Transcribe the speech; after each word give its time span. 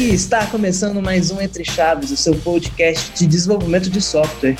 E 0.00 0.14
está 0.14 0.46
começando 0.46 1.02
mais 1.02 1.30
um 1.30 1.42
Entre 1.42 1.62
Chaves, 1.62 2.10
o 2.10 2.16
seu 2.16 2.34
podcast 2.34 3.12
de 3.18 3.26
desenvolvimento 3.26 3.90
de 3.90 4.00
software. 4.00 4.56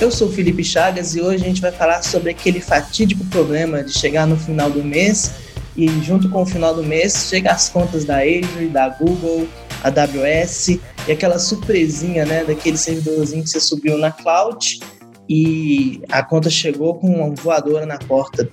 Eu 0.00 0.08
sou 0.08 0.30
Felipe 0.30 0.62
Chagas 0.62 1.16
e 1.16 1.20
hoje 1.20 1.42
a 1.42 1.48
gente 1.48 1.60
vai 1.60 1.72
falar 1.72 2.04
sobre 2.04 2.30
aquele 2.30 2.60
fatídico 2.60 3.24
problema 3.24 3.82
de 3.82 3.92
chegar 3.92 4.24
no 4.24 4.36
final 4.36 4.70
do 4.70 4.84
mês 4.84 5.32
e 5.76 5.88
junto 6.04 6.30
com 6.30 6.42
o 6.42 6.46
final 6.46 6.72
do 6.72 6.84
mês 6.84 7.26
chega 7.28 7.50
as 7.50 7.68
contas 7.68 8.04
da 8.04 8.18
Azure, 8.18 8.68
da 8.68 8.88
Google, 8.88 9.48
AWS 9.82 10.68
e 10.68 10.80
aquela 11.10 11.40
surpresinha, 11.40 12.24
né, 12.24 12.44
daquele 12.44 12.76
servidorzinho 12.76 13.42
que 13.42 13.50
você 13.50 13.58
subiu 13.58 13.98
na 13.98 14.12
cloud 14.12 14.78
e 15.28 16.00
a 16.08 16.22
conta 16.22 16.48
chegou 16.48 16.94
com 16.94 17.08
uma 17.08 17.34
voadora 17.34 17.84
na 17.84 17.98
porta. 17.98 18.48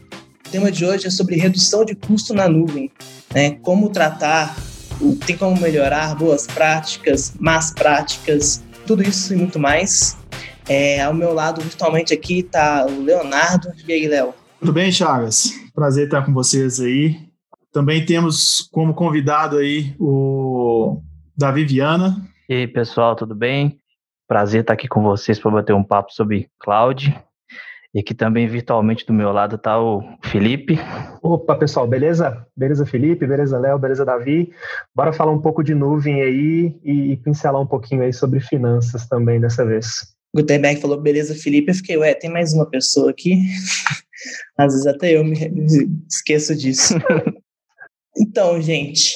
O 0.48 0.50
tema 0.50 0.72
de 0.72 0.86
hoje 0.86 1.06
é 1.06 1.10
sobre 1.10 1.36
redução 1.36 1.84
de 1.84 1.94
custo 1.94 2.34
na 2.34 2.48
nuvem, 2.48 2.90
né? 3.36 3.56
Como 3.56 3.90
tratar, 3.90 4.56
tem 5.26 5.36
como 5.36 5.60
melhorar 5.60 6.16
boas 6.16 6.48
práticas, 6.48 7.36
más 7.38 7.72
práticas, 7.72 8.64
tudo 8.86 9.04
isso 9.04 9.34
e 9.34 9.36
muito 9.36 9.60
mais. 9.60 10.18
É, 10.70 11.02
ao 11.02 11.14
meu 11.14 11.34
lado, 11.34 11.62
virtualmente 11.62 12.14
aqui, 12.14 12.40
está 12.40 12.86
o 12.86 13.02
Leonardo. 13.02 13.74
E 13.86 13.92
aí, 13.92 14.08
Léo? 14.08 14.34
Tudo 14.58 14.72
bem, 14.72 14.90
Chagas? 14.90 15.52
Prazer 15.76 16.06
estar 16.06 16.26
com 16.26 16.34
vocês 16.34 16.80
aí. 16.80 17.20
Também 17.74 18.06
temos 18.06 18.70
como 18.72 18.94
convidado 18.94 19.58
aí 19.58 19.94
o 20.00 21.02
Davi 21.38 21.66
Viana. 21.66 22.26
E 22.48 22.54
aí, 22.54 22.68
pessoal, 22.68 23.18
tudo 23.18 23.36
bem? 23.36 23.82
Prazer 24.26 24.62
estar 24.62 24.74
aqui 24.74 24.88
com 24.88 25.04
vocês 25.04 25.38
para 25.38 25.52
bater 25.52 25.74
um 25.74 25.84
papo 25.84 26.14
sobre 26.14 26.50
cloud. 26.58 27.14
E 27.98 28.00
aqui 28.00 28.14
também 28.14 28.48
virtualmente 28.48 29.04
do 29.08 29.12
meu 29.12 29.32
lado 29.32 29.56
está 29.56 29.82
o 29.82 30.04
Felipe. 30.26 30.78
Opa, 31.20 31.56
pessoal, 31.56 31.88
beleza? 31.88 32.46
Beleza, 32.56 32.86
Felipe? 32.86 33.26
Beleza, 33.26 33.58
Léo? 33.58 33.80
Beleza, 33.80 34.06
Davi? 34.06 34.54
Bora 34.94 35.12
falar 35.12 35.32
um 35.32 35.42
pouco 35.42 35.64
de 35.64 35.74
nuvem 35.74 36.22
aí 36.22 36.80
e, 36.84 37.14
e 37.14 37.18
pincelar 37.18 37.60
um 37.60 37.66
pouquinho 37.66 38.04
aí 38.04 38.14
sobre 38.14 38.40
finanças 38.40 39.08
também 39.08 39.42
dessa 39.42 39.66
vez. 39.66 40.14
Gutenberg 40.32 40.80
falou, 40.80 41.02
beleza, 41.02 41.34
Felipe. 41.34 41.72
Eu 41.72 41.76
fiquei, 41.76 41.98
ué, 41.98 42.14
tem 42.14 42.30
mais 42.30 42.54
uma 42.54 42.70
pessoa 42.70 43.10
aqui? 43.10 43.42
Às 44.56 44.74
vezes 44.74 44.86
até 44.86 45.18
eu 45.18 45.26
me 45.26 45.36
esqueço 46.08 46.56
disso. 46.56 46.94
então, 48.16 48.62
gente, 48.62 49.16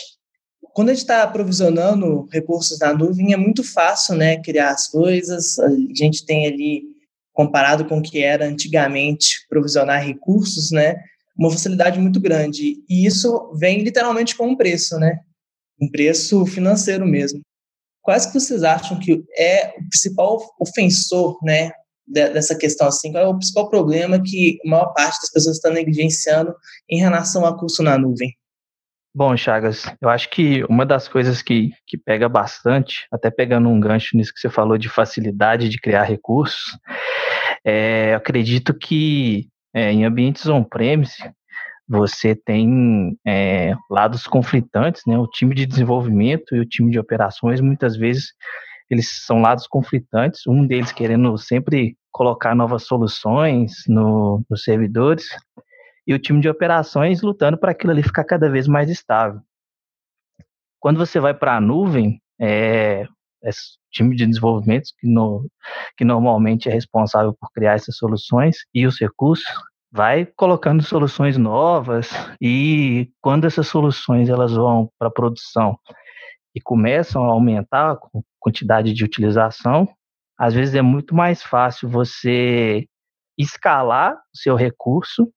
quando 0.74 0.90
a 0.90 0.94
gente 0.94 1.04
está 1.04 1.22
aprovisionando 1.22 2.28
recursos 2.32 2.80
na 2.80 2.96
nuvem, 2.96 3.32
é 3.32 3.38
muito 3.38 3.64
fácil, 3.64 4.16
né, 4.16 4.42
criar 4.42 4.72
as 4.72 4.88
coisas. 4.88 5.60
A 5.60 5.70
gente 5.94 6.26
tem 6.26 6.48
ali 6.48 6.91
comparado 7.34 7.86
com 7.86 8.00
o 8.00 8.02
que 8.02 8.22
era 8.24 8.46
antigamente 8.46 9.46
provisionar 9.50 10.04
recursos, 10.06 10.72
né? 10.72 10.96
Uma 11.38 11.52
facilidade 11.52 12.00
muito 12.00 12.20
grande. 12.20 12.84
E 12.90 13.06
isso 13.06 13.52
vem 13.56 13.84
literalmente 13.84 14.36
com 14.36 14.48
um 14.48 14.56
preço, 14.56 14.98
né? 15.00 15.20
Um 15.82 15.90
preço 15.90 16.46
financeiro 16.46 17.06
mesmo. 17.06 17.42
Quais 18.02 18.26
que 18.26 18.34
vocês 18.34 18.64
acham 18.64 19.00
que 19.00 19.24
é 19.38 19.74
o 19.78 19.90
principal 19.90 20.40
ofensor, 20.60 21.38
né, 21.44 21.72
dessa 22.08 22.56
questão 22.56 22.88
assim? 22.88 23.12
Qual 23.12 23.24
é 23.24 23.28
o 23.28 23.38
principal 23.38 23.70
problema 23.70 24.22
que 24.22 24.60
a 24.66 24.70
maior 24.70 24.94
parte 24.94 25.22
das 25.22 25.32
pessoas 25.32 25.58
está 25.58 25.70
negligenciando 25.70 26.54
em 26.90 27.00
relação 27.00 27.46
a 27.46 27.58
custo 27.58 27.84
na 27.84 27.98
nuvem? 27.98 28.36
Bom, 29.14 29.36
Chagas, 29.36 29.84
eu 30.02 30.08
acho 30.08 30.30
que 30.30 30.64
uma 30.70 30.86
das 30.86 31.10
coisas 31.10 31.42
que, 31.42 31.72
que 31.86 31.98
pega 31.98 32.30
bastante, 32.30 33.06
até 33.12 33.30
pegando 33.30 33.68
um 33.68 33.78
gancho 33.78 34.16
nisso 34.16 34.34
que 34.34 34.40
você 34.40 34.50
falou 34.50 34.78
de 34.78 34.88
facilidade 34.88 35.68
de 35.68 35.82
criar 35.82 36.04
recursos, 36.04 36.78
é, 37.66 38.14
acredito 38.16 38.74
que 38.74 39.50
é, 39.74 39.92
em 39.92 40.06
ambientes 40.06 40.48
on-premise, 40.48 41.18
você 41.88 42.34
tem 42.34 43.18
é, 43.28 43.76
lados 43.90 44.26
conflitantes, 44.28 45.02
né? 45.06 45.18
O 45.18 45.28
time 45.28 45.54
de 45.54 45.66
desenvolvimento 45.66 46.56
e 46.56 46.60
o 46.62 46.66
time 46.66 46.90
de 46.90 46.98
operações, 46.98 47.60
muitas 47.60 47.98
vezes, 47.98 48.34
eles 48.90 49.26
são 49.26 49.42
lados 49.42 49.68
conflitantes, 49.68 50.48
um 50.48 50.66
deles 50.66 50.94
querendo 50.94 51.38
sempre 51.38 51.98
colocar 52.10 52.56
novas 52.56 52.84
soluções 52.84 53.74
no, 53.90 54.42
nos 54.50 54.64
servidores, 54.64 55.28
e 56.06 56.14
o 56.14 56.20
time 56.20 56.42
de 56.42 56.50
operações 56.50 57.22
lutando 57.22 57.58
para 57.58 57.72
aquilo 57.72 57.92
ali 57.92 58.04
ficar 58.04 58.24
cada 58.24 58.50
vez 58.50 58.68
mais 58.68 58.90
estável. 58.90 59.42
Quando 60.80 60.98
você 60.98 61.20
vai 61.20 61.34
para 61.34 61.58
a 61.58 61.62
nuvem, 61.62 62.22
é, 62.40 63.08
esse 63.44 63.78
time 63.92 64.16
de 64.16 64.26
desenvolvimento 64.26 64.90
que, 65.00 65.08
no, 65.08 65.48
que 65.98 66.04
normalmente 66.04 66.70
é 66.70 66.72
responsável 66.72 67.36
por 67.40 67.52
criar 67.52 67.74
essas 67.74 67.98
soluções 67.98 68.58
e 68.74 68.88
os 68.88 69.00
recursos, 69.00 69.46
vai 69.92 70.26
colocando 70.26 70.82
soluções 70.82 71.38
novas 71.38 72.10
e 72.40 73.12
quando 73.20 73.46
essas 73.46 73.68
soluções 73.68 74.30
elas 74.30 74.54
vão 74.54 74.90
para 74.98 75.10
a 75.10 75.12
produção 75.12 75.78
e 76.56 76.62
começam 76.62 77.26
a 77.26 77.32
aumentar 77.34 77.92
a 77.92 78.00
quantidade 78.40 78.94
de 78.94 79.04
utilização, 79.04 79.88
às 80.38 80.54
vezes 80.54 80.76
é 80.76 80.82
muito 80.82 81.14
mais 81.14 81.44
fácil 81.44 81.90
você 81.90 82.88
escalar 83.38 84.14
o 84.14 84.38
seu 84.38 84.56
recurso 84.56 85.32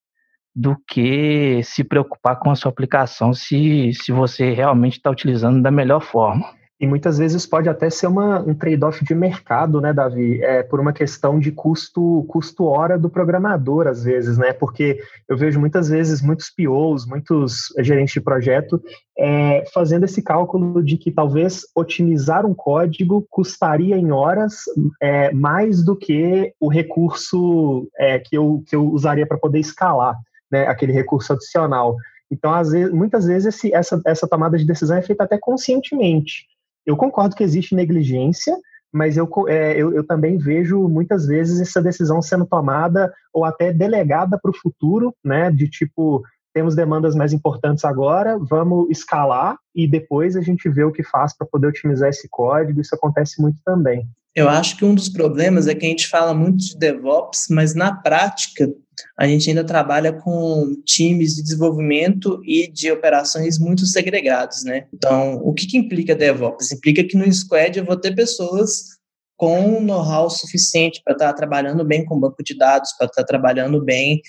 do 0.54 0.76
que 0.86 1.60
se 1.64 1.82
preocupar 1.82 2.38
com 2.38 2.50
a 2.50 2.54
sua 2.54 2.70
aplicação 2.70 3.34
se, 3.34 3.92
se 3.94 4.12
você 4.12 4.52
realmente 4.52 4.98
está 4.98 5.10
utilizando 5.10 5.60
da 5.60 5.70
melhor 5.70 6.00
forma. 6.00 6.46
E 6.80 6.86
muitas 6.86 7.18
vezes 7.18 7.46
pode 7.46 7.68
até 7.68 7.88
ser 7.88 8.08
uma, 8.08 8.40
um 8.40 8.52
trade-off 8.52 9.04
de 9.04 9.14
mercado, 9.14 9.80
né, 9.80 9.92
Davi? 9.92 10.42
É, 10.42 10.62
por 10.62 10.80
uma 10.80 10.92
questão 10.92 11.38
de 11.38 11.52
custo, 11.52 12.24
custo 12.28 12.64
hora 12.64 12.98
do 12.98 13.08
programador, 13.08 13.86
às 13.86 14.02
vezes, 14.02 14.36
né? 14.36 14.52
Porque 14.52 14.98
eu 15.28 15.36
vejo 15.36 15.60
muitas 15.60 15.88
vezes 15.88 16.20
muitos 16.20 16.50
POs, 16.50 17.06
muitos 17.06 17.72
gerentes 17.78 18.12
de 18.12 18.20
projeto 18.20 18.82
é, 19.16 19.64
fazendo 19.72 20.04
esse 20.04 20.20
cálculo 20.20 20.82
de 20.82 20.98
que 20.98 21.12
talvez 21.12 21.62
otimizar 21.76 22.44
um 22.44 22.54
código 22.54 23.24
custaria 23.30 23.96
em 23.96 24.10
horas 24.10 24.64
é, 25.00 25.32
mais 25.32 25.82
do 25.82 25.96
que 25.96 26.52
o 26.60 26.68
recurso 26.68 27.88
é, 27.96 28.18
que, 28.18 28.36
eu, 28.36 28.64
que 28.66 28.74
eu 28.74 28.84
usaria 28.88 29.26
para 29.26 29.38
poder 29.38 29.60
escalar 29.60 30.16
né, 30.54 30.68
aquele 30.68 30.92
recurso 30.92 31.32
adicional. 31.32 31.96
Então, 32.30 32.54
às 32.54 32.70
vezes, 32.70 32.92
muitas 32.92 33.26
vezes, 33.26 33.54
esse, 33.54 33.74
essa, 33.74 34.00
essa 34.06 34.28
tomada 34.28 34.56
de 34.56 34.64
decisão 34.64 34.96
é 34.96 35.02
feita 35.02 35.24
até 35.24 35.36
conscientemente. 35.36 36.46
Eu 36.86 36.96
concordo 36.96 37.34
que 37.34 37.42
existe 37.42 37.74
negligência, 37.74 38.56
mas 38.92 39.16
eu, 39.16 39.28
é, 39.48 39.72
eu, 39.76 39.92
eu, 39.92 40.06
também 40.06 40.38
vejo 40.38 40.88
muitas 40.88 41.26
vezes 41.26 41.60
essa 41.60 41.82
decisão 41.82 42.22
sendo 42.22 42.46
tomada 42.46 43.12
ou 43.32 43.44
até 43.44 43.72
delegada 43.72 44.38
para 44.40 44.50
o 44.50 44.56
futuro, 44.56 45.12
né? 45.24 45.50
De 45.50 45.68
tipo, 45.68 46.22
temos 46.54 46.76
demandas 46.76 47.16
mais 47.16 47.32
importantes 47.32 47.84
agora, 47.84 48.38
vamos 48.38 48.88
escalar 48.90 49.56
e 49.74 49.88
depois 49.88 50.36
a 50.36 50.40
gente 50.40 50.68
vê 50.68 50.84
o 50.84 50.92
que 50.92 51.02
faz 51.02 51.36
para 51.36 51.48
poder 51.48 51.66
otimizar 51.66 52.08
esse 52.08 52.28
código. 52.30 52.80
Isso 52.80 52.94
acontece 52.94 53.42
muito 53.42 53.58
também. 53.64 54.06
Eu 54.34 54.48
acho 54.48 54.76
que 54.76 54.84
um 54.84 54.94
dos 54.94 55.08
problemas 55.08 55.68
é 55.68 55.74
que 55.74 55.86
a 55.86 55.88
gente 55.88 56.08
fala 56.08 56.34
muito 56.34 56.58
de 56.58 56.76
DevOps, 56.76 57.46
mas 57.50 57.74
na 57.74 57.94
prática 57.94 58.68
a 59.16 59.26
gente 59.26 59.48
ainda 59.48 59.64
trabalha 59.64 60.12
com 60.12 60.74
times 60.84 61.36
de 61.36 61.42
desenvolvimento 61.42 62.40
e 62.44 62.70
de 62.70 62.90
operações 62.90 63.58
muito 63.58 63.86
segregados, 63.86 64.64
né? 64.64 64.86
Então, 64.92 65.36
o 65.42 65.52
que, 65.52 65.66
que 65.66 65.76
implica 65.76 66.14
DevOps? 66.14 66.72
Implica 66.72 67.04
que 67.04 67.16
no 67.16 67.30
squad 67.32 67.78
eu 67.78 67.84
vou 67.84 67.96
ter 67.96 68.14
pessoas 68.14 68.94
com 69.36 69.80
know-how 69.80 70.30
suficiente 70.30 71.02
para 71.04 71.14
estar 71.14 71.28
tá 71.28 71.32
trabalhando 71.32 71.84
bem 71.84 72.04
com 72.04 72.18
banco 72.18 72.42
de 72.42 72.56
dados, 72.56 72.92
para 72.96 73.06
estar 73.06 73.22
tá 73.22 73.26
trabalhando 73.26 73.82
bem 73.82 74.20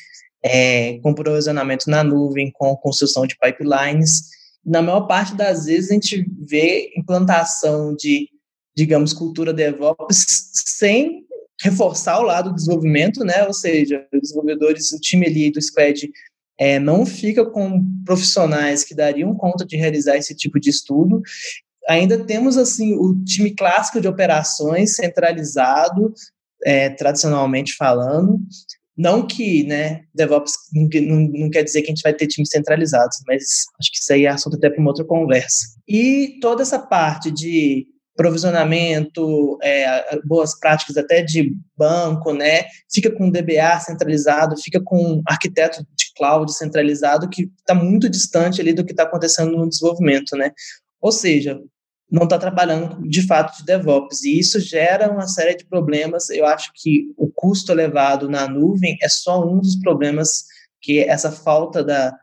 é, 0.43 0.99
com 0.99 1.13
provisionamento 1.13 1.89
na 1.89 2.03
nuvem, 2.03 2.51
com 2.51 2.75
construção 2.77 3.25
de 3.25 3.35
pipelines. 3.37 4.29
Na 4.63 4.81
maior 4.81 5.01
parte 5.01 5.35
das 5.35 5.65
vezes 5.65 5.89
a 5.89 5.93
gente 5.93 6.25
vê 6.39 6.91
implantação 6.97 7.95
de, 7.95 8.29
digamos, 8.75 9.13
cultura 9.13 9.53
DevOps 9.53 10.51
sem 10.53 11.25
reforçar 11.61 12.19
o 12.19 12.23
lado 12.23 12.49
do 12.49 12.55
desenvolvimento, 12.55 13.23
né? 13.23 13.45
Ou 13.45 13.53
seja, 13.53 14.05
os 14.13 14.21
desenvolvedores, 14.21 14.91
o 14.91 14.99
time 14.99 15.27
ali 15.27 15.51
do 15.51 15.61
squad 15.61 16.09
é, 16.57 16.79
não 16.79 17.05
fica 17.05 17.45
com 17.45 17.83
profissionais 18.05 18.83
que 18.83 18.95
dariam 18.95 19.35
conta 19.35 19.65
de 19.65 19.75
realizar 19.75 20.17
esse 20.17 20.35
tipo 20.35 20.59
de 20.59 20.69
estudo. 20.69 21.21
Ainda 21.87 22.23
temos 22.23 22.57
assim 22.57 22.93
o 22.93 23.23
time 23.23 23.53
clássico 23.53 24.01
de 24.01 24.07
operações 24.07 24.95
centralizado, 24.95 26.13
é, 26.65 26.89
tradicionalmente 26.89 27.75
falando. 27.75 28.39
Não 28.97 29.27
que, 29.27 29.65
né, 29.65 30.03
DevOps 30.13 30.53
não, 30.73 30.87
não, 31.33 31.49
quer 31.49 31.63
dizer 31.63 31.81
que 31.81 31.87
a 31.87 31.93
gente 31.93 32.01
vai 32.01 32.13
ter 32.13 32.27
times 32.27 32.49
centralizados, 32.49 33.17
mas 33.27 33.65
acho 33.79 33.91
que 33.91 33.97
isso 33.97 34.13
aí 34.13 34.25
é 34.25 34.29
assunto 34.29 34.55
até 34.55 34.69
para 34.69 34.79
uma 34.79 34.89
outra 34.89 35.03
conversa. 35.03 35.75
E 35.85 36.39
toda 36.41 36.61
essa 36.61 36.79
parte 36.79 37.29
de 37.29 37.87
provisionamento, 38.15 39.57
é, 39.61 40.17
boas 40.25 40.57
práticas 40.57 40.97
até 40.97 41.21
de 41.21 41.53
banco, 41.77 42.33
né? 42.33 42.63
Fica 42.91 43.11
com 43.11 43.29
DBA 43.29 43.79
centralizado, 43.81 44.55
fica 44.61 44.81
com 44.81 45.21
arquiteto 45.27 45.85
de 45.95 46.13
cloud 46.15 46.51
centralizado, 46.53 47.29
que 47.29 47.51
está 47.59 47.73
muito 47.73 48.09
distante 48.09 48.61
ali 48.61 48.73
do 48.73 48.85
que 48.85 48.91
está 48.91 49.03
acontecendo 49.03 49.57
no 49.57 49.67
desenvolvimento, 49.67 50.35
né? 50.37 50.51
Ou 51.01 51.11
seja, 51.11 51.59
não 52.09 52.23
está 52.23 52.37
trabalhando 52.37 53.07
de 53.07 53.25
fato 53.25 53.57
de 53.57 53.65
DevOps. 53.65 54.23
E 54.23 54.39
isso 54.39 54.59
gera 54.59 55.11
uma 55.11 55.27
série 55.27 55.55
de 55.55 55.65
problemas. 55.65 56.29
Eu 56.29 56.45
acho 56.45 56.71
que 56.75 57.13
o 57.17 57.29
custo 57.29 57.71
elevado 57.71 58.29
na 58.29 58.47
nuvem 58.47 58.97
é 59.01 59.09
só 59.09 59.45
um 59.45 59.59
dos 59.59 59.75
problemas 59.75 60.45
que 60.81 60.99
essa 60.99 61.31
falta 61.31 61.83
da, 61.83 62.15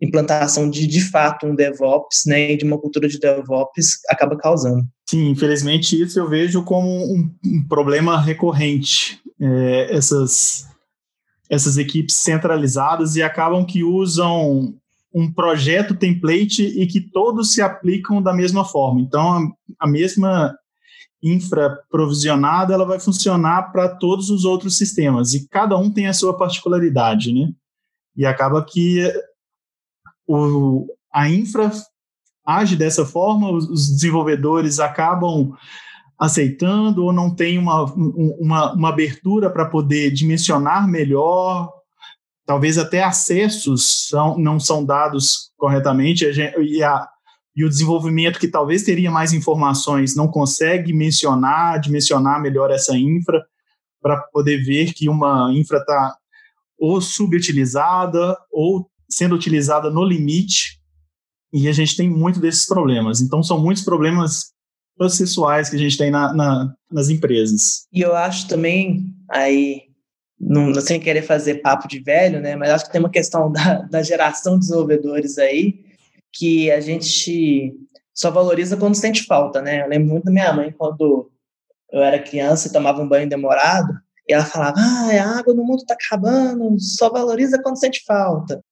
implantação 0.00 0.70
de, 0.70 0.86
de 0.86 1.00
fato, 1.00 1.46
um 1.46 1.54
DevOps, 1.54 2.24
né, 2.26 2.56
de 2.56 2.64
uma 2.64 2.78
cultura 2.78 3.08
de 3.08 3.18
DevOps 3.18 4.00
acaba 4.08 4.36
causando. 4.36 4.84
Sim, 5.08 5.28
infelizmente 5.30 6.00
isso 6.00 6.18
eu 6.18 6.28
vejo 6.28 6.62
como 6.62 6.88
um, 6.88 7.30
um 7.44 7.68
problema 7.68 8.20
recorrente. 8.20 9.20
É, 9.42 9.96
essas, 9.96 10.66
essas 11.48 11.78
equipes 11.78 12.16
centralizadas 12.16 13.16
e 13.16 13.22
acabam 13.22 13.64
que 13.64 13.82
usam 13.82 14.74
um 15.12 15.32
projeto 15.32 15.96
template 15.96 16.62
e 16.62 16.86
que 16.86 17.00
todos 17.00 17.52
se 17.54 17.62
aplicam 17.62 18.22
da 18.22 18.32
mesma 18.32 18.64
forma. 18.64 19.00
Então, 19.00 19.52
a, 19.78 19.86
a 19.86 19.88
mesma 19.88 20.54
infra 21.22 21.78
provisionada 21.90 22.72
ela 22.72 22.86
vai 22.86 23.00
funcionar 23.00 23.72
para 23.72 23.88
todos 23.88 24.30
os 24.30 24.44
outros 24.44 24.76
sistemas 24.76 25.34
e 25.34 25.48
cada 25.48 25.76
um 25.76 25.90
tem 25.90 26.06
a 26.06 26.14
sua 26.14 26.36
particularidade, 26.36 27.32
né? 27.32 27.50
E 28.16 28.24
acaba 28.24 28.64
que 28.64 29.02
o, 30.30 30.86
a 31.12 31.28
infra 31.28 31.70
age 32.46 32.76
dessa 32.76 33.04
forma, 33.04 33.50
os, 33.50 33.88
desenvolvedores 33.90 34.78
acabam 34.78 35.52
aceitando 36.18 37.04
ou 37.04 37.12
não 37.12 37.34
tem 37.34 37.58
uma, 37.58 37.84
uma, 37.94 38.74
uma 38.74 38.88
abertura 38.90 39.50
para 39.50 39.64
poder 39.64 40.10
dimensionar 40.10 40.86
melhor, 40.86 41.72
talvez 42.46 42.76
até 42.76 43.02
acessos 43.02 44.08
são, 44.08 44.38
não 44.38 44.60
são 44.60 44.84
dados 44.84 45.50
corretamente 45.56 46.24
e, 46.24 46.82
a, 46.82 47.08
e 47.56 47.64
o 47.64 47.68
desenvolvimento 47.68 48.38
que 48.38 48.48
talvez 48.48 48.82
teria 48.82 49.10
mais 49.10 49.32
informações 49.32 50.14
não 50.14 50.28
consegue 50.28 50.92
mencionar, 50.92 51.80
dimensionar 51.80 52.40
melhor 52.40 52.70
essa 52.70 52.96
infra 52.96 53.42
para 54.02 54.18
poder 54.32 54.62
ver 54.64 54.92
que 54.92 55.08
uma 55.08 55.50
infra 55.52 55.78
está 55.78 56.16
ou 56.78 57.00
subutilizada 57.00 58.36
ou 58.50 58.90
sendo 59.10 59.34
utilizada 59.34 59.90
no 59.90 60.04
limite 60.04 60.80
e 61.52 61.68
a 61.68 61.72
gente 61.72 61.96
tem 61.96 62.08
muito 62.08 62.40
desses 62.40 62.66
problemas. 62.66 63.20
Então 63.20 63.42
são 63.42 63.60
muitos 63.60 63.82
problemas 63.82 64.52
processuais 64.96 65.68
que 65.68 65.76
a 65.76 65.78
gente 65.78 65.96
tem 65.96 66.10
na, 66.10 66.32
na, 66.32 66.74
nas 66.90 67.08
empresas. 67.08 67.86
E 67.92 68.00
eu 68.00 68.14
acho 68.14 68.46
também 68.46 69.14
aí 69.30 69.82
não, 70.38 70.70
não 70.70 70.80
sem 70.80 71.00
querer 71.00 71.22
fazer 71.22 71.56
papo 71.56 71.88
de 71.88 72.00
velho, 72.00 72.40
né? 72.40 72.56
Mas 72.56 72.70
acho 72.70 72.86
que 72.86 72.92
tem 72.92 73.00
uma 73.00 73.10
questão 73.10 73.50
da, 73.52 73.82
da 73.82 74.02
geração 74.02 74.54
de 74.54 74.60
desenvolvedores 74.60 75.38
aí 75.38 75.84
que 76.32 76.70
a 76.70 76.80
gente 76.80 77.74
só 78.14 78.30
valoriza 78.30 78.76
quando 78.76 78.94
sente 78.94 79.24
falta, 79.24 79.60
né? 79.60 79.82
Eu 79.82 79.88
lembro 79.88 80.08
muito 80.08 80.24
da 80.24 80.32
minha 80.32 80.52
mãe 80.52 80.72
quando 80.76 81.30
eu 81.92 82.02
era 82.02 82.22
criança 82.22 82.68
e 82.68 82.72
tomava 82.72 83.02
um 83.02 83.08
banho 83.08 83.28
demorado, 83.28 83.92
e 84.28 84.32
ela 84.32 84.44
falava: 84.44 84.76
ah, 84.78 85.10
a 85.10 85.38
água 85.38 85.54
no 85.54 85.64
mundo 85.64 85.80
está 85.80 85.94
acabando, 85.94 86.78
só 86.78 87.10
valoriza 87.10 87.60
quando 87.62 87.80
sente 87.80 88.04
falta. 88.06 88.62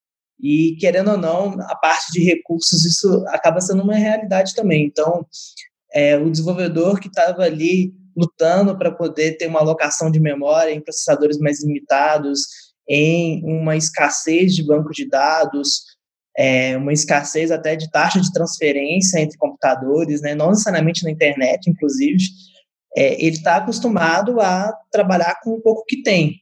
E, 0.41 0.77
querendo 0.79 1.11
ou 1.13 1.19
não, 1.19 1.61
a 1.63 1.75
parte 1.75 2.13
de 2.13 2.23
recursos, 2.23 2.85
isso 2.85 3.25
acaba 3.29 3.61
sendo 3.61 3.83
uma 3.83 3.95
realidade 3.95 4.55
também. 4.55 4.85
Então, 4.85 5.27
é, 5.93 6.17
o 6.17 6.31
desenvolvedor 6.31 7.01
que 7.01 7.09
estava 7.09 7.43
ali 7.43 7.93
lutando 8.17 8.77
para 8.77 8.91
poder 8.91 9.37
ter 9.37 9.47
uma 9.47 9.61
alocação 9.61 10.11
de 10.11 10.21
memória 10.21 10.73
em 10.73 10.81
processadores 10.81 11.39
mais 11.39 11.63
limitados, 11.63 12.47
em 12.89 13.45
uma 13.45 13.77
escassez 13.77 14.55
de 14.55 14.67
banco 14.67 14.91
de 14.93 15.09
dados, 15.09 15.83
é, 16.37 16.77
uma 16.77 16.93
escassez 16.93 17.51
até 17.51 17.77
de 17.77 17.91
taxa 17.91 18.21
de 18.21 18.33
transferência 18.33 19.21
entre 19.21 19.37
computadores, 19.37 20.21
né, 20.21 20.35
não 20.35 20.51
necessariamente 20.51 21.05
na 21.05 21.11
internet, 21.11 21.69
inclusive, 21.69 22.25
é, 22.97 23.15
ele 23.15 23.37
está 23.37 23.57
acostumado 23.57 24.41
a 24.41 24.73
trabalhar 24.91 25.39
com 25.43 25.51
o 25.51 25.61
pouco 25.61 25.85
que 25.85 26.03
tem. 26.03 26.41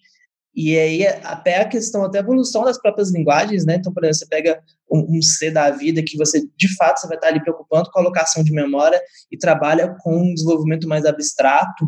E 0.57 0.79
aí, 0.79 1.07
até 1.07 1.61
a 1.61 1.69
questão, 1.69 2.03
até 2.03 2.17
a 2.17 2.23
evolução 2.23 2.65
das 2.65 2.81
próprias 2.81 3.13
linguagens, 3.13 3.67
né? 3.67 3.75
Então, 3.75 3.93
por 3.93 4.03
exemplo, 4.03 4.21
você 4.21 4.27
pega 4.27 4.59
um, 4.91 5.19
um, 5.19 5.23
C 5.23 5.51
da 5.51 5.71
vida 5.71 6.03
que 6.03 6.17
você, 6.17 6.49
de 6.57 6.75
fato, 6.77 6.99
você 6.99 7.07
vai 7.07 7.19
estar 7.19 7.29
ali 7.29 7.43
preocupando 7.43 7.91
com 7.91 7.99
a 7.99 8.03
alocação 8.03 8.43
de 8.43 8.51
memória 8.53 8.99
e 9.31 9.37
trabalha 9.37 9.95
com 10.01 10.17
um 10.17 10.33
desenvolvimento 10.33 10.89
mais 10.89 11.05
abstrato, 11.05 11.87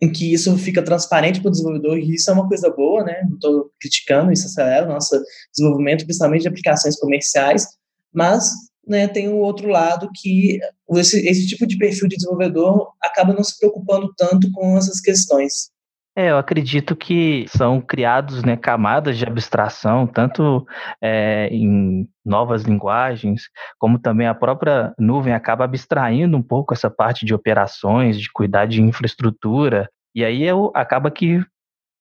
em 0.00 0.12
que 0.12 0.32
isso 0.32 0.56
fica 0.56 0.82
transparente 0.82 1.40
para 1.40 1.48
o 1.48 1.50
desenvolvedor, 1.50 1.98
e 1.98 2.14
isso 2.14 2.30
é 2.30 2.34
uma 2.34 2.46
coisa 2.46 2.70
boa, 2.70 3.02
né? 3.02 3.22
Não 3.28 3.34
estou 3.34 3.72
criticando, 3.80 4.30
isso 4.30 4.46
acelera 4.46 4.86
o 4.86 4.88
nosso 4.88 5.20
desenvolvimento, 5.52 6.04
principalmente 6.04 6.42
de 6.42 6.48
aplicações 6.48 6.96
comerciais, 6.96 7.66
mas 8.14 8.52
né, 8.86 9.08
tem 9.08 9.28
o 9.28 9.38
outro 9.38 9.68
lado 9.68 10.08
que 10.14 10.60
esse, 10.92 11.26
esse 11.26 11.44
tipo 11.48 11.66
de 11.66 11.76
perfil 11.76 12.06
de 12.06 12.14
desenvolvedor 12.14 12.92
acaba 13.02 13.34
não 13.34 13.42
se 13.42 13.58
preocupando 13.58 14.14
tanto 14.16 14.48
com 14.52 14.78
essas 14.78 15.00
questões. 15.00 15.74
É, 16.18 16.30
eu 16.30 16.38
acredito 16.38 16.96
que 16.96 17.44
são 17.48 17.78
criados 17.78 18.42
né, 18.42 18.56
camadas 18.56 19.18
de 19.18 19.26
abstração, 19.26 20.06
tanto 20.06 20.66
é, 20.98 21.48
em 21.52 22.08
novas 22.24 22.62
linguagens, 22.62 23.42
como 23.78 23.98
também 23.98 24.26
a 24.26 24.34
própria 24.34 24.94
nuvem 24.98 25.34
acaba 25.34 25.64
abstraindo 25.64 26.34
um 26.34 26.42
pouco 26.42 26.72
essa 26.72 26.88
parte 26.88 27.26
de 27.26 27.34
operações, 27.34 28.18
de 28.18 28.32
cuidar 28.32 28.64
de 28.64 28.80
infraestrutura, 28.80 29.90
e 30.14 30.24
aí 30.24 30.42
eu, 30.42 30.72
acaba 30.74 31.10
que 31.10 31.44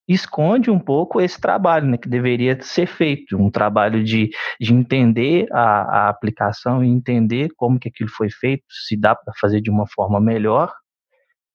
esconde 0.07 0.71
um 0.71 0.79
pouco 0.79 1.19
esse 1.19 1.41
trabalho 1.41 1.87
né, 1.87 1.97
que 1.97 2.07
deveria 2.07 2.57
ser 2.61 2.87
feito, 2.87 3.35
um 3.37 3.51
trabalho 3.51 4.01
de, 4.01 4.29
de 4.61 4.73
entender 4.73 5.45
a, 5.51 6.05
a 6.05 6.09
aplicação 6.09 6.81
e 6.81 6.87
entender 6.87 7.49
como 7.57 7.77
que 7.77 7.89
aquilo 7.89 8.09
foi 8.09 8.29
feito, 8.29 8.63
se 8.69 8.95
dá 8.95 9.13
para 9.13 9.33
fazer 9.41 9.59
de 9.59 9.69
uma 9.69 9.85
forma 9.87 10.21
melhor, 10.21 10.71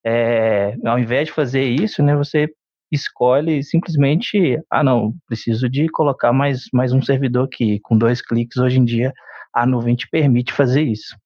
é, 0.04 0.76
ao 0.84 0.98
invés 0.98 1.28
de 1.28 1.34
fazer 1.34 1.64
isso, 1.64 2.02
né, 2.02 2.16
você 2.16 2.48
escolhe 2.90 3.62
simplesmente, 3.62 4.60
ah 4.70 4.82
não, 4.82 5.14
preciso 5.26 5.68
de 5.68 5.88
colocar 5.88 6.32
mais, 6.32 6.64
mais 6.72 6.92
um 6.92 7.00
servidor 7.00 7.44
aqui. 7.44 7.78
Com 7.82 7.96
dois 7.96 8.20
cliques, 8.20 8.56
hoje 8.56 8.78
em 8.78 8.84
dia, 8.84 9.12
a 9.54 9.64
nuvem 9.64 9.94
te 9.94 10.08
permite 10.08 10.52
fazer 10.52 10.82
isso. 10.82 11.16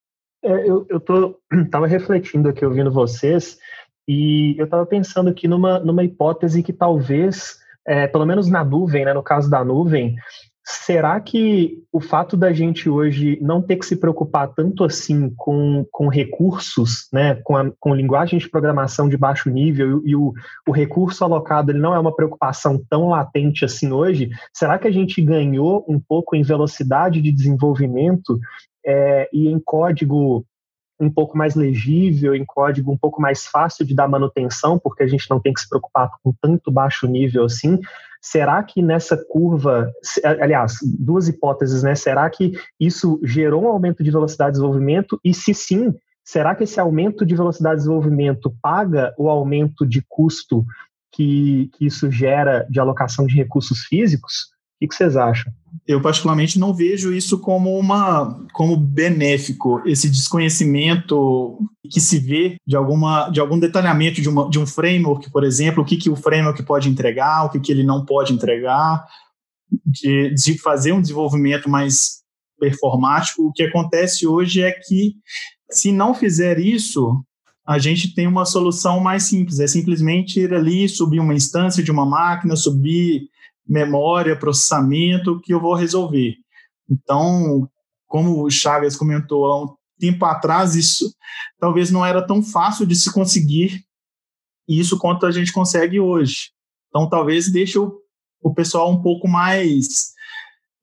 É, 0.43 0.69
eu, 0.69 0.87
eu 0.91 1.01
tô, 1.01 1.41
tava 1.71 1.87
refletindo 1.87 2.49
aqui, 2.49 2.65
ouvindo 2.65 2.91
vocês, 2.91 3.59
e 4.07 4.55
eu 4.59 4.67
estava 4.67 4.85
pensando 4.85 5.31
aqui 5.31 5.49
numa, 5.49 5.79
numa 5.79 6.05
hipótese 6.05 6.63
que 6.63 6.73
talvez, 6.73 7.57
é, 7.87 8.07
pelo 8.07 8.27
menos 8.27 8.49
na 8.51 8.63
nuvem, 8.63 9.05
né, 9.05 9.15
no 9.15 9.23
caso 9.23 9.49
da 9.49 9.65
nuvem, 9.65 10.17
Será 10.67 11.21
que 11.21 11.83
o 11.93 12.01
fato 12.01 12.39
da 12.39 12.51
gente 12.51 12.89
hoje 12.89 13.39
não 13.43 13.61
ter 13.61 13.77
que 13.77 13.85
se 13.85 13.97
preocupar 13.97 14.49
tanto 14.55 14.83
assim 14.83 15.31
com, 15.37 15.85
com 15.93 16.09
recursos, 16.09 17.07
né, 17.13 17.35
com, 17.45 17.55
a, 17.55 17.71
com 17.79 17.95
linguagem 17.95 18.39
de 18.39 18.49
programação 18.49 19.07
de 19.07 19.17
baixo 19.17 19.51
nível 19.51 20.03
e, 20.07 20.11
e 20.11 20.17
o, 20.17 20.33
o 20.67 20.73
recurso 20.73 21.23
alocado 21.23 21.71
ele 21.71 21.81
não 21.81 21.95
é 21.95 21.99
uma 21.99 22.17
preocupação 22.17 22.83
tão 22.89 23.09
latente 23.09 23.65
assim 23.65 23.93
hoje, 23.93 24.31
será 24.55 24.79
que 24.79 24.89
a 24.89 24.91
gente 24.91 25.21
ganhou 25.21 25.85
um 25.87 26.01
pouco 26.01 26.35
em 26.35 26.43
velocidade 26.43 27.21
de 27.21 27.31
desenvolvimento 27.31 28.39
é, 28.87 29.29
e 29.33 29.49
em 29.49 29.61
código 29.61 30.47
um 30.99 31.11
pouco 31.11 31.37
mais 31.37 31.55
legível, 31.55 32.35
em 32.35 32.45
código 32.45 32.93
um 32.93 32.97
pouco 32.97 33.21
mais 33.21 33.47
fácil 33.47 33.85
de 33.85 33.95
dar 33.95 34.09
manutenção, 34.09 34.79
porque 34.79 35.03
a 35.03 35.07
gente 35.07 35.29
não 35.29 35.41
tem 35.41 35.53
que 35.53 35.61
se 35.61 35.69
preocupar 35.69 36.11
com 36.23 36.33
tanto 36.41 36.71
baixo 36.71 37.07
nível 37.07 37.45
assim. 37.45 37.81
Será 38.23 38.63
que 38.63 38.81
nessa 38.81 39.17
curva, 39.17 39.93
aliás, 40.41 40.79
duas 40.99 41.29
hipóteses, 41.29 41.83
né? 41.83 41.95
Será 41.95 42.31
que 42.31 42.53
isso 42.81 43.21
gerou 43.23 43.65
um 43.65 43.69
aumento 43.69 44.03
de 44.03 44.11
velocidade 44.11 44.53
de 44.53 44.59
desenvolvimento? 44.59 45.21
E 45.23 45.35
se 45.35 45.53
sim, 45.53 45.93
será 46.25 46.55
que 46.55 46.65
esse 46.65 46.81
aumento 46.81 47.27
de 47.27 47.35
velocidade 47.35 47.77
de 47.77 47.83
desenvolvimento 47.83 48.55
paga 48.63 49.13
o 49.19 49.29
aumento 49.29 49.87
de 49.87 50.03
custo 50.09 50.65
que, 51.13 51.69
que 51.75 51.87
isso 51.87 52.11
gera 52.11 52.67
de 52.71 52.81
alocação 52.81 53.27
de 53.27 53.35
recursos 53.35 53.81
físicos? 53.81 54.54
O 54.83 54.89
que 54.89 54.95
vocês 54.95 55.17
acham? 55.17 55.53
Eu 55.87 56.01
particularmente 56.01 56.59
não 56.59 56.73
vejo 56.73 57.13
isso 57.13 57.39
como 57.39 57.79
uma 57.79 58.39
como 58.53 58.77
benéfico, 58.77 59.83
esse 59.87 60.09
desconhecimento 60.09 61.59
que 61.91 62.01
se 62.01 62.19
vê 62.19 62.57
de 62.67 62.77
alguma 62.77 63.29
de 63.29 63.41
algum 63.41 63.59
detalhamento 63.59 64.21
de, 64.21 64.29
uma, 64.29 64.49
de 64.49 64.59
um 64.59 64.67
framework, 64.67 65.31
por 65.31 65.45
exemplo, 65.45 65.83
o 65.83 65.87
que, 65.87 65.97
que 65.97 66.11
o 66.11 66.17
framework 66.17 66.63
pode 66.63 66.89
entregar, 66.89 67.45
o 67.45 67.51
que, 67.51 67.61
que 67.61 67.73
ele 67.73 67.83
não 67.83 68.05
pode 68.05 68.33
entregar, 68.33 69.05
de, 69.85 70.35
de 70.35 70.59
fazer 70.59 70.93
um 70.93 71.01
desenvolvimento 71.01 71.69
mais 71.69 72.23
performático. 72.59 73.47
O 73.47 73.53
que 73.53 73.63
acontece 73.63 74.27
hoje 74.27 74.63
é 74.63 74.73
que 74.73 75.15
se 75.71 75.93
não 75.93 76.15
fizer 76.15 76.59
isso, 76.59 77.25
a 77.67 77.79
gente 77.79 78.15
tem 78.15 78.27
uma 78.27 78.45
solução 78.45 79.01
mais 79.01 79.25
simples, 79.25 79.59
é 79.59 79.67
simplesmente 79.67 80.41
ir 80.41 80.53
ali, 80.53 80.89
subir 80.89 81.21
uma 81.21 81.35
instância 81.35 81.83
de 81.83 81.91
uma 81.91 82.07
máquina, 82.07 82.57
subir 82.57 83.29
memória, 83.67 84.39
processamento 84.39 85.41
que 85.41 85.53
eu 85.53 85.61
vou 85.61 85.75
resolver. 85.75 86.35
Então, 86.91 87.69
como 88.07 88.43
o 88.43 88.51
Chagas 88.51 88.97
comentou 88.97 89.47
há 89.47 89.65
um 89.65 89.75
tempo 89.99 90.25
atrás, 90.25 90.75
isso 90.75 91.15
talvez 91.59 91.91
não 91.91 92.05
era 92.05 92.27
tão 92.27 92.43
fácil 92.43 92.87
de 92.87 92.95
se 92.95 93.13
conseguir 93.13 93.85
isso 94.69 94.99
quanto 94.99 95.27
a 95.27 95.31
gente 95.31 95.53
consegue 95.53 96.01
hoje. 96.01 96.51
Então, 96.89 97.09
talvez 97.09 97.51
deixe 97.51 97.79
o, 97.79 97.99
o 98.43 98.55
pessoal 98.55 98.91
um 98.91 99.03
pouco 99.03 99.27
mais 99.27 100.13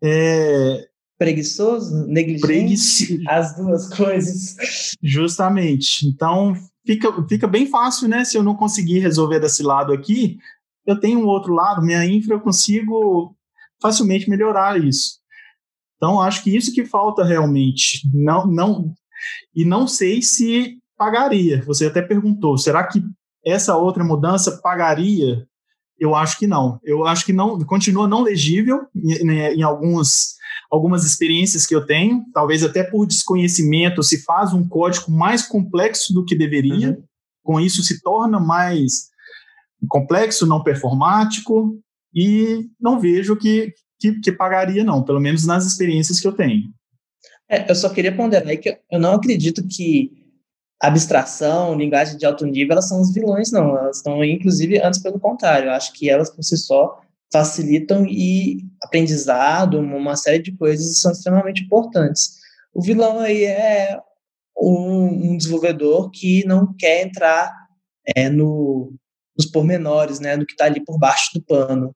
é, 0.03 0.87
preguiçoso, 1.17 2.07
negligente, 2.07 3.21
as 3.27 3.55
duas 3.55 3.93
coisas. 3.95 4.55
Justamente. 5.01 6.07
Então, 6.07 6.55
fica, 6.85 7.27
fica 7.27 7.47
bem 7.47 7.67
fácil, 7.67 8.07
né? 8.07 8.25
Se 8.25 8.37
eu 8.37 8.43
não 8.43 8.55
conseguir 8.55 8.99
resolver 8.99 9.39
desse 9.39 9.63
lado 9.63 9.93
aqui, 9.93 10.37
eu 10.85 10.99
tenho 10.99 11.19
um 11.19 11.27
outro 11.27 11.53
lado, 11.53 11.81
minha 11.81 12.05
infra, 12.05 12.35
eu 12.35 12.41
consigo 12.41 13.35
facilmente 13.81 14.29
melhorar 14.29 14.81
isso. 14.83 15.19
Então, 15.97 16.19
acho 16.19 16.43
que 16.43 16.55
isso 16.55 16.73
que 16.73 16.85
falta 16.85 17.23
realmente. 17.23 18.01
Não, 18.13 18.47
não, 18.47 18.93
e 19.55 19.63
não 19.65 19.87
sei 19.87 20.21
se 20.21 20.77
pagaria. 20.97 21.63
Você 21.65 21.85
até 21.85 22.01
perguntou, 22.01 22.57
será 22.57 22.85
que 22.87 23.03
essa 23.45 23.75
outra 23.75 24.03
mudança 24.03 24.59
pagaria? 24.61 25.45
Eu 25.99 26.15
acho 26.15 26.39
que 26.39 26.47
não. 26.47 26.79
Eu 26.83 27.05
acho 27.05 27.25
que 27.25 27.33
não 27.33 27.59
continua 27.59 28.07
não 28.07 28.21
legível 28.21 28.81
em, 28.95 29.23
né, 29.23 29.53
em 29.53 29.61
alguns, 29.61 30.35
algumas 30.71 31.05
experiências 31.05 31.67
que 31.67 31.75
eu 31.75 31.85
tenho, 31.85 32.23
talvez 32.33 32.63
até 32.63 32.83
por 32.83 33.05
desconhecimento 33.05 34.01
se 34.01 34.23
faz 34.23 34.53
um 34.53 34.67
código 34.67 35.11
mais 35.11 35.47
complexo 35.47 36.13
do 36.13 36.25
que 36.25 36.35
deveria. 36.35 36.89
Uhum. 36.89 37.03
Com 37.43 37.59
isso 37.59 37.83
se 37.83 38.01
torna 38.01 38.39
mais 38.39 39.10
complexo, 39.87 40.45
não 40.45 40.63
performático, 40.63 41.79
e 42.13 42.69
não 42.79 42.99
vejo 42.99 43.35
que, 43.35 43.73
que, 43.99 44.19
que 44.19 44.31
pagaria, 44.31 44.83
não, 44.83 45.03
pelo 45.03 45.19
menos 45.19 45.45
nas 45.45 45.65
experiências 45.65 46.19
que 46.19 46.27
eu 46.27 46.33
tenho. 46.33 46.63
É, 47.49 47.69
eu 47.69 47.75
só 47.75 47.89
queria 47.89 48.15
ponderar 48.15 48.47
aí 48.47 48.57
que 48.57 48.77
eu 48.89 48.99
não 48.99 49.13
acredito 49.13 49.67
que 49.67 50.11
abstração, 50.79 51.75
linguagem 51.75 52.17
de 52.17 52.25
alto 52.25 52.45
nível, 52.45 52.73
elas 52.73 52.87
são 52.87 52.99
os 52.99 53.13
vilões, 53.13 53.51
não. 53.51 53.77
Elas 53.77 53.97
estão, 53.97 54.23
inclusive, 54.23 54.81
antes 54.81 54.99
pelo 54.99 55.19
contrário. 55.19 55.67
Eu 55.67 55.73
acho 55.73 55.93
que 55.93 56.09
elas, 56.09 56.29
por 56.29 56.43
si 56.43 56.57
só, 56.57 56.99
facilitam 57.31 58.05
e 58.05 58.65
aprendizado, 58.81 59.79
uma 59.79 60.15
série 60.15 60.39
de 60.39 60.51
coisas 60.51 60.99
são 60.99 61.11
extremamente 61.11 61.63
importantes. 61.63 62.39
O 62.73 62.81
vilão 62.81 63.19
aí 63.19 63.43
é 63.43 63.99
um, 64.57 65.31
um 65.31 65.37
desenvolvedor 65.37 66.09
que 66.09 66.45
não 66.45 66.73
quer 66.73 67.03
entrar 67.03 67.53
é, 68.15 68.29
no, 68.29 68.93
nos 69.41 69.51
pormenores, 69.51 70.19
né, 70.19 70.37
do 70.37 70.45
que 70.45 70.53
está 70.53 70.65
ali 70.65 70.83
por 70.83 70.99
baixo 70.99 71.31
do 71.33 71.41
pano. 71.41 71.95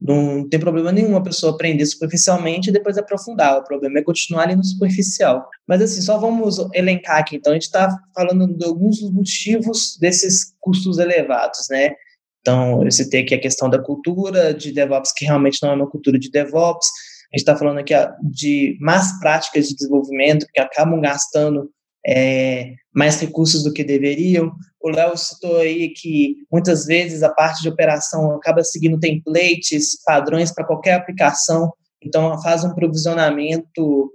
Não 0.00 0.48
tem 0.48 0.58
problema 0.58 0.90
nenhum 0.90 1.14
a 1.14 1.22
pessoa 1.22 1.52
aprender 1.52 1.84
superficialmente 1.84 2.70
e 2.70 2.72
depois 2.72 2.96
aprofundar. 2.96 3.58
O 3.58 3.64
problema 3.64 3.98
é 3.98 4.02
continuar 4.02 4.44
ali 4.44 4.56
no 4.56 4.64
superficial. 4.64 5.46
Mas 5.68 5.82
assim, 5.82 6.00
só 6.00 6.18
vamos 6.18 6.56
elencar 6.72 7.18
aqui. 7.18 7.36
Então, 7.36 7.52
a 7.52 7.54
gente 7.54 7.64
está 7.64 7.94
falando 8.14 8.46
de 8.56 8.64
alguns 8.64 8.98
dos 8.98 9.12
motivos 9.12 9.98
desses 10.00 10.54
custos 10.58 10.98
elevados, 10.98 11.66
né? 11.70 11.90
Então, 12.40 12.82
eu 12.82 12.90
citei 12.90 13.22
aqui 13.22 13.34
a 13.34 13.40
questão 13.40 13.68
da 13.68 13.78
cultura 13.78 14.54
de 14.54 14.72
DevOps, 14.72 15.12
que 15.12 15.26
realmente 15.26 15.58
não 15.62 15.72
é 15.72 15.74
uma 15.74 15.90
cultura 15.90 16.18
de 16.18 16.30
DevOps. 16.30 16.88
A 17.32 17.36
gente 17.36 17.42
está 17.42 17.54
falando 17.54 17.78
aqui 17.78 17.92
de 18.22 18.78
más 18.80 19.20
práticas 19.20 19.68
de 19.68 19.74
desenvolvimento 19.74 20.46
que 20.50 20.60
acabam 20.60 20.98
gastando 20.98 21.70
é, 22.06 22.74
mais 22.94 23.20
recursos 23.20 23.62
do 23.62 23.72
que 23.72 23.84
deveriam. 23.84 24.52
O 24.80 24.90
Léo 24.90 25.16
citou 25.16 25.58
aí 25.58 25.90
que 25.90 26.36
muitas 26.50 26.86
vezes 26.86 27.22
a 27.22 27.28
parte 27.28 27.62
de 27.62 27.68
operação 27.68 28.32
acaba 28.32 28.64
seguindo 28.64 28.98
templates, 28.98 30.02
padrões 30.04 30.52
para 30.52 30.64
qualquer 30.64 30.94
aplicação, 30.94 31.72
então 32.02 32.40
faz 32.42 32.64
um 32.64 32.74
provisionamento 32.74 34.10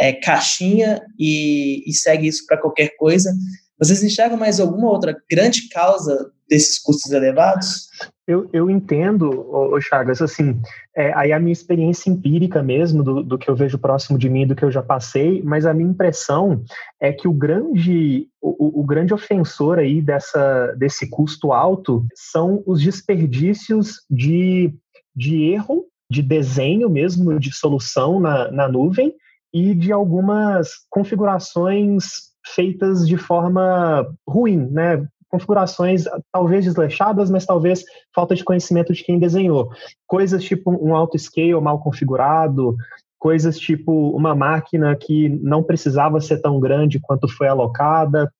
é, 0.00 0.12
caixinha 0.12 1.02
e, 1.18 1.82
e 1.88 1.92
segue 1.92 2.26
isso 2.26 2.44
para 2.46 2.58
qualquer 2.60 2.96
coisa. 2.96 3.34
Vocês 3.78 4.02
enxergam 4.02 4.38
mais 4.38 4.58
alguma 4.58 4.90
outra 4.90 5.16
grande 5.30 5.68
causa 5.68 6.30
desses 6.48 6.78
custos 6.78 7.12
elevados? 7.12 7.88
Eu, 8.26 8.48
eu 8.52 8.68
entendo, 8.68 9.30
o 9.30 9.80
Chagas, 9.80 10.20
assim, 10.20 10.60
é, 10.96 11.12
aí 11.14 11.32
a 11.32 11.38
minha 11.38 11.52
experiência 11.52 12.10
empírica 12.10 12.60
mesmo, 12.60 13.00
do, 13.02 13.22
do 13.22 13.38
que 13.38 13.48
eu 13.48 13.54
vejo 13.54 13.78
próximo 13.78 14.18
de 14.18 14.28
mim, 14.28 14.44
do 14.44 14.56
que 14.56 14.64
eu 14.64 14.70
já 14.70 14.82
passei, 14.82 15.40
mas 15.44 15.64
a 15.64 15.72
minha 15.72 15.88
impressão 15.88 16.64
é 17.00 17.12
que 17.12 17.28
o 17.28 17.32
grande, 17.32 18.28
o, 18.42 18.80
o 18.80 18.84
grande 18.84 19.14
ofensor 19.14 19.78
aí 19.78 20.02
dessa, 20.02 20.74
desse 20.76 21.08
custo 21.08 21.52
alto 21.52 22.04
são 22.16 22.64
os 22.66 22.82
desperdícios 22.82 24.04
de, 24.10 24.74
de 25.14 25.44
erro, 25.44 25.84
de 26.10 26.20
desenho 26.20 26.90
mesmo, 26.90 27.38
de 27.38 27.52
solução 27.52 28.18
na, 28.18 28.50
na 28.50 28.68
nuvem, 28.68 29.14
e 29.54 29.72
de 29.72 29.92
algumas 29.92 30.70
configurações 30.90 32.26
feitas 32.44 33.06
de 33.06 33.16
forma 33.16 34.06
ruim, 34.28 34.68
né? 34.70 35.06
Configurações 35.28 36.04
talvez 36.32 36.64
desleixadas, 36.64 37.30
mas 37.30 37.44
talvez 37.44 37.84
falta 38.14 38.34
de 38.34 38.44
conhecimento 38.44 38.92
de 38.92 39.04
quem 39.04 39.18
desenhou. 39.18 39.70
Coisas 40.06 40.42
tipo 40.42 40.70
um 40.70 40.94
auto-scale 40.94 41.60
mal 41.60 41.80
configurado, 41.80 42.76
coisas 43.18 43.58
tipo 43.58 44.10
uma 44.10 44.34
máquina 44.34 44.94
que 44.96 45.28
não 45.28 45.62
precisava 45.62 46.20
ser 46.20 46.40
tão 46.40 46.60
grande 46.60 47.00
quanto 47.00 47.28
foi 47.28 47.48
alocada, 47.48 48.30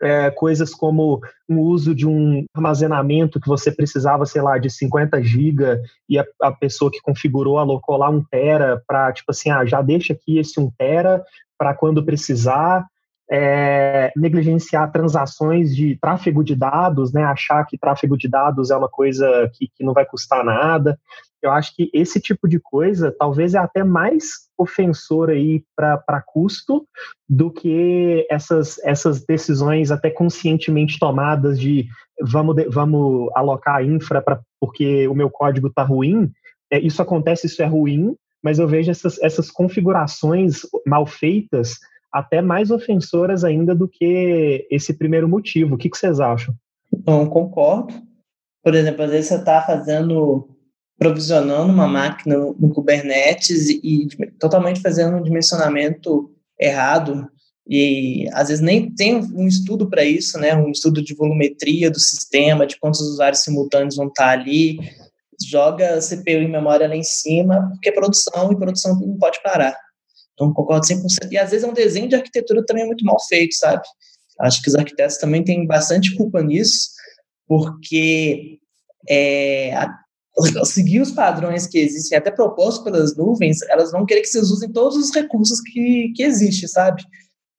é, 0.00 0.30
coisas 0.30 0.74
como 0.74 1.20
o 1.48 1.60
uso 1.60 1.94
de 1.94 2.06
um 2.06 2.44
armazenamento 2.54 3.38
que 3.38 3.48
você 3.48 3.70
precisava, 3.70 4.24
sei 4.24 4.40
lá, 4.40 4.56
de 4.56 4.70
50 4.70 5.22
GB 5.22 5.82
e 6.08 6.18
a, 6.18 6.24
a 6.40 6.50
pessoa 6.50 6.90
que 6.90 7.02
configurou 7.02 7.58
alocou 7.58 7.96
lá 7.96 8.08
um 8.08 8.24
tera 8.24 8.82
para, 8.86 9.12
tipo 9.12 9.30
assim, 9.30 9.50
ah, 9.50 9.64
já 9.66 9.82
deixa 9.82 10.14
aqui 10.14 10.38
esse 10.38 10.58
um 10.58 10.70
tera 10.70 11.22
para 11.58 11.74
quando 11.74 12.04
precisar, 12.04 12.86
é, 13.30 14.12
negligenciar 14.16 14.90
transações 14.90 15.74
de 15.74 15.96
tráfego 16.00 16.42
de 16.42 16.56
dados, 16.56 17.12
né, 17.12 17.22
achar 17.22 17.64
que 17.64 17.78
tráfego 17.78 18.16
de 18.16 18.28
dados 18.28 18.70
é 18.70 18.76
uma 18.76 18.88
coisa 18.88 19.48
que, 19.54 19.68
que 19.68 19.84
não 19.84 19.92
vai 19.92 20.04
custar 20.04 20.44
nada. 20.44 20.98
Eu 21.40 21.52
acho 21.52 21.74
que 21.74 21.88
esse 21.94 22.20
tipo 22.20 22.48
de 22.48 22.58
coisa 22.58 23.14
talvez 23.16 23.54
é 23.54 23.58
até 23.58 23.84
mais 23.84 24.48
ofensor 24.58 25.30
aí 25.30 25.62
para 25.76 26.22
custo 26.26 26.86
do 27.28 27.50
que 27.50 28.26
essas, 28.28 28.78
essas 28.80 29.24
decisões 29.24 29.90
até 29.90 30.10
conscientemente 30.10 30.98
tomadas 30.98 31.58
de 31.58 31.86
vamos, 32.20 32.56
vamos 32.68 33.30
alocar 33.34 33.82
infra 33.82 34.20
pra, 34.20 34.40
porque 34.60 35.06
o 35.08 35.14
meu 35.14 35.30
código 35.30 35.68
está 35.68 35.82
ruim. 35.82 36.30
É, 36.70 36.78
isso 36.78 37.00
acontece, 37.00 37.46
isso 37.46 37.62
é 37.62 37.66
ruim, 37.66 38.14
mas 38.42 38.58
eu 38.58 38.68
vejo 38.68 38.90
essas, 38.90 39.18
essas 39.22 39.50
configurações 39.50 40.62
mal 40.86 41.06
feitas 41.06 41.78
até 42.12 42.42
mais 42.42 42.70
ofensoras 42.70 43.44
ainda 43.44 43.74
do 43.74 43.88
que 43.88 44.66
esse 44.70 44.94
primeiro 44.94 45.28
motivo. 45.28 45.74
O 45.74 45.78
que, 45.78 45.88
que 45.88 45.96
vocês 45.96 46.20
acham? 46.20 46.54
Não 47.06 47.26
concordo. 47.26 47.94
Por 48.62 48.74
exemplo, 48.74 49.02
às 49.04 49.10
vezes 49.10 49.28
você 49.28 49.36
está 49.36 49.62
fazendo, 49.62 50.48
provisionando 50.98 51.72
uma 51.72 51.88
máquina 51.88 52.36
no 52.36 52.70
Kubernetes 52.74 53.68
e, 53.68 53.80
e 53.82 54.30
totalmente 54.38 54.80
fazendo 54.80 55.16
um 55.16 55.22
dimensionamento 55.22 56.30
errado 56.58 57.30
e 57.72 58.28
às 58.32 58.48
vezes 58.48 58.62
nem 58.62 58.90
tem 58.90 59.16
um 59.16 59.46
estudo 59.46 59.88
para 59.88 60.04
isso, 60.04 60.36
né? 60.38 60.56
Um 60.56 60.70
estudo 60.70 61.00
de 61.02 61.14
volumetria 61.14 61.88
do 61.88 62.00
sistema, 62.00 62.66
de 62.66 62.76
quantos 62.78 63.00
usuários 63.00 63.42
simultâneos 63.42 63.94
vão 63.94 64.08
estar 64.08 64.30
ali, 64.30 64.78
joga 65.48 66.00
CPU 66.00 66.42
e 66.42 66.48
memória 66.48 66.88
lá 66.88 66.96
em 66.96 67.04
cima, 67.04 67.70
porque 67.72 67.90
é 67.90 67.92
produção 67.92 68.50
e 68.52 68.58
produção 68.58 68.98
não 68.98 69.16
pode 69.16 69.40
parar. 69.42 69.76
Então, 70.40 70.54
concordo 70.54 70.86
100%. 70.86 71.30
E 71.30 71.36
às 71.36 71.50
vezes 71.50 71.66
é 71.66 71.70
um 71.70 71.74
desenho 71.74 72.08
de 72.08 72.14
arquitetura 72.14 72.64
também 72.64 72.86
muito 72.86 73.04
mal 73.04 73.20
feito, 73.28 73.54
sabe? 73.54 73.82
Acho 74.40 74.62
que 74.62 74.70
os 74.70 74.74
arquitetos 74.74 75.18
também 75.18 75.44
têm 75.44 75.66
bastante 75.66 76.16
culpa 76.16 76.42
nisso, 76.42 76.88
porque 77.46 78.58
é, 79.06 79.74
a, 79.74 79.94
seguir 80.64 81.02
os 81.02 81.10
padrões 81.10 81.66
que 81.66 81.78
existem, 81.78 82.16
até 82.16 82.30
propostos 82.30 82.82
pelas 82.82 83.14
nuvens, 83.14 83.58
elas 83.68 83.92
vão 83.92 84.06
querer 84.06 84.22
que 84.22 84.28
vocês 84.28 84.50
usem 84.50 84.72
todos 84.72 84.96
os 84.96 85.14
recursos 85.14 85.60
que, 85.60 86.10
que 86.16 86.22
existem, 86.22 86.66
sabe? 86.66 87.02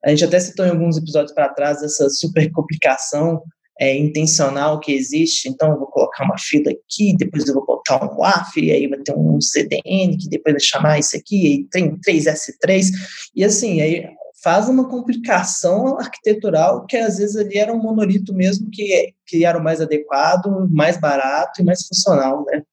A 0.03 0.09
gente 0.09 0.25
até 0.25 0.39
citou 0.39 0.65
em 0.65 0.71
alguns 0.71 0.97
episódios 0.97 1.33
para 1.33 1.53
trás 1.53 1.83
essa 1.83 2.09
super 2.09 2.51
complicação 2.51 3.43
é, 3.81 3.97
intencional 3.97 4.79
que 4.79 4.93
existe, 4.93 5.49
então 5.49 5.71
eu 5.71 5.79
vou 5.79 5.87
colocar 5.87 6.23
uma 6.23 6.37
fila 6.37 6.71
aqui, 6.71 7.17
depois 7.17 7.47
eu 7.47 7.55
vou 7.55 7.65
botar 7.65 8.05
um 8.05 8.15
WAF, 8.15 8.61
e 8.61 8.71
aí 8.71 8.87
vai 8.87 8.99
ter 8.99 9.15
um 9.17 9.41
CDN, 9.41 10.17
que 10.17 10.29
depois 10.29 10.53
vai 10.53 10.61
chamar 10.61 10.99
isso 10.99 11.17
aqui, 11.17 11.47
e 11.47 11.63
tem 11.63 11.97
3S3, 11.97 12.91
e 13.35 13.43
assim, 13.43 13.81
aí 13.81 14.05
faz 14.43 14.67
uma 14.67 14.87
complicação 14.87 15.97
arquitetural 15.99 16.85
que 16.85 16.97
às 16.97 17.17
vezes 17.17 17.35
ali 17.35 17.57
era 17.57 17.73
um 17.73 17.81
monolito 17.81 18.33
mesmo 18.33 18.69
que, 18.71 19.13
que 19.25 19.45
era 19.45 19.57
o 19.57 19.63
mais 19.63 19.81
adequado, 19.81 20.67
mais 20.69 20.97
barato 20.97 21.61
e 21.61 21.65
mais 21.65 21.85
funcional, 21.87 22.43
né? 22.45 22.63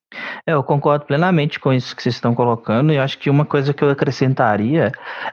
É, 0.47 0.53
eu 0.55 0.65
concordo 0.65 1.05
plenamente 1.05 1.61
com 1.61 1.73
isso 1.73 1.95
que 1.95 2.03
vocês 2.03 2.15
estão 2.15 2.35
colocando, 2.35 2.93
e 2.93 2.99
acho 2.99 3.19
que 3.19 3.29
uma 3.29 3.45
coisa 3.45 3.75
que 3.75 3.85
eu 3.85 3.91
acrescentaria 3.91 4.91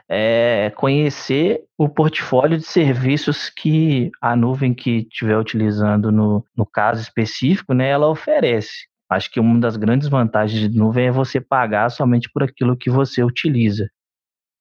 é 0.08 0.70
conhecer 0.76 1.62
o 1.78 1.88
portfólio 1.88 2.58
de 2.58 2.66
serviços 2.66 3.48
que 3.48 4.10
a 4.20 4.36
nuvem 4.36 4.74
que 4.74 4.98
estiver 5.10 5.38
utilizando 5.38 6.12
no, 6.12 6.44
no 6.54 6.66
caso 6.66 7.00
específico, 7.00 7.72
né, 7.72 7.88
ela 7.88 8.08
oferece. 8.08 8.86
Acho 9.08 9.30
que 9.30 9.40
uma 9.40 9.58
das 9.58 9.76
grandes 9.76 10.08
vantagens 10.08 10.60
de 10.60 10.76
nuvem 10.76 11.06
é 11.06 11.12
você 11.12 11.40
pagar 11.40 11.88
somente 11.90 12.28
por 12.32 12.42
aquilo 12.42 12.76
que 12.76 12.90
você 12.90 13.22
utiliza. 13.22 13.88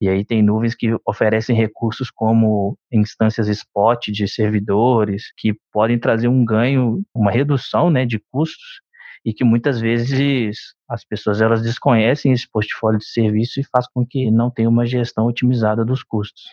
E 0.05 0.09
aí 0.09 0.23
tem 0.23 0.43
nuvens 0.43 0.75
que 0.75 0.95
oferecem 1.03 1.55
recursos 1.55 2.11
como 2.11 2.77
instâncias 2.93 3.47
spot 3.47 4.09
de 4.09 4.27
servidores, 4.27 5.33
que 5.35 5.55
podem 5.73 5.97
trazer 5.97 6.27
um 6.27 6.45
ganho, 6.45 7.01
uma 7.11 7.31
redução 7.31 7.89
né, 7.89 8.05
de 8.05 8.21
custos 8.31 8.81
e 9.25 9.33
que 9.33 9.43
muitas 9.43 9.81
vezes 9.81 10.57
as 10.87 11.03
pessoas 11.03 11.41
elas 11.41 11.63
desconhecem 11.63 12.31
esse 12.31 12.47
portfólio 12.47 12.99
de 12.99 13.07
serviço 13.07 13.59
e 13.59 13.63
faz 13.63 13.87
com 13.87 14.05
que 14.05 14.29
não 14.29 14.51
tenha 14.51 14.69
uma 14.69 14.85
gestão 14.85 15.25
otimizada 15.25 15.83
dos 15.83 16.03
custos. 16.03 16.43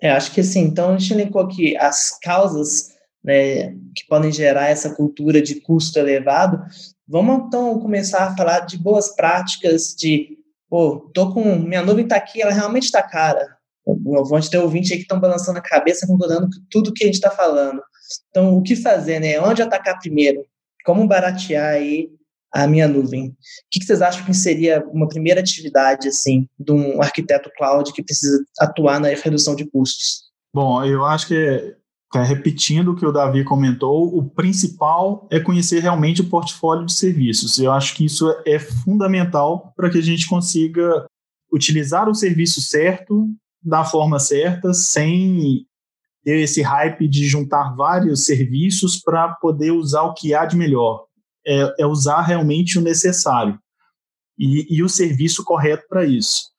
É, 0.00 0.10
acho 0.10 0.32
que 0.32 0.42
sim. 0.42 0.62
Então 0.62 0.94
a 0.94 0.96
gente 0.96 1.12
elencou 1.12 1.42
aqui 1.42 1.76
as 1.76 2.18
causas 2.18 2.94
né, 3.22 3.72
que 3.94 4.06
podem 4.08 4.32
gerar 4.32 4.68
essa 4.68 4.94
cultura 4.94 5.42
de 5.42 5.60
custo 5.60 5.98
elevado. 5.98 6.64
Vamos 7.06 7.46
então 7.46 7.78
começar 7.78 8.24
a 8.24 8.34
falar 8.34 8.60
de 8.60 8.78
boas 8.78 9.14
práticas 9.14 9.94
de 9.94 10.38
pô, 10.72 11.10
tô 11.12 11.34
com, 11.34 11.58
minha 11.58 11.82
nuvem 11.82 12.04
está 12.04 12.16
aqui, 12.16 12.40
ela 12.40 12.50
realmente 12.50 12.84
está 12.84 13.02
cara. 13.02 13.58
Vão 13.84 14.40
ter 14.40 14.56
ouvintes 14.56 14.90
aí 14.90 14.96
que 14.96 15.02
estão 15.02 15.20
balançando 15.20 15.58
a 15.58 15.62
cabeça, 15.62 16.06
concordando 16.06 16.46
com 16.46 16.64
tudo 16.70 16.94
que 16.94 17.04
a 17.04 17.06
gente 17.06 17.16
está 17.16 17.30
falando. 17.30 17.82
Então, 18.30 18.56
o 18.56 18.62
que 18.62 18.74
fazer, 18.74 19.20
né? 19.20 19.38
Onde 19.38 19.60
atacar 19.60 19.98
primeiro? 19.98 20.46
Como 20.82 21.06
baratear 21.06 21.74
aí 21.74 22.08
a 22.50 22.66
minha 22.66 22.88
nuvem? 22.88 23.28
O 23.28 23.34
que 23.70 23.84
vocês 23.84 24.00
acham 24.00 24.24
que 24.24 24.32
seria 24.32 24.82
uma 24.90 25.06
primeira 25.06 25.40
atividade, 25.40 26.08
assim, 26.08 26.48
de 26.58 26.72
um 26.72 27.02
arquiteto 27.02 27.50
cloud 27.54 27.92
que 27.92 28.02
precisa 28.02 28.42
atuar 28.58 28.98
na 28.98 29.08
redução 29.08 29.54
de 29.54 29.66
custos? 29.66 30.30
Bom, 30.54 30.82
eu 30.86 31.04
acho 31.04 31.28
que 31.28 31.76
repetindo 32.14 32.92
o 32.92 32.96
que 32.96 33.06
o 33.06 33.12
Davi 33.12 33.42
comentou, 33.44 34.16
o 34.16 34.28
principal 34.28 35.26
é 35.30 35.40
conhecer 35.40 35.80
realmente 35.80 36.20
o 36.20 36.28
portfólio 36.28 36.84
de 36.84 36.92
serviços. 36.92 37.58
Eu 37.58 37.72
acho 37.72 37.94
que 37.94 38.04
isso 38.04 38.28
é 38.46 38.58
fundamental 38.58 39.72
para 39.74 39.88
que 39.88 39.98
a 39.98 40.02
gente 40.02 40.28
consiga 40.28 41.06
utilizar 41.52 42.08
o 42.08 42.14
serviço 42.14 42.60
certo, 42.60 43.28
da 43.62 43.84
forma 43.84 44.18
certa, 44.18 44.74
sem 44.74 45.64
ter 46.24 46.40
esse 46.40 46.62
hype 46.62 47.08
de 47.08 47.26
juntar 47.26 47.74
vários 47.74 48.24
serviços 48.24 49.00
para 49.00 49.28
poder 49.34 49.70
usar 49.70 50.02
o 50.02 50.14
que 50.14 50.34
há 50.34 50.44
de 50.44 50.56
melhor. 50.56 51.06
É, 51.46 51.74
é 51.80 51.86
usar 51.86 52.22
realmente 52.22 52.78
o 52.78 52.82
necessário 52.82 53.58
e, 54.38 54.76
e 54.76 54.82
o 54.82 54.88
serviço 54.88 55.42
correto 55.44 55.84
para 55.88 56.04
isso. 56.04 56.50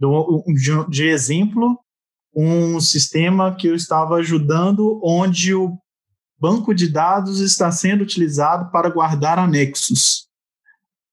de, 0.00 0.90
de 0.90 1.08
exemplo, 1.08 1.78
um 2.34 2.80
sistema 2.80 3.54
que 3.54 3.66
eu 3.66 3.74
estava 3.74 4.16
ajudando, 4.16 5.00
onde 5.02 5.54
o 5.54 5.76
banco 6.38 6.74
de 6.74 6.88
dados 6.88 7.40
está 7.40 7.70
sendo 7.70 8.02
utilizado 8.02 8.70
para 8.70 8.90
guardar 8.90 9.38
anexos. 9.38 10.26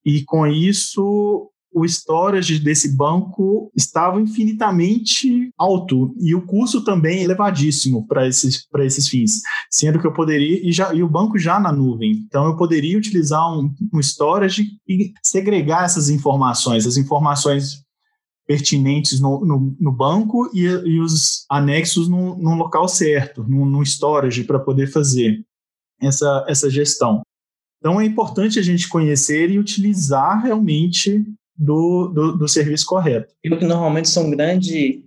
E 0.04 0.24
com 0.24 0.48
isso, 0.48 1.52
o 1.72 1.86
storage 1.86 2.60
desse 2.60 2.96
banco 2.96 3.72
estava 3.76 4.20
infinitamente 4.20 5.52
alto 5.58 6.16
e 6.20 6.34
o 6.34 6.42
custo 6.46 6.84
também 6.84 7.22
elevadíssimo 7.22 8.08
para 8.08 8.28
esses, 8.28 8.68
esses 8.80 9.08
fins, 9.08 9.42
sendo 9.70 10.00
que 10.00 10.08
eu 10.08 10.14
poderia, 10.14 10.68
e, 10.68 10.72
já, 10.72 10.94
e 10.94 11.04
o 11.04 11.10
banco 11.10 11.38
já 11.38 11.60
na 11.60 11.72
nuvem, 11.72 12.26
então 12.28 12.46
eu 12.46 12.58
poderia 12.58 12.98
utilizar 12.98 13.48
um, 13.54 13.72
um 13.94 14.00
storage 14.00 14.66
e 14.88 15.14
segregar 15.24 15.86
essas 15.86 16.10
informações, 16.10 16.88
as 16.88 16.98
informações 16.98 17.84
pertinentes 18.50 19.20
no, 19.20 19.46
no, 19.46 19.78
no 19.80 19.92
banco 19.92 20.50
e, 20.52 20.64
e, 20.64 21.00
os 21.00 21.46
anexos 21.48 22.10
no, 22.10 22.36
no 22.36 22.56
local 22.56 22.88
certo, 22.88 23.44
no, 23.44 23.64
no 23.64 23.84
storage, 23.84 24.44
para 24.44 24.58
poder 24.58 24.88
fazer 24.88 25.46
essa, 26.02 26.44
essa 26.50 26.68
gestão. 26.68 27.22
Então 27.78 28.02
é 28.02 28.06
importante 28.06 28.58
a 28.58 28.64
gente 28.64 28.90
conhecer 28.90 29.52
e 29.52 29.60
utilizar 29.60 30.42
realmente 30.42 31.24
do, 31.56 32.08
do, 32.08 32.38
do 32.40 32.48
serviço 32.48 32.88
correto. 32.88 33.32
Eu 33.44 33.56
que 33.56 33.66
normalmente 33.66 34.10
sou 34.10 34.24
um 34.24 34.32
grande 34.32 35.06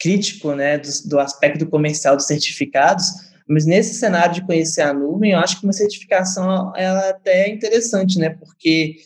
crítico 0.00 0.52
né, 0.52 0.76
do, 0.76 0.88
do 1.06 1.20
aspecto 1.20 1.68
comercial 1.68 2.16
dos 2.16 2.26
certificados, 2.26 3.06
mas 3.48 3.64
nesse 3.64 3.94
cenário 3.94 4.34
de 4.34 4.44
conhecer 4.44 4.82
a 4.82 4.92
nuvem, 4.92 5.30
eu 5.30 5.38
acho 5.38 5.60
que 5.60 5.64
uma 5.64 5.72
certificação 5.72 6.72
ela 6.74 7.10
até 7.10 7.48
é 7.48 7.54
interessante, 7.54 8.18
né? 8.18 8.30
Porque 8.30 8.96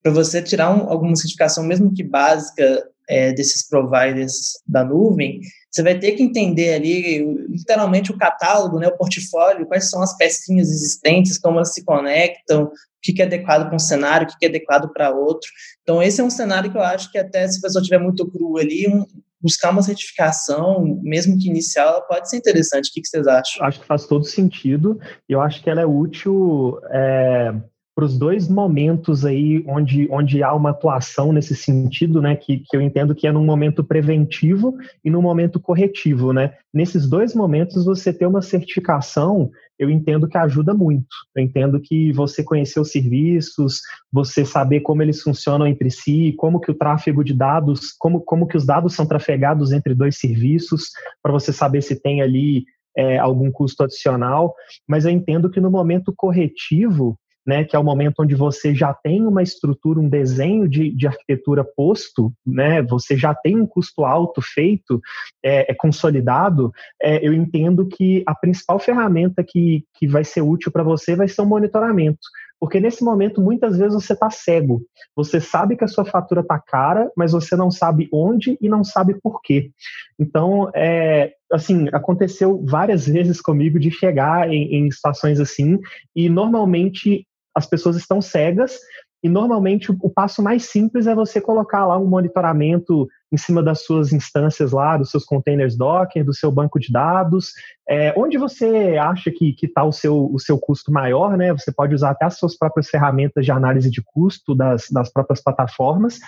para 0.00 0.12
você 0.12 0.40
tirar 0.40 0.70
um, 0.70 0.88
alguma 0.88 1.16
certificação, 1.16 1.64
mesmo 1.64 1.92
que 1.92 2.04
básica, 2.04 2.88
é, 3.10 3.32
desses 3.32 3.68
providers 3.68 4.60
da 4.66 4.84
nuvem, 4.84 5.40
você 5.70 5.82
vai 5.82 5.98
ter 5.98 6.12
que 6.12 6.22
entender 6.22 6.74
ali, 6.74 7.24
literalmente, 7.48 8.10
o 8.10 8.16
catálogo, 8.16 8.78
né, 8.78 8.88
o 8.88 8.96
portfólio, 8.96 9.66
quais 9.66 9.90
são 9.90 10.02
as 10.02 10.16
pecinhas 10.16 10.68
existentes, 10.68 11.38
como 11.38 11.58
elas 11.58 11.74
se 11.74 11.84
conectam, 11.84 12.64
o 12.64 12.70
que 13.02 13.20
é 13.20 13.24
adequado 13.24 13.66
para 13.66 13.76
um 13.76 13.80
cenário, 13.80 14.26
o 14.26 14.38
que 14.38 14.46
é 14.46 14.48
adequado 14.48 14.92
para 14.92 15.10
outro. 15.10 15.48
Então, 15.82 16.02
esse 16.02 16.20
é 16.20 16.24
um 16.24 16.30
cenário 16.30 16.70
que 16.70 16.78
eu 16.78 16.82
acho 16.82 17.10
que 17.10 17.18
até 17.18 17.46
se 17.46 17.58
a 17.58 17.62
pessoa 17.62 17.80
estiver 17.80 18.00
muito 18.00 18.28
cru 18.30 18.58
ali, 18.58 18.88
um, 18.88 19.04
buscar 19.40 19.70
uma 19.70 19.82
certificação, 19.82 21.00
mesmo 21.02 21.38
que 21.38 21.48
inicial, 21.48 21.88
ela 21.88 22.00
pode 22.02 22.28
ser 22.28 22.36
interessante. 22.36 22.90
O 22.90 22.92
que, 22.92 23.00
que 23.00 23.08
vocês 23.08 23.26
acham? 23.26 23.64
Acho 23.64 23.80
que 23.80 23.86
faz 23.86 24.06
todo 24.06 24.24
sentido 24.24 25.00
eu 25.28 25.40
acho 25.40 25.62
que 25.62 25.70
ela 25.70 25.80
é 25.80 25.86
útil 25.86 26.78
é, 26.90 27.54
para 27.94 28.04
os 28.04 28.18
dois 28.18 28.48
momentos 28.48 29.24
aí 29.24 29.64
onde, 29.66 30.08
onde 30.10 30.42
há 30.42 30.54
uma 30.54 30.70
atuação 30.70 31.32
nesse 31.32 31.54
sentido, 31.54 32.22
né, 32.22 32.36
que, 32.36 32.58
que 32.58 32.76
eu 32.76 32.80
entendo 32.80 33.14
que 33.14 33.26
é 33.26 33.32
num 33.32 33.44
momento 33.44 33.82
preventivo 33.84 34.76
e 35.04 35.10
num 35.10 35.20
momento 35.20 35.58
corretivo, 35.60 36.32
né? 36.32 36.54
Nesses 36.72 37.08
dois 37.08 37.34
momentos 37.34 37.84
você 37.84 38.12
ter 38.12 38.26
uma 38.26 38.42
certificação, 38.42 39.50
eu 39.78 39.90
entendo 39.90 40.28
que 40.28 40.38
ajuda 40.38 40.72
muito. 40.72 41.08
Eu 41.34 41.42
entendo 41.42 41.80
que 41.80 42.12
você 42.12 42.44
conhecer 42.44 42.80
os 42.80 42.90
serviços, 42.90 43.80
você 44.12 44.44
saber 44.44 44.80
como 44.80 45.02
eles 45.02 45.20
funcionam 45.20 45.66
entre 45.66 45.90
si, 45.90 46.34
como 46.38 46.60
que 46.60 46.70
o 46.70 46.74
tráfego 46.74 47.24
de 47.24 47.34
dados, 47.34 47.92
como, 47.98 48.20
como 48.20 48.46
que 48.46 48.56
os 48.56 48.64
dados 48.64 48.94
são 48.94 49.06
trafegados 49.06 49.72
entre 49.72 49.94
dois 49.94 50.18
serviços, 50.18 50.90
para 51.22 51.32
você 51.32 51.52
saber 51.52 51.82
se 51.82 52.00
tem 52.00 52.22
ali 52.22 52.64
é, 52.96 53.18
algum 53.18 53.50
custo 53.50 53.82
adicional, 53.82 54.54
mas 54.86 55.04
eu 55.04 55.10
entendo 55.10 55.50
que 55.50 55.60
no 55.60 55.70
momento 55.70 56.12
corretivo 56.16 57.18
né, 57.50 57.64
que 57.64 57.74
é 57.74 57.78
o 57.80 57.82
momento 57.82 58.20
onde 58.20 58.36
você 58.36 58.72
já 58.72 58.94
tem 58.94 59.26
uma 59.26 59.42
estrutura, 59.42 59.98
um 59.98 60.08
desenho 60.08 60.68
de, 60.68 60.88
de 60.94 61.08
arquitetura 61.08 61.64
posto, 61.64 62.32
né, 62.46 62.80
você 62.80 63.16
já 63.16 63.34
tem 63.34 63.60
um 63.60 63.66
custo 63.66 64.04
alto 64.04 64.40
feito, 64.40 65.00
é, 65.44 65.72
é 65.72 65.74
consolidado, 65.74 66.70
é, 67.02 67.26
eu 67.26 67.34
entendo 67.34 67.88
que 67.88 68.22
a 68.24 68.36
principal 68.36 68.78
ferramenta 68.78 69.42
que, 69.42 69.84
que 69.94 70.06
vai 70.06 70.22
ser 70.22 70.42
útil 70.42 70.70
para 70.70 70.84
você 70.84 71.16
vai 71.16 71.26
ser 71.26 71.42
o 71.42 71.46
monitoramento. 71.46 72.20
Porque 72.60 72.78
nesse 72.78 73.02
momento, 73.02 73.40
muitas 73.40 73.78
vezes, 73.78 73.94
você 73.94 74.12
está 74.12 74.28
cego. 74.28 74.82
Você 75.16 75.40
sabe 75.40 75.76
que 75.76 75.84
a 75.84 75.88
sua 75.88 76.04
fatura 76.04 76.42
está 76.42 76.58
cara, 76.58 77.10
mas 77.16 77.32
você 77.32 77.56
não 77.56 77.70
sabe 77.70 78.06
onde 78.12 78.58
e 78.60 78.68
não 78.68 78.84
sabe 78.84 79.14
por 79.22 79.40
quê. 79.40 79.70
Então, 80.18 80.70
é, 80.74 81.32
assim, 81.50 81.88
aconteceu 81.90 82.62
várias 82.62 83.06
vezes 83.08 83.40
comigo 83.40 83.78
de 83.78 83.90
chegar 83.90 84.52
em, 84.52 84.74
em 84.74 84.90
situações 84.90 85.40
assim, 85.40 85.78
e 86.14 86.28
normalmente 86.28 87.26
as 87.54 87.66
pessoas 87.66 87.96
estão 87.96 88.20
cegas 88.20 88.78
e 89.22 89.28
normalmente 89.28 89.92
o, 89.92 89.96
o, 90.00 90.08
passo 90.08 90.42
mais 90.42 90.64
simples 90.64 91.06
é 91.06 91.14
você 91.14 91.40
colocar 91.40 91.86
lá 91.86 91.98
um 91.98 92.06
monitoramento 92.06 93.06
em 93.30 93.36
cima 93.36 93.62
das 93.62 93.84
suas 93.84 94.12
instâncias 94.12 94.72
lá, 94.72 94.96
dos 94.96 95.10
seus 95.10 95.24
containers 95.24 95.76
Docker, 95.76 96.24
do 96.24 96.32
seu 96.32 96.50
banco 96.50 96.80
de 96.80 96.90
dados, 96.90 97.52
é, 97.88 98.14
onde 98.16 98.38
você 98.38 98.96
acha 98.98 99.30
que 99.30 99.54
está 99.62 99.84
o 99.84 99.92
seu, 99.92 100.32
o 100.32 100.38
seu 100.38 100.58
custo 100.58 100.90
maior, 100.90 101.36
né? 101.36 101.52
Você 101.52 101.70
pode 101.70 101.94
usar 101.94 102.10
até 102.10 102.24
as 102.24 102.38
suas 102.38 102.56
próprias 102.56 102.88
ferramentas 102.88 103.44
de 103.44 103.52
análise 103.52 103.90
de 103.90 104.02
custo 104.02 104.54
das, 104.54 104.86
das 104.90 105.12
próprias 105.12 105.42
plataformas, 105.42 106.18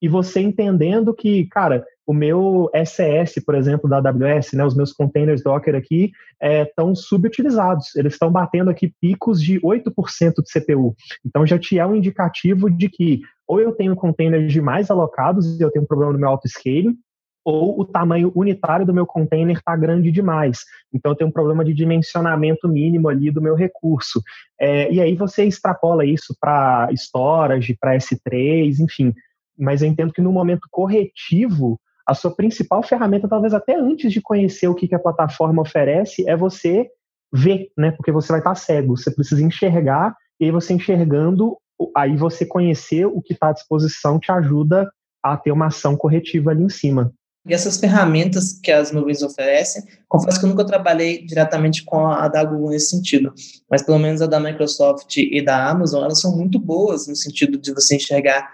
e 0.00 0.08
você 0.08 0.40
entendendo 0.40 1.14
que, 1.14 1.46
cara, 1.46 1.84
o 2.12 2.14
meu 2.14 2.70
SES, 2.84 3.42
por 3.42 3.54
exemplo, 3.54 3.88
da 3.88 3.96
AWS, 3.96 4.52
né, 4.52 4.64
os 4.64 4.76
meus 4.76 4.92
containers 4.92 5.42
Docker 5.42 5.74
aqui 5.74 6.12
estão 6.40 6.90
é, 6.90 6.94
subutilizados. 6.94 7.96
Eles 7.96 8.12
estão 8.12 8.30
batendo 8.30 8.70
aqui 8.70 8.92
picos 9.00 9.42
de 9.42 9.58
8% 9.60 10.34
de 10.42 10.52
CPU. 10.52 10.94
Então 11.24 11.46
já 11.46 11.58
te 11.58 11.78
é 11.78 11.86
um 11.86 11.96
indicativo 11.96 12.70
de 12.70 12.90
que 12.90 13.22
ou 13.48 13.60
eu 13.60 13.72
tenho 13.72 13.96
containers 13.96 14.52
demais 14.52 14.90
alocados 14.90 15.58
e 15.58 15.62
eu 15.62 15.70
tenho 15.70 15.84
um 15.84 15.88
problema 15.88 16.12
no 16.12 16.18
meu 16.18 16.28
auto-scaling, 16.28 16.96
ou 17.44 17.80
o 17.80 17.84
tamanho 17.84 18.30
unitário 18.34 18.86
do 18.86 18.94
meu 18.94 19.04
container 19.04 19.56
está 19.56 19.74
grande 19.74 20.12
demais. 20.12 20.60
Então, 20.92 21.12
eu 21.12 21.16
tenho 21.16 21.28
um 21.28 21.32
problema 21.32 21.64
de 21.64 21.74
dimensionamento 21.74 22.68
mínimo 22.68 23.08
ali 23.08 23.30
do 23.30 23.42
meu 23.42 23.54
recurso. 23.54 24.22
É, 24.60 24.92
e 24.92 25.00
aí 25.00 25.16
você 25.16 25.44
extrapola 25.44 26.04
isso 26.04 26.36
para 26.40 26.88
storage, 26.92 27.76
para 27.78 27.96
S3, 27.96 28.78
enfim. 28.78 29.12
Mas 29.58 29.82
eu 29.82 29.88
entendo 29.88 30.12
que 30.12 30.20
no 30.20 30.32
momento 30.32 30.68
corretivo, 30.70 31.80
a 32.06 32.14
sua 32.14 32.34
principal 32.34 32.82
ferramenta, 32.82 33.28
talvez 33.28 33.54
até 33.54 33.76
antes 33.76 34.12
de 34.12 34.20
conhecer 34.20 34.68
o 34.68 34.74
que, 34.74 34.88
que 34.88 34.94
a 34.94 34.98
plataforma 34.98 35.62
oferece, 35.62 36.28
é 36.28 36.36
você 36.36 36.88
ver, 37.32 37.70
né? 37.76 37.92
Porque 37.92 38.12
você 38.12 38.28
vai 38.28 38.40
estar 38.40 38.54
cego, 38.54 38.96
você 38.96 39.10
precisa 39.10 39.42
enxergar, 39.42 40.14
e 40.40 40.46
aí 40.46 40.50
você 40.50 40.74
enxergando, 40.74 41.56
aí 41.96 42.16
você 42.16 42.44
conhecer 42.44 43.06
o 43.06 43.22
que 43.22 43.32
está 43.32 43.48
à 43.48 43.52
disposição 43.52 44.18
te 44.18 44.30
ajuda 44.30 44.90
a 45.22 45.36
ter 45.36 45.52
uma 45.52 45.66
ação 45.66 45.96
corretiva 45.96 46.50
ali 46.50 46.64
em 46.64 46.68
cima. 46.68 47.12
E 47.46 47.52
essas 47.52 47.76
ferramentas 47.76 48.52
que 48.52 48.70
as 48.70 48.92
nuvens 48.92 49.20
oferecem, 49.20 49.82
confesso 50.08 50.38
que 50.38 50.44
eu 50.44 50.50
nunca 50.50 50.64
trabalhei 50.64 51.24
diretamente 51.24 51.84
com 51.84 52.06
a 52.06 52.28
da 52.28 52.44
Google 52.44 52.70
nesse 52.70 52.90
sentido, 52.90 53.34
mas 53.68 53.82
pelo 53.82 53.98
menos 53.98 54.22
a 54.22 54.26
da 54.26 54.38
Microsoft 54.38 55.16
e 55.16 55.42
da 55.42 55.68
Amazon, 55.68 56.04
elas 56.04 56.20
são 56.20 56.36
muito 56.36 56.58
boas 56.58 57.08
no 57.08 57.16
sentido 57.16 57.58
de 57.58 57.72
você 57.72 57.96
enxergar 57.96 58.48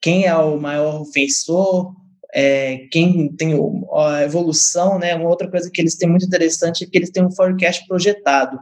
quem 0.00 0.24
é 0.24 0.34
o 0.34 0.58
maior 0.58 1.02
ofensor, 1.02 1.94
é, 2.34 2.86
quem 2.90 3.30
tem 3.36 3.54
a 3.94 4.22
evolução, 4.22 4.98
né? 4.98 5.14
Uma 5.14 5.28
outra 5.28 5.50
coisa 5.50 5.70
que 5.70 5.80
eles 5.80 5.96
têm 5.96 6.08
muito 6.08 6.24
interessante 6.24 6.84
é 6.84 6.86
que 6.86 6.96
eles 6.96 7.10
têm 7.10 7.24
um 7.24 7.30
forecast 7.30 7.86
projetado. 7.86 8.58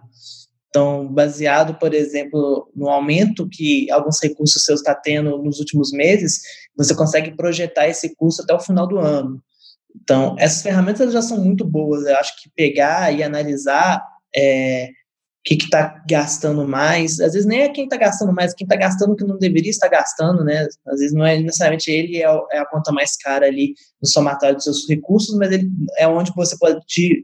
Então, 0.68 1.06
baseado, 1.08 1.74
por 1.74 1.94
exemplo, 1.94 2.70
no 2.74 2.88
aumento 2.88 3.48
que 3.48 3.90
alguns 3.90 4.22
recursos 4.22 4.64
seus 4.64 4.80
está 4.80 4.94
tendo 4.94 5.38
nos 5.38 5.58
últimos 5.58 5.92
meses, 5.92 6.40
você 6.76 6.94
consegue 6.94 7.36
projetar 7.36 7.88
esse 7.88 8.14
custo 8.14 8.42
até 8.42 8.54
o 8.54 8.60
final 8.60 8.86
do 8.86 8.98
ano. 8.98 9.42
Então, 10.00 10.36
essas 10.38 10.62
ferramentas 10.62 11.12
já 11.12 11.22
são 11.22 11.38
muito 11.38 11.64
boas. 11.64 12.06
Eu 12.06 12.16
acho 12.16 12.40
que 12.40 12.50
pegar 12.54 13.12
e 13.12 13.22
analisar 13.22 14.00
é, 14.34 14.90
que 15.44 15.54
está 15.54 16.02
gastando 16.08 16.66
mais. 16.66 17.18
Às 17.20 17.32
vezes 17.32 17.46
nem 17.46 17.62
é 17.62 17.68
quem 17.68 17.84
está 17.84 17.96
gastando 17.96 18.32
mais, 18.32 18.54
quem 18.54 18.64
está 18.64 18.76
gastando 18.76 19.16
que 19.16 19.24
não 19.24 19.38
deveria 19.38 19.70
estar 19.70 19.88
gastando, 19.88 20.44
né? 20.44 20.66
Às 20.86 21.00
vezes 21.00 21.14
não 21.14 21.24
é 21.24 21.38
necessariamente 21.38 21.90
ele 21.90 22.18
é, 22.18 22.26
é 22.52 22.58
a 22.58 22.66
conta 22.66 22.92
mais 22.92 23.16
cara 23.16 23.46
ali 23.46 23.74
no 24.02 24.08
somatório 24.08 24.56
dos 24.56 24.64
seus 24.64 24.88
recursos, 24.88 25.36
mas 25.36 25.50
ele 25.52 25.70
é 25.98 26.06
onde 26.06 26.32
você 26.36 26.56
pode 26.58 26.80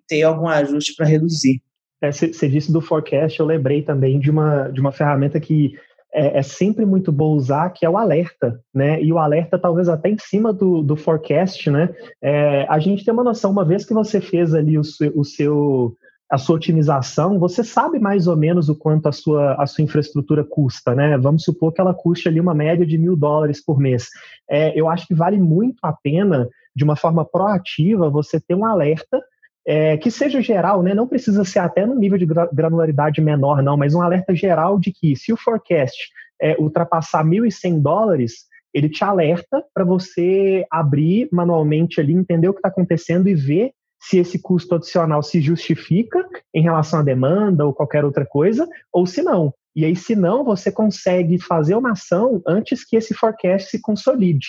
ter 0.08 0.22
algum 0.22 0.48
ajuste 0.48 0.94
para 0.96 1.06
reduzir. 1.06 1.60
Você 2.02 2.46
é, 2.46 2.48
disse 2.48 2.72
do 2.72 2.80
forecast, 2.80 3.38
eu 3.38 3.46
lembrei 3.46 3.82
também 3.82 4.18
de 4.18 4.30
uma, 4.30 4.68
de 4.68 4.80
uma 4.80 4.92
ferramenta 4.92 5.40
que 5.40 5.72
é, 6.12 6.38
é, 6.38 6.42
sempre 6.42 6.86
muito 6.86 7.12
bom 7.12 7.34
usar, 7.34 7.70
que 7.70 7.84
é 7.84 7.90
o 7.90 7.98
alerta, 7.98 8.58
né? 8.74 9.02
E 9.02 9.12
o 9.12 9.18
alerta 9.18 9.58
talvez 9.58 9.88
até 9.88 10.08
em 10.08 10.16
cima 10.18 10.52
do, 10.52 10.82
do 10.82 10.96
forecast, 10.96 11.70
né? 11.70 11.94
É, 12.22 12.66
a 12.68 12.78
gente 12.78 13.04
tem 13.04 13.12
uma 13.12 13.24
noção, 13.24 13.50
uma 13.50 13.64
vez 13.64 13.84
que 13.84 13.92
você 13.92 14.20
fez 14.20 14.54
ali 14.54 14.78
o, 14.78 14.82
o 15.14 15.24
seu 15.24 15.94
a 16.30 16.38
sua 16.38 16.56
otimização, 16.56 17.38
você 17.38 17.62
sabe 17.62 17.98
mais 17.98 18.26
ou 18.26 18.36
menos 18.36 18.68
o 18.68 18.74
quanto 18.74 19.08
a 19.08 19.12
sua, 19.12 19.54
a 19.54 19.66
sua 19.66 19.84
infraestrutura 19.84 20.42
custa, 20.44 20.94
né? 20.94 21.16
Vamos 21.16 21.44
supor 21.44 21.72
que 21.72 21.80
ela 21.80 21.94
custe 21.94 22.28
ali 22.28 22.40
uma 22.40 22.54
média 22.54 22.84
de 22.84 22.98
mil 22.98 23.16
dólares 23.16 23.64
por 23.64 23.78
mês. 23.78 24.08
É, 24.50 24.78
eu 24.78 24.88
acho 24.88 25.06
que 25.06 25.14
vale 25.14 25.38
muito 25.38 25.78
a 25.82 25.92
pena, 25.92 26.48
de 26.74 26.82
uma 26.82 26.96
forma 26.96 27.24
proativa, 27.24 28.10
você 28.10 28.40
ter 28.40 28.54
um 28.54 28.66
alerta 28.66 29.22
é, 29.66 29.96
que 29.96 30.10
seja 30.10 30.40
geral, 30.40 30.82
né? 30.82 30.94
Não 30.94 31.06
precisa 31.06 31.44
ser 31.44 31.60
até 31.60 31.86
no 31.86 31.94
nível 31.94 32.18
de 32.18 32.26
granularidade 32.52 33.20
menor, 33.20 33.62
não, 33.62 33.76
mas 33.76 33.94
um 33.94 34.02
alerta 34.02 34.34
geral 34.34 34.78
de 34.80 34.92
que 34.92 35.14
se 35.14 35.32
o 35.32 35.36
forecast 35.36 35.96
é, 36.42 36.56
ultrapassar 36.58 37.24
1.100 37.24 37.80
dólares, 37.80 38.46
ele 38.74 38.88
te 38.88 39.02
alerta 39.04 39.64
para 39.72 39.84
você 39.84 40.66
abrir 40.70 41.28
manualmente 41.32 42.00
ali, 42.00 42.12
entender 42.12 42.48
o 42.48 42.52
que 42.52 42.58
está 42.58 42.68
acontecendo 42.68 43.28
e 43.28 43.34
ver 43.34 43.72
se 44.08 44.18
esse 44.18 44.38
custo 44.38 44.76
adicional 44.76 45.20
se 45.20 45.40
justifica 45.40 46.24
em 46.54 46.62
relação 46.62 47.00
à 47.00 47.02
demanda 47.02 47.66
ou 47.66 47.74
qualquer 47.74 48.04
outra 48.04 48.24
coisa, 48.24 48.68
ou 48.92 49.04
se 49.04 49.20
não. 49.20 49.52
E 49.74 49.84
aí, 49.84 49.96
se 49.96 50.14
não, 50.14 50.44
você 50.44 50.70
consegue 50.70 51.40
fazer 51.40 51.74
uma 51.74 51.92
ação 51.92 52.40
antes 52.46 52.84
que 52.84 52.96
esse 52.96 53.12
forecast 53.12 53.68
se 53.68 53.80
consolide. 53.80 54.46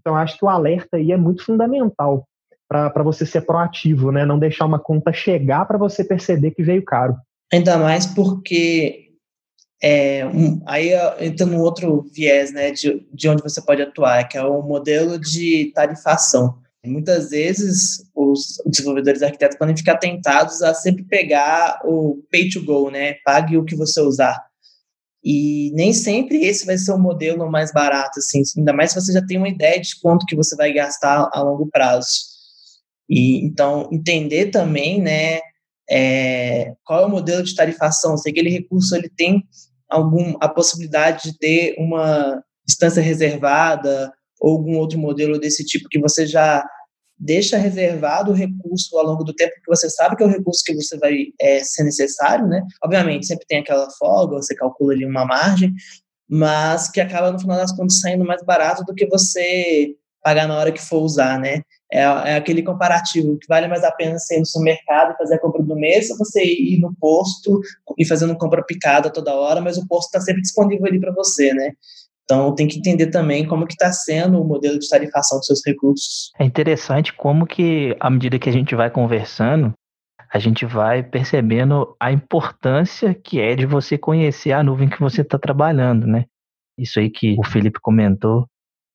Então, 0.00 0.16
acho 0.16 0.36
que 0.36 0.44
o 0.44 0.48
alerta 0.48 0.96
aí 0.96 1.12
é 1.12 1.16
muito 1.16 1.44
fundamental 1.44 2.26
para 2.68 3.02
você 3.04 3.24
ser 3.24 3.42
proativo, 3.42 4.10
né? 4.10 4.26
Não 4.26 4.40
deixar 4.40 4.66
uma 4.66 4.78
conta 4.78 5.12
chegar 5.12 5.64
para 5.66 5.78
você 5.78 6.02
perceber 6.02 6.50
que 6.50 6.64
veio 6.64 6.84
caro. 6.84 7.16
Ainda 7.52 7.78
mais 7.78 8.06
porque 8.06 9.12
é, 9.80 10.26
um, 10.26 10.60
aí 10.66 10.90
entra 11.20 11.46
no 11.46 11.60
outro 11.60 12.02
viés, 12.12 12.52
né, 12.52 12.72
de, 12.72 13.06
de 13.12 13.28
onde 13.28 13.42
você 13.42 13.62
pode 13.62 13.82
atuar, 13.82 14.28
que 14.28 14.36
é 14.36 14.42
o 14.42 14.62
modelo 14.62 15.16
de 15.16 15.70
tarifação. 15.74 16.58
Muitas 16.86 17.30
vezes 17.30 18.04
os 18.14 18.62
desenvolvedores 18.66 19.22
arquitetos 19.22 19.58
podem 19.58 19.76
ficar 19.76 19.98
tentados 19.98 20.62
a 20.62 20.72
sempre 20.74 21.04
pegar 21.04 21.80
o 21.84 22.22
pay 22.30 22.48
to 22.48 22.64
go, 22.64 22.90
né? 22.90 23.14
Pague 23.24 23.56
o 23.56 23.64
que 23.64 23.76
você 23.76 24.00
usar. 24.00 24.44
E 25.22 25.72
nem 25.74 25.92
sempre 25.92 26.44
esse 26.44 26.64
vai 26.64 26.78
ser 26.78 26.92
o 26.92 26.98
modelo 26.98 27.50
mais 27.50 27.72
barato, 27.72 28.20
assim, 28.20 28.42
ainda 28.56 28.72
mais 28.72 28.92
se 28.92 29.00
você 29.00 29.12
já 29.12 29.24
tem 29.24 29.36
uma 29.36 29.48
ideia 29.48 29.80
de 29.80 29.98
quanto 30.00 30.24
que 30.24 30.36
você 30.36 30.54
vai 30.54 30.72
gastar 30.72 31.28
a 31.32 31.42
longo 31.42 31.66
prazo. 31.66 32.08
E 33.08 33.44
então 33.44 33.88
entender 33.92 34.46
também, 34.46 35.02
né, 35.02 35.40
é, 35.90 36.74
qual 36.84 37.02
é 37.02 37.06
o 37.06 37.10
modelo 37.10 37.42
de 37.42 37.54
tarifação, 37.54 38.16
se 38.16 38.30
aquele 38.30 38.50
recurso 38.50 38.94
ele 38.94 39.08
tem 39.08 39.44
algum 39.88 40.36
a 40.40 40.48
possibilidade 40.48 41.24
de 41.24 41.38
ter 41.38 41.74
uma 41.78 42.42
instância 42.68 43.02
reservada 43.02 44.12
ou 44.40 44.56
algum 44.56 44.76
outro 44.76 44.98
modelo 44.98 45.38
desse 45.38 45.64
tipo 45.64 45.88
que 45.88 45.98
você 45.98 46.26
já 46.26 46.64
deixa 47.18 47.56
reservado 47.56 48.30
o 48.30 48.34
recurso 48.34 48.96
ao 48.98 49.06
longo 49.06 49.24
do 49.24 49.34
tempo, 49.34 49.54
porque 49.54 49.74
você 49.74 49.88
sabe 49.88 50.16
que 50.16 50.22
é 50.22 50.26
o 50.26 50.30
recurso 50.30 50.62
que 50.64 50.74
você 50.74 50.98
vai 50.98 51.28
é, 51.40 51.64
ser 51.64 51.84
necessário, 51.84 52.46
né? 52.46 52.62
Obviamente, 52.84 53.26
sempre 53.26 53.46
tem 53.46 53.60
aquela 53.60 53.88
folga, 53.98 54.36
você 54.36 54.54
calcula 54.54 54.92
ali 54.92 55.06
uma 55.06 55.24
margem, 55.24 55.72
mas 56.28 56.90
que 56.90 57.00
acaba, 57.00 57.32
no 57.32 57.40
final 57.40 57.56
das 57.56 57.74
contas, 57.74 58.00
saindo 58.00 58.24
mais 58.24 58.42
barato 58.44 58.84
do 58.84 58.94
que 58.94 59.06
você 59.06 59.94
pagar 60.22 60.48
na 60.48 60.58
hora 60.58 60.72
que 60.72 60.82
for 60.82 61.02
usar, 61.02 61.38
né? 61.38 61.62
É, 61.90 62.00
é 62.00 62.34
aquele 62.34 62.60
comparativo 62.62 63.38
que 63.38 63.46
vale 63.46 63.68
mais 63.68 63.84
a 63.84 63.92
pena 63.92 64.18
ser 64.18 64.40
no 64.40 64.46
supermercado 64.46 65.12
e 65.12 65.16
fazer 65.16 65.36
a 65.36 65.38
compra 65.38 65.62
do 65.62 65.76
mês 65.76 66.10
ou 66.10 66.18
você 66.18 66.44
ir 66.44 66.80
no 66.80 66.92
posto 66.96 67.60
e 67.96 68.04
fazendo 68.04 68.36
compra 68.36 68.64
picada 68.64 69.08
toda 69.08 69.34
hora, 69.34 69.60
mas 69.60 69.78
o 69.78 69.86
posto 69.86 70.08
está 70.08 70.20
sempre 70.20 70.42
disponível 70.42 70.84
ali 70.86 70.98
para 70.98 71.12
você, 71.12 71.54
né? 71.54 71.72
Então, 72.26 72.52
tem 72.56 72.66
que 72.66 72.78
entender 72.78 73.06
também 73.06 73.46
como 73.46 73.66
que 73.66 73.74
está 73.74 73.92
sendo 73.92 74.42
o 74.42 74.44
modelo 74.44 74.80
de 74.80 74.88
tarifação 74.88 75.38
dos 75.38 75.46
seus 75.46 75.64
recursos. 75.64 76.32
É 76.38 76.44
interessante 76.44 77.12
como 77.12 77.46
que, 77.46 77.96
à 78.00 78.10
medida 78.10 78.36
que 78.36 78.48
a 78.48 78.52
gente 78.52 78.74
vai 78.74 78.90
conversando, 78.90 79.72
a 80.32 80.38
gente 80.40 80.66
vai 80.66 81.04
percebendo 81.04 81.96
a 82.00 82.10
importância 82.10 83.14
que 83.14 83.40
é 83.40 83.54
de 83.54 83.64
você 83.64 83.96
conhecer 83.96 84.50
a 84.50 84.62
nuvem 84.62 84.88
que 84.88 84.98
você 84.98 85.20
está 85.22 85.38
trabalhando, 85.38 86.04
né? 86.04 86.24
Isso 86.76 86.98
aí 86.98 87.08
que 87.08 87.36
o 87.38 87.44
Felipe 87.46 87.78
comentou, 87.80 88.48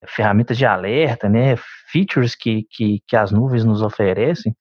ferramentas 0.07 0.57
de 0.57 0.65
alerta, 0.65 1.29
né? 1.29 1.55
Features 1.89 2.35
que, 2.35 2.65
que, 2.69 3.01
que 3.07 3.15
as 3.15 3.31
nuvens 3.31 3.63
nos 3.63 3.81
oferecem. 3.81 4.53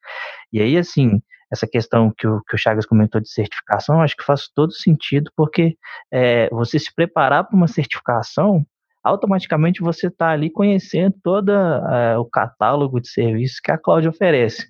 E 0.52 0.61
aí, 0.61 0.78
assim, 0.78 1.20
essa 1.50 1.66
questão 1.66 2.12
que 2.16 2.26
o, 2.26 2.40
que 2.42 2.54
o 2.54 2.58
Chagas 2.58 2.86
comentou 2.86 3.20
de 3.20 3.30
certificação, 3.30 4.00
acho 4.00 4.16
que 4.16 4.24
faz 4.24 4.48
todo 4.48 4.72
sentido, 4.72 5.30
porque 5.36 5.76
é, 6.10 6.48
você 6.50 6.78
se 6.78 6.94
preparar 6.94 7.44
para 7.44 7.56
uma 7.56 7.66
certificação, 7.66 8.64
automaticamente 9.02 9.80
você 9.80 10.06
está 10.06 10.30
ali 10.30 10.50
conhecendo 10.50 11.14
todo 11.22 11.50
é, 11.50 12.18
o 12.18 12.24
catálogo 12.24 13.00
de 13.00 13.08
serviços 13.08 13.60
que 13.60 13.72
a 13.72 13.78
cloud 13.78 14.06
oferece. 14.06 14.68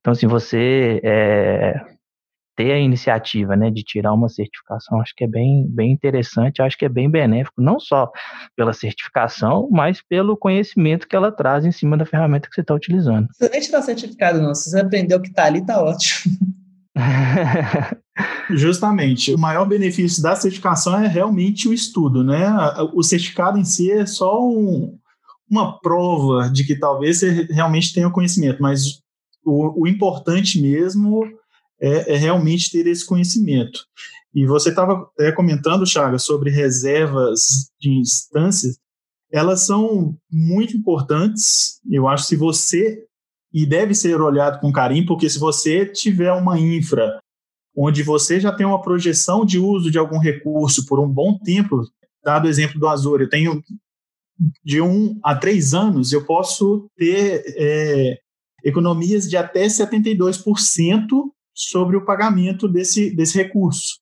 Então, 0.00 0.14
se 0.14 0.26
você 0.26 1.00
é, 1.04 1.74
ter 2.60 2.72
a 2.72 2.78
iniciativa 2.78 3.56
né, 3.56 3.70
de 3.70 3.82
tirar 3.82 4.12
uma 4.12 4.28
certificação, 4.28 5.00
acho 5.00 5.14
que 5.16 5.24
é 5.24 5.26
bem, 5.26 5.66
bem 5.66 5.90
interessante, 5.92 6.60
acho 6.60 6.76
que 6.76 6.84
é 6.84 6.90
bem 6.90 7.08
benéfico, 7.08 7.62
não 7.62 7.80
só 7.80 8.10
pela 8.54 8.74
certificação, 8.74 9.66
mas 9.72 10.02
pelo 10.02 10.36
conhecimento 10.36 11.08
que 11.08 11.16
ela 11.16 11.32
traz 11.32 11.64
em 11.64 11.72
cima 11.72 11.96
da 11.96 12.04
ferramenta 12.04 12.46
que 12.50 12.54
você 12.54 12.60
está 12.60 12.74
utilizando. 12.74 13.28
Você 13.32 13.48
nem 13.48 13.60
tirar 13.62 13.80
certificado, 13.80 14.42
não. 14.42 14.54
Se 14.54 14.68
você 14.68 14.80
aprendeu 14.80 15.16
o 15.16 15.22
que 15.22 15.30
está 15.30 15.46
ali, 15.46 15.60
está 15.60 15.82
ótimo. 15.82 16.36
Justamente. 18.50 19.32
O 19.32 19.38
maior 19.38 19.64
benefício 19.64 20.22
da 20.22 20.36
certificação 20.36 21.02
é 21.02 21.08
realmente 21.08 21.66
o 21.66 21.72
estudo, 21.72 22.22
né? 22.22 22.46
O 22.92 23.02
certificado 23.02 23.56
em 23.56 23.64
si 23.64 23.90
é 23.90 24.04
só 24.04 24.38
um, 24.46 24.98
uma 25.50 25.80
prova 25.80 26.50
de 26.50 26.62
que 26.64 26.78
talvez 26.78 27.20
você 27.20 27.46
realmente 27.50 27.94
tenha 27.94 28.08
o 28.08 28.12
conhecimento, 28.12 28.60
mas 28.60 29.00
o, 29.42 29.84
o 29.84 29.88
importante 29.88 30.60
mesmo 30.60 31.22
é, 31.80 32.14
é 32.14 32.16
realmente 32.16 32.70
ter 32.70 32.86
esse 32.86 33.04
conhecimento. 33.04 33.80
E 34.34 34.46
você 34.46 34.68
estava 34.68 35.10
comentando, 35.34 35.86
Chagas, 35.86 36.22
sobre 36.22 36.50
reservas 36.50 37.70
de 37.80 37.90
instâncias. 37.90 38.78
Elas 39.32 39.66
são 39.66 40.16
muito 40.30 40.76
importantes. 40.76 41.80
Eu 41.90 42.06
acho 42.06 42.24
que 42.24 42.28
se 42.30 42.36
você 42.36 43.04
e 43.52 43.66
deve 43.66 43.94
ser 43.94 44.20
olhado 44.20 44.60
com 44.60 44.72
carinho, 44.72 45.06
porque 45.06 45.28
se 45.28 45.38
você 45.38 45.84
tiver 45.84 46.32
uma 46.32 46.58
infra 46.58 47.18
onde 47.76 48.02
você 48.02 48.38
já 48.38 48.52
tem 48.52 48.66
uma 48.66 48.82
projeção 48.82 49.44
de 49.44 49.58
uso 49.58 49.90
de 49.90 49.98
algum 49.98 50.18
recurso 50.18 50.86
por 50.86 51.00
um 51.00 51.08
bom 51.08 51.38
tempo, 51.38 51.82
dado 52.22 52.44
o 52.44 52.48
exemplo 52.48 52.78
do 52.78 52.88
Azure, 52.88 53.24
eu 53.24 53.28
tenho 53.28 53.62
de 54.64 54.80
um 54.80 55.18
a 55.22 55.34
três 55.34 55.74
anos, 55.74 56.12
eu 56.12 56.24
posso 56.24 56.88
ter 56.96 57.42
é, 57.56 58.18
economias 58.64 59.28
de 59.28 59.36
até 59.36 59.66
72% 59.66 60.42
sobre 61.68 61.96
o 61.96 62.04
pagamento 62.04 62.66
desse, 62.66 63.14
desse 63.14 63.36
recurso. 63.36 63.98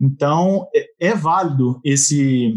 Então, 0.00 0.66
é, 0.74 1.08
é 1.08 1.14
válido 1.14 1.80
esse, 1.84 2.54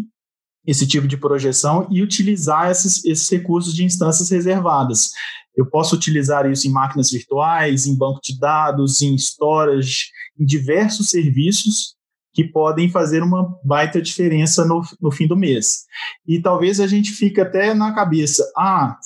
esse 0.65 0.87
tipo 0.87 1.07
de 1.07 1.17
projeção 1.17 1.87
e 1.91 2.01
utilizar 2.01 2.71
esses, 2.71 3.05
esses 3.05 3.29
recursos 3.29 3.73
de 3.73 3.83
instâncias 3.83 4.29
reservadas. 4.29 5.11
Eu 5.55 5.65
posso 5.65 5.95
utilizar 5.95 6.49
isso 6.51 6.67
em 6.67 6.71
máquinas 6.71 7.11
virtuais, 7.11 7.85
em 7.85 7.95
banco 7.95 8.19
de 8.21 8.37
dados, 8.37 9.01
em 9.01 9.15
storage, 9.15 10.07
em 10.39 10.45
diversos 10.45 11.09
serviços 11.09 11.95
que 12.33 12.43
podem 12.43 12.89
fazer 12.89 13.23
uma 13.23 13.57
baita 13.63 14.01
diferença 14.01 14.65
no, 14.65 14.81
no 14.99 15.09
fim 15.09 15.25
do 15.25 15.37
mês. 15.37 15.85
E 16.27 16.41
talvez 16.41 16.81
a 16.81 16.87
gente 16.87 17.11
fique 17.11 17.39
até 17.39 17.73
na 17.73 17.93
cabeça, 17.95 18.43
ah, 18.57 18.97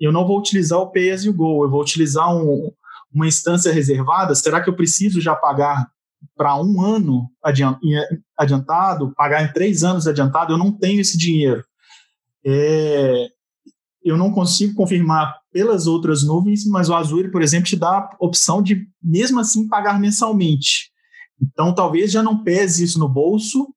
eu 0.00 0.10
não 0.10 0.26
vou 0.26 0.38
utilizar 0.38 0.78
o 0.78 0.90
Pay 0.90 1.10
as 1.10 1.24
you 1.24 1.34
go, 1.34 1.64
eu 1.64 1.70
vou 1.70 1.82
utilizar 1.82 2.34
um, 2.34 2.72
uma 3.12 3.26
instância 3.26 3.72
reservada, 3.72 4.34
será 4.34 4.60
que 4.60 4.70
eu 4.70 4.76
preciso 4.76 5.20
já 5.20 5.34
pagar 5.34 5.86
para 6.36 6.56
um 6.60 6.80
ano 6.80 7.28
adiantado, 8.38 9.12
pagar 9.16 9.44
em 9.44 9.52
três 9.52 9.82
anos 9.82 10.06
adiantado? 10.06 10.52
Eu 10.52 10.58
não 10.58 10.72
tenho 10.72 11.00
esse 11.00 11.18
dinheiro. 11.18 11.64
É, 12.44 13.28
eu 14.04 14.16
não 14.16 14.32
consigo 14.32 14.74
confirmar 14.74 15.40
pelas 15.52 15.86
outras 15.86 16.24
nuvens, 16.24 16.66
mas 16.66 16.88
o 16.88 16.94
Azure, 16.94 17.30
por 17.30 17.42
exemplo, 17.42 17.68
te 17.68 17.76
dá 17.76 17.98
a 17.98 18.16
opção 18.18 18.62
de, 18.62 18.86
mesmo 19.02 19.38
assim, 19.38 19.68
pagar 19.68 20.00
mensalmente. 20.00 20.90
Então, 21.40 21.74
talvez 21.74 22.10
já 22.10 22.22
não 22.22 22.42
pese 22.42 22.84
isso 22.84 22.98
no 22.98 23.08
bolso 23.08 23.68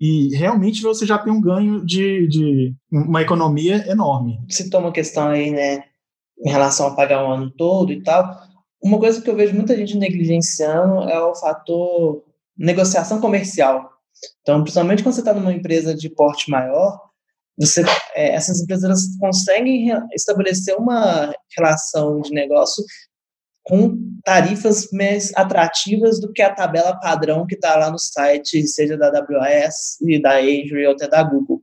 e 0.00 0.34
realmente 0.36 0.82
você 0.82 1.04
já 1.04 1.18
tem 1.18 1.32
um 1.32 1.40
ganho 1.40 1.84
de, 1.84 2.28
de 2.28 2.74
uma 2.90 3.22
economia 3.22 3.84
enorme. 3.90 4.38
Citou 4.48 4.80
uma 4.80 4.92
questão 4.92 5.28
aí, 5.28 5.50
né, 5.50 5.84
em 6.44 6.50
relação 6.50 6.86
a 6.86 6.94
pagar 6.94 7.24
o 7.24 7.32
ano 7.32 7.50
todo 7.50 7.92
e 7.92 8.02
tal. 8.02 8.47
Uma 8.82 8.98
coisa 8.98 9.20
que 9.20 9.28
eu 9.28 9.36
vejo 9.36 9.54
muita 9.54 9.76
gente 9.76 9.96
negligenciando 9.96 11.08
é 11.08 11.20
o 11.20 11.34
fator 11.34 12.24
negociação 12.56 13.20
comercial. 13.20 13.90
Então, 14.42 14.62
principalmente 14.62 15.02
quando 15.02 15.14
você 15.14 15.20
está 15.20 15.32
numa 15.32 15.52
empresa 15.52 15.94
de 15.94 16.08
porte 16.08 16.50
maior, 16.50 17.00
você, 17.58 17.82
é, 18.14 18.34
essas 18.34 18.60
empresas 18.60 19.16
conseguem 19.18 19.90
estabelecer 20.14 20.76
uma 20.76 21.34
relação 21.56 22.20
de 22.20 22.30
negócio 22.30 22.84
com 23.68 23.98
tarifas 24.24 24.88
mais 24.92 25.30
atrativas 25.36 26.18
do 26.18 26.32
que 26.32 26.40
a 26.40 26.54
tabela 26.54 26.98
padrão 26.98 27.46
que 27.46 27.54
está 27.54 27.76
lá 27.76 27.90
no 27.90 27.98
site, 27.98 28.66
seja 28.66 28.96
da 28.96 29.08
AWS 29.08 30.00
e 30.06 30.20
da 30.20 30.36
Azure 30.38 30.86
ou 30.86 30.92
até 30.92 31.06
da 31.06 31.22
Google. 31.22 31.62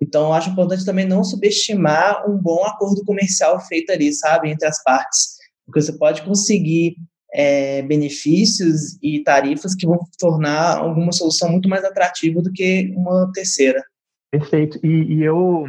Então, 0.00 0.34
acho 0.34 0.50
importante 0.50 0.84
também 0.84 1.06
não 1.06 1.24
subestimar 1.24 2.28
um 2.28 2.36
bom 2.36 2.62
acordo 2.64 3.02
comercial 3.04 3.58
feito 3.58 3.90
ali, 3.90 4.12
sabe, 4.12 4.50
entre 4.50 4.68
as 4.68 4.82
partes, 4.82 5.35
porque 5.66 5.82
você 5.82 5.92
pode 5.92 6.22
conseguir 6.22 6.96
é, 7.34 7.82
benefícios 7.82 8.96
e 9.02 9.22
tarifas 9.22 9.74
que 9.74 9.86
vão 9.86 9.98
tornar 10.18 10.78
alguma 10.78 11.12
solução 11.12 11.50
muito 11.50 11.68
mais 11.68 11.84
atrativa 11.84 12.40
do 12.40 12.52
que 12.52 12.92
uma 12.96 13.30
terceira. 13.32 13.82
Perfeito. 14.30 14.78
E, 14.82 15.16
e 15.16 15.22
eu 15.22 15.66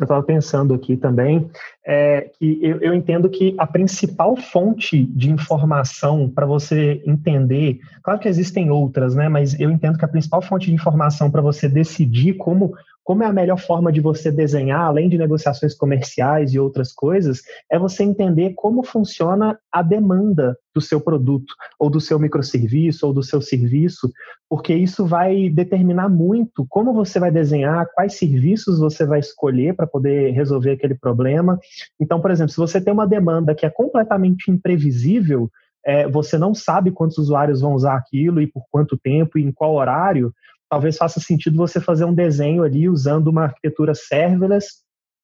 estava 0.00 0.22
pensando 0.22 0.72
aqui 0.72 0.96
também, 0.96 1.50
é 1.86 2.30
que 2.38 2.58
eu, 2.62 2.78
eu, 2.80 2.94
entendo 2.94 3.28
que 3.30 3.54
a 3.58 3.66
principal 3.66 4.36
fonte 4.36 5.02
de 5.02 5.30
informação 5.30 6.28
para 6.28 6.44
você 6.44 7.02
entender, 7.06 7.80
claro 8.02 8.20
que 8.20 8.28
existem 8.28 8.70
outras, 8.70 9.14
né? 9.14 9.28
Mas 9.28 9.58
eu 9.58 9.70
entendo 9.70 9.98
que 9.98 10.04
a 10.04 10.08
principal 10.08 10.42
fonte 10.42 10.66
de 10.66 10.74
informação 10.74 11.30
para 11.30 11.40
você 11.40 11.68
decidir 11.68 12.34
como 12.34 12.74
como 13.02 13.24
é 13.24 13.26
a 13.26 13.32
melhor 13.32 13.58
forma 13.58 13.90
de 13.90 14.00
você 14.00 14.30
desenhar, 14.30 14.82
além 14.82 15.08
de 15.08 15.18
negociações 15.18 15.74
comerciais 15.74 16.52
e 16.52 16.60
outras 16.60 16.92
coisas, 16.92 17.42
é 17.68 17.76
você 17.76 18.04
entender 18.04 18.52
como 18.54 18.84
funciona 18.84 19.58
a 19.72 19.82
demanda 19.82 20.56
do 20.72 20.80
seu 20.80 21.00
produto, 21.00 21.52
ou 21.78 21.90
do 21.90 22.00
seu 22.00 22.18
microserviço, 22.18 23.04
ou 23.04 23.12
do 23.12 23.22
seu 23.22 23.42
serviço, 23.42 24.08
porque 24.48 24.72
isso 24.72 25.04
vai 25.04 25.48
determinar 25.48 26.08
muito 26.08 26.64
como 26.68 26.92
você 26.92 27.18
vai 27.18 27.30
desenhar, 27.30 27.88
quais 27.94 28.16
serviços 28.16 28.78
você 28.78 29.04
vai 29.04 29.18
escolher 29.18 29.74
para 29.74 29.86
poder 29.86 30.30
resolver 30.30 30.72
aquele 30.72 30.94
problema. 30.94 31.58
Então, 32.00 32.20
por 32.20 32.30
exemplo, 32.30 32.52
se 32.52 32.56
você 32.56 32.80
tem 32.80 32.92
uma 32.92 33.06
demanda 33.06 33.54
que 33.54 33.66
é 33.66 33.70
completamente 33.70 34.50
imprevisível, 34.50 35.50
é, 35.84 36.08
você 36.08 36.36
não 36.36 36.54
sabe 36.54 36.90
quantos 36.90 37.18
usuários 37.18 37.60
vão 37.60 37.74
usar 37.74 37.96
aquilo 37.96 38.40
e 38.40 38.46
por 38.46 38.64
quanto 38.70 38.98
tempo 38.98 39.38
e 39.38 39.42
em 39.42 39.52
qual 39.52 39.74
horário, 39.74 40.32
talvez 40.68 40.96
faça 40.96 41.20
sentido 41.20 41.56
você 41.56 41.80
fazer 41.80 42.04
um 42.04 42.14
desenho 42.14 42.62
ali 42.62 42.88
usando 42.88 43.28
uma 43.28 43.44
arquitetura 43.44 43.94
serverless 43.94 44.68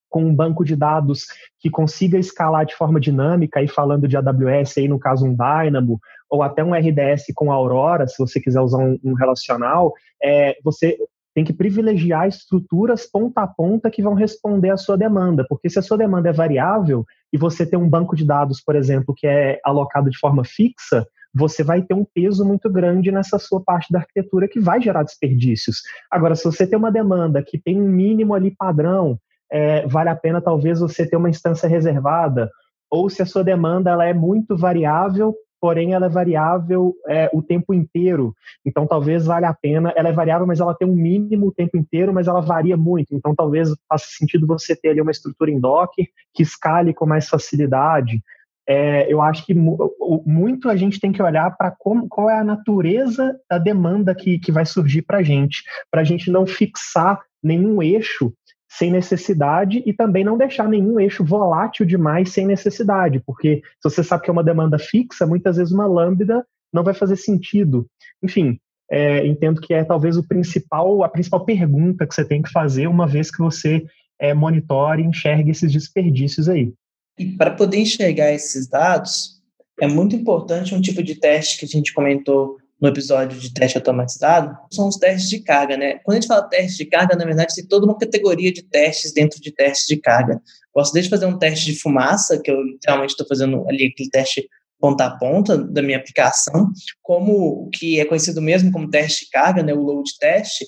com 0.08 0.24
um 0.24 0.34
banco 0.34 0.64
de 0.64 0.74
dados 0.74 1.26
que 1.58 1.68
consiga 1.68 2.18
escalar 2.18 2.64
de 2.64 2.74
forma 2.74 2.98
dinâmica, 2.98 3.62
e 3.62 3.68
falando 3.68 4.08
de 4.08 4.16
AWS, 4.16 4.78
aí 4.78 4.88
no 4.88 4.98
caso 4.98 5.26
um 5.26 5.36
Dynamo, 5.36 6.00
ou 6.30 6.42
até 6.42 6.64
um 6.64 6.74
RDS 6.74 7.26
com 7.34 7.52
Aurora, 7.52 8.06
se 8.06 8.18
você 8.18 8.40
quiser 8.40 8.60
usar 8.60 8.78
um, 8.78 8.98
um 9.04 9.14
relacional, 9.14 9.92
é, 10.22 10.56
você 10.64 10.96
tem 11.36 11.44
que 11.44 11.52
privilegiar 11.52 12.26
estruturas 12.26 13.04
ponta 13.04 13.42
a 13.42 13.46
ponta 13.46 13.90
que 13.90 14.02
vão 14.02 14.14
responder 14.14 14.70
à 14.70 14.76
sua 14.78 14.96
demanda, 14.96 15.44
porque 15.46 15.68
se 15.68 15.78
a 15.78 15.82
sua 15.82 15.98
demanda 15.98 16.30
é 16.30 16.32
variável 16.32 17.04
e 17.30 17.36
você 17.36 17.66
tem 17.66 17.78
um 17.78 17.90
banco 17.90 18.16
de 18.16 18.24
dados, 18.24 18.62
por 18.64 18.74
exemplo, 18.74 19.14
que 19.14 19.26
é 19.26 19.60
alocado 19.62 20.08
de 20.08 20.18
forma 20.18 20.42
fixa, 20.46 21.06
você 21.34 21.62
vai 21.62 21.82
ter 21.82 21.92
um 21.92 22.06
peso 22.06 22.42
muito 22.42 22.70
grande 22.70 23.12
nessa 23.12 23.38
sua 23.38 23.62
parte 23.62 23.92
da 23.92 23.98
arquitetura 23.98 24.48
que 24.48 24.58
vai 24.58 24.80
gerar 24.80 25.02
desperdícios. 25.02 25.82
Agora, 26.10 26.34
se 26.34 26.44
você 26.44 26.66
tem 26.66 26.78
uma 26.78 26.90
demanda 26.90 27.42
que 27.42 27.58
tem 27.58 27.78
um 27.78 27.86
mínimo 27.86 28.32
ali 28.32 28.56
padrão, 28.56 29.20
é, 29.52 29.86
vale 29.86 30.08
a 30.08 30.16
pena 30.16 30.40
talvez 30.40 30.80
você 30.80 31.06
ter 31.06 31.16
uma 31.16 31.28
instância 31.28 31.68
reservada, 31.68 32.50
ou 32.90 33.10
se 33.10 33.20
a 33.20 33.26
sua 33.26 33.44
demanda 33.44 33.90
ela 33.90 34.06
é 34.06 34.14
muito 34.14 34.56
variável, 34.56 35.34
porém 35.60 35.92
ela 35.92 36.06
é 36.06 36.08
variável 36.08 36.94
é, 37.08 37.30
o 37.32 37.42
tempo 37.42 37.74
inteiro. 37.74 38.34
Então, 38.64 38.86
talvez 38.86 39.26
valha 39.26 39.48
a 39.48 39.54
pena. 39.54 39.92
Ela 39.96 40.08
é 40.08 40.12
variável, 40.12 40.46
mas 40.46 40.60
ela 40.60 40.74
tem 40.74 40.88
um 40.88 40.94
mínimo 40.94 41.48
o 41.48 41.52
tempo 41.52 41.76
inteiro, 41.76 42.12
mas 42.12 42.28
ela 42.28 42.40
varia 42.40 42.76
muito. 42.76 43.14
Então, 43.14 43.34
talvez 43.34 43.70
faça 43.88 44.06
sentido 44.08 44.46
você 44.46 44.76
ter 44.76 44.90
ali 44.90 45.00
uma 45.00 45.10
estrutura 45.10 45.50
em 45.50 45.60
Docker 45.60 46.06
que 46.34 46.42
escale 46.42 46.94
com 46.94 47.06
mais 47.06 47.28
facilidade 47.28 48.20
é, 48.68 49.10
eu 49.12 49.22
acho 49.22 49.46
que 49.46 49.54
muito 49.54 50.68
a 50.68 50.74
gente 50.74 50.98
tem 50.98 51.12
que 51.12 51.22
olhar 51.22 51.56
para 51.56 51.70
qual 51.70 52.28
é 52.28 52.38
a 52.38 52.44
natureza 52.44 53.38
da 53.48 53.58
demanda 53.58 54.12
que, 54.14 54.40
que 54.40 54.50
vai 54.50 54.66
surgir 54.66 55.02
para 55.02 55.18
a 55.18 55.22
gente, 55.22 55.62
para 55.90 56.00
a 56.00 56.04
gente 56.04 56.30
não 56.30 56.44
fixar 56.44 57.20
nenhum 57.40 57.80
eixo 57.80 58.32
sem 58.76 58.90
necessidade 58.90 59.82
e 59.86 59.92
também 59.92 60.22
não 60.22 60.36
deixar 60.36 60.68
nenhum 60.68 61.00
eixo 61.00 61.24
volátil 61.24 61.86
demais 61.86 62.30
sem 62.30 62.46
necessidade, 62.46 63.22
porque 63.24 63.62
se 63.80 63.90
você 63.90 64.04
sabe 64.04 64.22
que 64.22 64.30
é 64.30 64.32
uma 64.32 64.44
demanda 64.44 64.78
fixa, 64.78 65.26
muitas 65.26 65.56
vezes 65.56 65.72
uma 65.72 65.86
lambda 65.86 66.46
não 66.72 66.84
vai 66.84 66.92
fazer 66.92 67.16
sentido. 67.16 67.86
Enfim, 68.22 68.58
é, 68.90 69.26
entendo 69.26 69.62
que 69.62 69.72
é 69.72 69.82
talvez 69.82 70.18
o 70.18 70.28
principal, 70.28 71.02
a 71.02 71.08
principal 71.08 71.44
pergunta 71.44 72.06
que 72.06 72.14
você 72.14 72.24
tem 72.24 72.42
que 72.42 72.50
fazer 72.50 72.86
uma 72.86 73.06
vez 73.06 73.30
que 73.30 73.38
você 73.38 73.82
é, 74.18 74.34
monitore 74.34 75.02
e 75.02 75.06
enxergue 75.06 75.52
esses 75.52 75.72
desperdícios 75.72 76.46
aí. 76.46 76.72
E 77.18 77.24
para 77.24 77.52
poder 77.52 77.78
enxergar 77.78 78.30
esses 78.32 78.68
dados, 78.68 79.40
é 79.80 79.88
muito 79.88 80.14
importante 80.14 80.74
um 80.74 80.82
tipo 80.82 81.02
de 81.02 81.14
teste 81.14 81.58
que 81.58 81.64
a 81.64 81.68
gente 81.68 81.94
comentou 81.94 82.58
no 82.80 82.88
episódio 82.88 83.38
de 83.38 83.52
teste 83.52 83.78
automatizado, 83.78 84.54
são 84.70 84.88
os 84.88 84.96
testes 84.96 85.30
de 85.30 85.40
carga, 85.40 85.76
né? 85.76 85.98
Quando 86.04 86.18
a 86.18 86.20
gente 86.20 86.28
fala 86.28 86.48
teste 86.48 86.84
de 86.84 86.90
carga, 86.90 87.16
na 87.16 87.24
verdade, 87.24 87.54
tem 87.54 87.66
toda 87.66 87.86
uma 87.86 87.96
categoria 87.96 88.52
de 88.52 88.62
testes 88.62 89.12
dentro 89.12 89.40
de 89.40 89.50
testes 89.50 89.86
de 89.86 89.96
carga. 89.96 90.40
Posso 90.72 90.92
desde 90.92 91.10
fazer 91.10 91.26
um 91.26 91.38
teste 91.38 91.72
de 91.72 91.80
fumaça, 91.80 92.38
que 92.38 92.50
eu 92.50 92.62
literalmente 92.62 93.12
estou 93.12 93.26
fazendo 93.26 93.66
ali 93.68 93.86
aquele 93.86 94.10
teste 94.10 94.46
ponta 94.78 95.06
a 95.06 95.16
ponta 95.16 95.56
da 95.56 95.80
minha 95.80 95.96
aplicação, 95.96 96.70
como 97.02 97.64
o 97.64 97.70
que 97.70 97.98
é 97.98 98.04
conhecido 98.04 98.42
mesmo 98.42 98.70
como 98.70 98.90
teste 98.90 99.24
de 99.24 99.30
carga, 99.30 99.62
né, 99.62 99.72
o 99.72 99.80
load 99.80 100.10
test, 100.20 100.64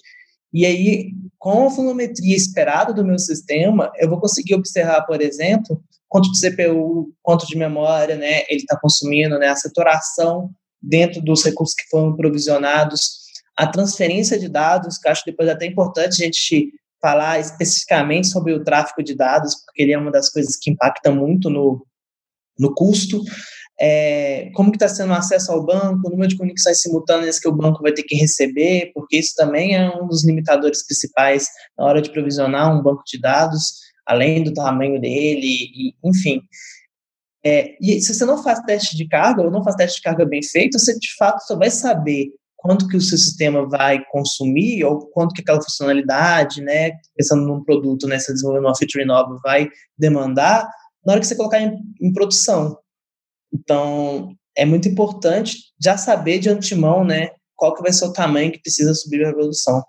e 0.53 0.65
aí, 0.65 1.13
com 1.39 1.67
a 1.67 1.71
fonometria 1.71 2.35
esperada 2.35 2.93
do 2.95 3.05
meu 3.05 3.19
sistema, 3.19 3.93
eu 3.99 4.09
vou 4.09 4.19
conseguir 4.19 4.55
observar, 4.55 5.03
por 5.03 5.21
exemplo, 5.21 5.83
quanto 6.09 6.33
de 6.33 6.41
CPU, 6.41 7.13
quanto 7.23 7.47
de 7.47 7.57
memória 7.57 8.17
né, 8.17 8.45
ele 8.49 8.61
está 8.61 8.79
consumindo, 8.81 9.39
né, 9.39 9.49
a 9.49 9.57
saturação 9.57 10.51
dentro 10.81 11.21
dos 11.21 11.45
recursos 11.45 11.75
que 11.75 11.89
foram 11.91 12.17
provisionados, 12.17 13.29
a 13.57 13.67
transferência 13.67 14.39
de 14.39 14.49
dados, 14.49 14.99
que 14.99 15.09
acho 15.09 15.25
depois 15.27 15.49
até 15.49 15.67
importante 15.67 16.23
a 16.23 16.25
gente 16.25 16.73
falar 17.01 17.41
especificamente 17.41 18.29
sobre 18.29 18.53
o 18.53 18.63
tráfego 18.63 19.03
de 19.03 19.15
dados, 19.15 19.55
porque 19.65 19.83
ele 19.83 19.93
é 19.93 19.99
uma 19.99 20.11
das 20.11 20.29
coisas 20.29 20.57
que 20.57 20.71
impacta 20.71 21.11
muito 21.11 21.49
no, 21.51 21.85
no 22.59 22.75
custo, 22.75 23.23
é, 23.81 24.51
como 24.55 24.73
que 24.73 24.77
está 24.77 24.89
sendo 24.89 25.11
o 25.11 25.15
acesso 25.15 25.53
ao 25.53 25.65
banco, 25.65 26.09
o 26.09 26.11
número 26.11 26.29
de 26.29 26.37
conexões 26.37 26.81
simultâneas 26.81 27.39
que 27.39 27.49
o 27.49 27.55
banco 27.55 27.81
vai 27.81 27.93
ter 27.93 28.03
que 28.03 28.17
receber, 28.17 28.91
porque 28.93 29.17
isso 29.17 29.35
também 29.37 29.77
é 29.77 29.89
um 29.89 30.09
dos 30.09 30.25
limitadores 30.25 30.85
principais 30.85 31.49
na 31.77 31.85
hora 31.85 32.03
de 32.03 32.11
provisionar 32.11 32.77
um 32.77 32.83
banco 32.83 33.03
de 33.07 33.21
dados, 33.21 33.75
além 34.05 34.43
do 34.43 34.53
tamanho 34.53 35.01
dele, 35.01 35.47
e, 35.47 35.95
enfim. 36.05 36.43
É, 37.45 37.77
e 37.81 38.01
se 38.01 38.15
você 38.15 38.25
não 38.25 38.43
faz 38.43 38.61
teste 38.61 38.97
de 38.97 39.07
carga, 39.07 39.43
ou 39.43 39.51
não 39.51 39.63
faz 39.63 39.77
teste 39.77 39.97
de 39.97 40.03
carga 40.03 40.25
bem 40.25 40.43
feito, 40.43 40.79
você 40.79 40.99
de 40.99 41.15
fato 41.17 41.41
só 41.47 41.57
vai 41.57 41.71
saber 41.71 42.33
quanto 42.57 42.89
que 42.89 42.97
o 42.97 43.01
seu 43.01 43.17
sistema 43.17 43.69
vai 43.69 44.05
consumir, 44.11 44.85
ou 44.85 45.07
quanto 45.11 45.33
que 45.33 45.41
aquela 45.41 45.63
funcionalidade, 45.63 46.61
né, 46.61 46.91
pensando 47.17 47.47
num 47.47 47.63
produto, 47.63 48.09
né, 48.09 48.19
você 48.19 48.33
desenvolvendo 48.33 48.65
uma 48.65 48.77
feature 48.77 49.05
nova, 49.05 49.39
vai 49.45 49.69
demandar 49.97 50.69
na 51.07 51.13
hora 51.13 51.21
que 51.21 51.27
você 51.27 51.37
colocar 51.37 51.61
em, 51.61 51.79
em 52.01 52.13
produção. 52.13 52.77
Então, 53.55 54.35
é 54.57 54.65
muito 54.65 54.89
importante 54.89 55.57
já 55.81 55.97
saber 55.97 56.41
de 56.41 56.51
antemão, 56.51 57.05
né, 57.05 57.31
qual 57.55 57.75
que 57.75 57.83
vai 57.83 57.93
ser 57.93 58.07
o 58.07 58.13
tamanho 58.13 58.51
que 58.51 58.61
precisa 58.61 58.93
subir 58.93 59.25
a 59.25 59.33
produção. 59.33 59.83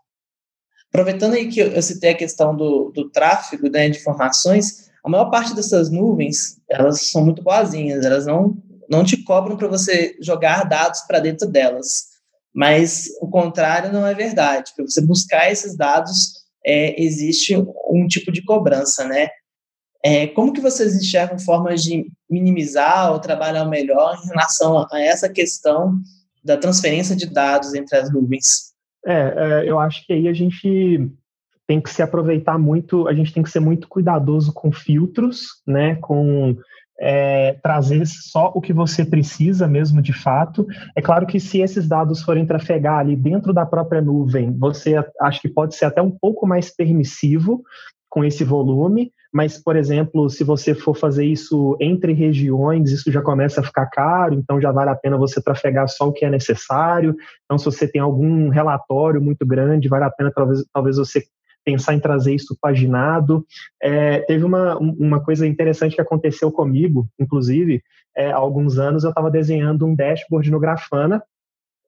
Aproveitando 0.90 1.34
aí 1.34 1.48
que 1.48 1.60
eu 1.60 1.82
citei 1.82 2.12
a 2.12 2.18
questão 2.18 2.56
do, 2.56 2.92
do 2.92 3.10
tráfego 3.10 3.70
né, 3.70 3.90
de 3.90 4.00
informações, 4.00 4.89
a 5.04 5.10
maior 5.10 5.30
parte 5.30 5.56
dessas 5.56 5.90
nuvens, 5.90 6.58
elas 6.70 7.10
são 7.10 7.24
muito 7.24 7.42
boazinhas, 7.42 8.06
elas 8.06 8.26
não, 8.26 8.58
não 8.90 9.04
te 9.04 9.18
cobram 9.24 9.58
para 9.58 9.68
você 9.68 10.18
jogar 10.22 10.64
dados 10.64 11.02
para 11.02 11.20
dentro 11.20 11.48
delas. 11.48 12.10
Mas 12.54 13.08
o 13.22 13.28
contrário 13.28 13.94
não 13.94 14.06
é 14.06 14.14
verdade. 14.14 14.72
Para 14.76 14.86
você 14.86 15.02
buscar 15.02 15.52
esses 15.52 15.76
dados, 15.78 16.34
é, 16.66 17.02
existe 17.02 17.56
um 17.56 18.08
tipo 18.08 18.32
de 18.32 18.44
cobrança, 18.44 19.06
né? 19.06 19.30
É, 20.04 20.28
como 20.28 20.54
que 20.54 20.62
vocês 20.62 20.96
enxergam 20.96 21.38
formas 21.38 21.84
de 21.84 22.10
minimizar 22.30 23.12
ou 23.12 23.20
trabalhar 23.20 23.66
melhor 23.66 24.18
em 24.24 24.28
relação 24.28 24.88
a 24.92 25.00
essa 25.00 25.30
questão 25.30 26.00
da 26.44 26.58
transferência 26.58 27.16
de 27.16 27.26
dados 27.28 27.74
entre 27.74 27.98
as 27.98 28.12
nuvens? 28.12 28.74
É, 29.06 29.14
é, 29.14 29.70
eu 29.70 29.80
acho 29.80 30.06
que 30.06 30.14
aí 30.14 30.28
a 30.28 30.34
gente 30.34 31.10
tem 31.70 31.80
que 31.80 31.92
se 31.92 32.02
aproveitar 32.02 32.58
muito, 32.58 33.08
a 33.08 33.14
gente 33.14 33.32
tem 33.32 33.44
que 33.44 33.52
ser 33.52 33.60
muito 33.60 33.88
cuidadoso 33.88 34.52
com 34.52 34.72
filtros, 34.72 35.62
né, 35.68 35.94
com 35.98 36.58
é, 37.00 37.60
trazer 37.62 38.08
só 38.08 38.52
o 38.56 38.60
que 38.60 38.74
você 38.74 39.06
precisa 39.06 39.68
mesmo 39.68 40.02
de 40.02 40.12
fato. 40.12 40.66
É 40.98 41.02
claro 41.02 41.28
que 41.28 41.40
se 41.40 41.60
esses 41.60 41.88
dados 41.88 42.24
forem 42.24 42.44
trafegar 42.44 42.98
ali 42.98 43.16
dentro 43.16 43.54
da 43.54 43.68
própria 43.68 44.02
nuvem, 44.02 44.52
você 44.58 44.96
acho 45.22 45.42
que 45.42 45.48
pode 45.48 45.76
ser 45.76 45.86
até 45.86 46.02
um 46.02 46.10
pouco 46.10 46.48
mais 46.48 46.76
permissivo 46.76 47.62
com 48.10 48.24
esse 48.26 48.44
volume, 48.44 49.12
mas, 49.32 49.62
por 49.62 49.76
exemplo, 49.76 50.28
se 50.28 50.44
você 50.44 50.74
for 50.74 50.98
fazer 50.98 51.24
isso 51.24 51.78
entre 51.80 52.14
regiões, 52.14 52.90
isso 52.90 53.12
já 53.12 53.22
começa 53.22 53.62
a 53.62 53.64
ficar 53.64 53.86
caro, 53.86 54.34
então 54.34 54.60
já 54.60 54.72
vale 54.72 54.90
a 54.90 54.96
pena 54.96 55.20
você 55.20 55.40
trafegar 55.40 55.88
só 55.88 56.08
o 56.08 56.12
que 56.12 56.26
é 56.26 56.32
necessário. 56.32 57.16
Então, 57.46 57.60
se 57.60 57.66
você 57.66 57.88
tem 57.88 58.02
algum 58.02 58.50
relatório 58.50 59.22
muito 59.22 59.46
grande, 59.46 59.88
vale 59.88 60.06
a 60.06 60.10
pena 60.10 60.32
talvez, 60.34 60.66
talvez 60.74 60.98
você 60.98 61.24
pensar 61.64 61.94
em 61.94 62.00
trazer 62.00 62.34
isso 62.34 62.58
paginado. 62.60 63.46
É, 63.82 64.20
teve 64.20 64.44
uma, 64.44 64.78
uma 64.78 65.24
coisa 65.24 65.46
interessante 65.46 65.96
que 65.96 66.02
aconteceu 66.02 66.52
comigo, 66.52 67.08
inclusive, 67.20 67.82
é, 68.16 68.32
há 68.32 68.38
alguns 68.38 68.78
anos 68.78 69.04
eu 69.04 69.10
estava 69.10 69.32
desenhando 69.32 69.86
um 69.86 69.96
dashboard 69.96 70.50
no 70.52 70.60
Grafana, 70.60 71.24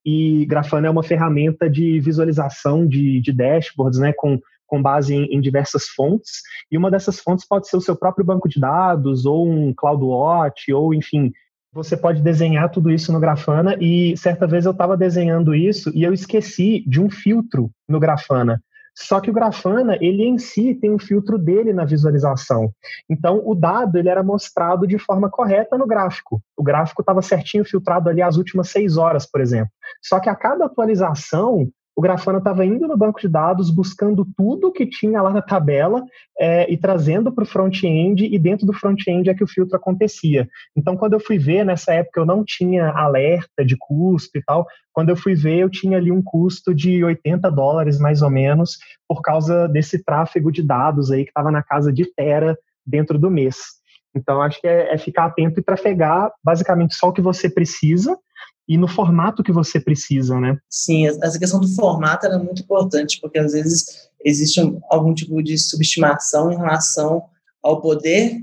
e 0.06 0.46
Grafana 0.46 0.88
é 0.88 0.90
uma 0.90 1.04
ferramenta 1.04 1.70
de 1.70 2.00
visualização 2.00 2.88
de, 2.88 3.22
de 3.22 3.32
dashboards, 3.32 4.00
né, 4.00 4.14
com, 4.16 4.40
com 4.66 4.82
base 4.82 5.14
em, 5.14 5.26
em, 5.26 5.42
diversas 5.42 5.88
fontes, 5.88 6.42
e 6.72 6.78
uma 6.78 6.90
dessas 6.90 7.20
fontes 7.20 7.48
pode 7.48 7.68
ser 7.68 7.78
o 7.78 7.82
seu 7.82 7.96
próprio 7.96 8.26
banco 8.26 8.50
de 8.50 8.60
dados, 8.60 9.26
ou 9.26 9.48
um 9.48 9.74
CloudWatch, 9.74 10.72
ou 10.72 10.94
enfim, 10.94 11.32
você 11.74 11.96
pode 11.96 12.22
desenhar 12.22 12.70
tudo 12.70 12.92
isso 12.92 13.14
no 13.14 13.20
Grafana, 13.20 13.78
e 13.80 14.16
certa 14.18 14.46
vez 14.46 14.66
eu 14.66 14.72
estava 14.72 14.98
desenhando 14.98 15.56
isso 15.56 15.92
e 15.96 16.04
eu 16.04 16.14
esqueci 16.14 16.84
de 16.88 17.00
um 17.00 17.10
filtro 17.10 17.72
no 17.88 18.00
Grafana. 18.00 18.62
Só 18.96 19.20
que 19.20 19.30
o 19.30 19.34
Grafana, 19.34 19.98
ele 20.02 20.24
em 20.24 20.38
si 20.38 20.76
tem 20.76 20.94
um 20.94 21.00
filtro 21.00 21.38
dele 21.38 21.74
na 21.74 21.86
visualização. 21.86 22.72
Então, 23.10 23.42
o 23.46 23.56
dado 23.56 23.98
ele 23.98 24.10
era 24.10 24.24
mostrado 24.24 24.86
de 24.86 24.98
forma 24.98 25.30
correta 25.30 25.78
no 25.78 25.88
gráfico. 25.88 26.42
O 26.58 26.64
gráfico 26.64 27.02
estava 27.02 27.22
certinho 27.22 27.66
filtrado 27.66 28.10
ali 28.10 28.22
as 28.22 28.38
últimas 28.38 28.70
seis 28.70 28.98
horas, 28.98 29.26
por 29.26 29.42
exemplo. 29.42 29.72
Só 30.02 30.20
que 30.20 30.30
a 30.30 30.36
cada 30.36 30.66
atualização, 30.66 31.70
o 31.96 32.02
Grafana 32.02 32.38
estava 32.38 32.66
indo 32.66 32.88
no 32.88 32.98
banco 32.98 33.20
de 33.20 33.28
dados, 33.28 33.70
buscando 33.70 34.26
tudo 34.38 34.72
que 34.72 34.86
tinha 34.86 35.22
lá 35.22 35.32
na 35.32 35.42
tabela 35.42 36.04
é, 36.40 36.72
e 36.72 36.78
trazendo 36.78 37.32
para 37.32 37.44
o 37.44 37.48
front-end, 37.48 38.26
e 38.26 38.40
dentro 38.40 38.66
do 38.66 38.74
front-end 38.74 39.30
é 39.30 39.34
que 39.34 39.44
o 39.44 39.48
filtro 39.48 39.76
acontecia. 39.76 40.48
Então, 40.76 40.96
quando 40.96 41.14
eu 41.14 41.20
fui 41.20 41.38
ver, 41.38 41.66
nessa 41.66 41.94
época 41.94 42.22
eu 42.22 42.26
não 42.26 42.44
tinha 42.46 42.90
alerta 42.90 43.66
de 43.66 43.76
custo 43.78 44.38
e 44.38 44.44
tal, 44.44 44.66
quando 44.94 45.10
eu 45.10 45.16
fui 45.16 45.36
ver, 45.36 45.60
eu 45.60 45.70
tinha 45.70 45.98
ali 45.98 46.12
um 46.12 46.22
custo 46.22 46.74
de 46.74 47.04
80 47.04 47.50
dólares, 47.52 48.00
mais 48.00 48.22
ou 48.22 48.30
menos, 48.30 48.78
por 49.08 49.22
causa 49.22 49.68
desse 49.68 50.04
tráfego 50.04 50.52
de 50.52 50.64
dados 50.64 51.12
aí 51.12 51.24
que 51.24 51.30
estava 51.30 51.52
na 51.52 51.62
casa 51.62 51.92
de 51.92 52.06
Tera 52.14 52.58
dentro 52.86 53.20
do 53.20 53.30
mês. 53.30 53.82
Então, 54.16 54.42
acho 54.42 54.60
que 54.60 54.68
é, 54.68 54.94
é 54.94 54.98
ficar 54.98 55.26
atento 55.26 55.60
e 55.60 55.64
trafegar 55.64 56.32
basicamente 56.44 56.96
só 56.96 57.10
o 57.10 57.14
que 57.14 57.22
você 57.22 57.50
precisa, 57.50 58.18
e 58.68 58.78
no 58.78 58.88
formato 58.88 59.44
que 59.44 59.52
você 59.52 59.80
precisa, 59.80 60.40
né? 60.40 60.58
Sim, 60.70 61.08
essa 61.08 61.38
questão 61.38 61.60
do 61.60 61.68
formato 61.68 62.26
é 62.26 62.38
muito 62.38 62.62
importante, 62.62 63.20
porque 63.20 63.40
às 63.40 63.54
vezes 63.54 64.10
existe 64.24 64.60
algum 64.90 65.14
tipo 65.14 65.42
de 65.42 65.58
subestimação 65.58 66.52
em 66.52 66.58
relação 66.58 67.24
ao 67.62 67.82
poder 67.82 68.40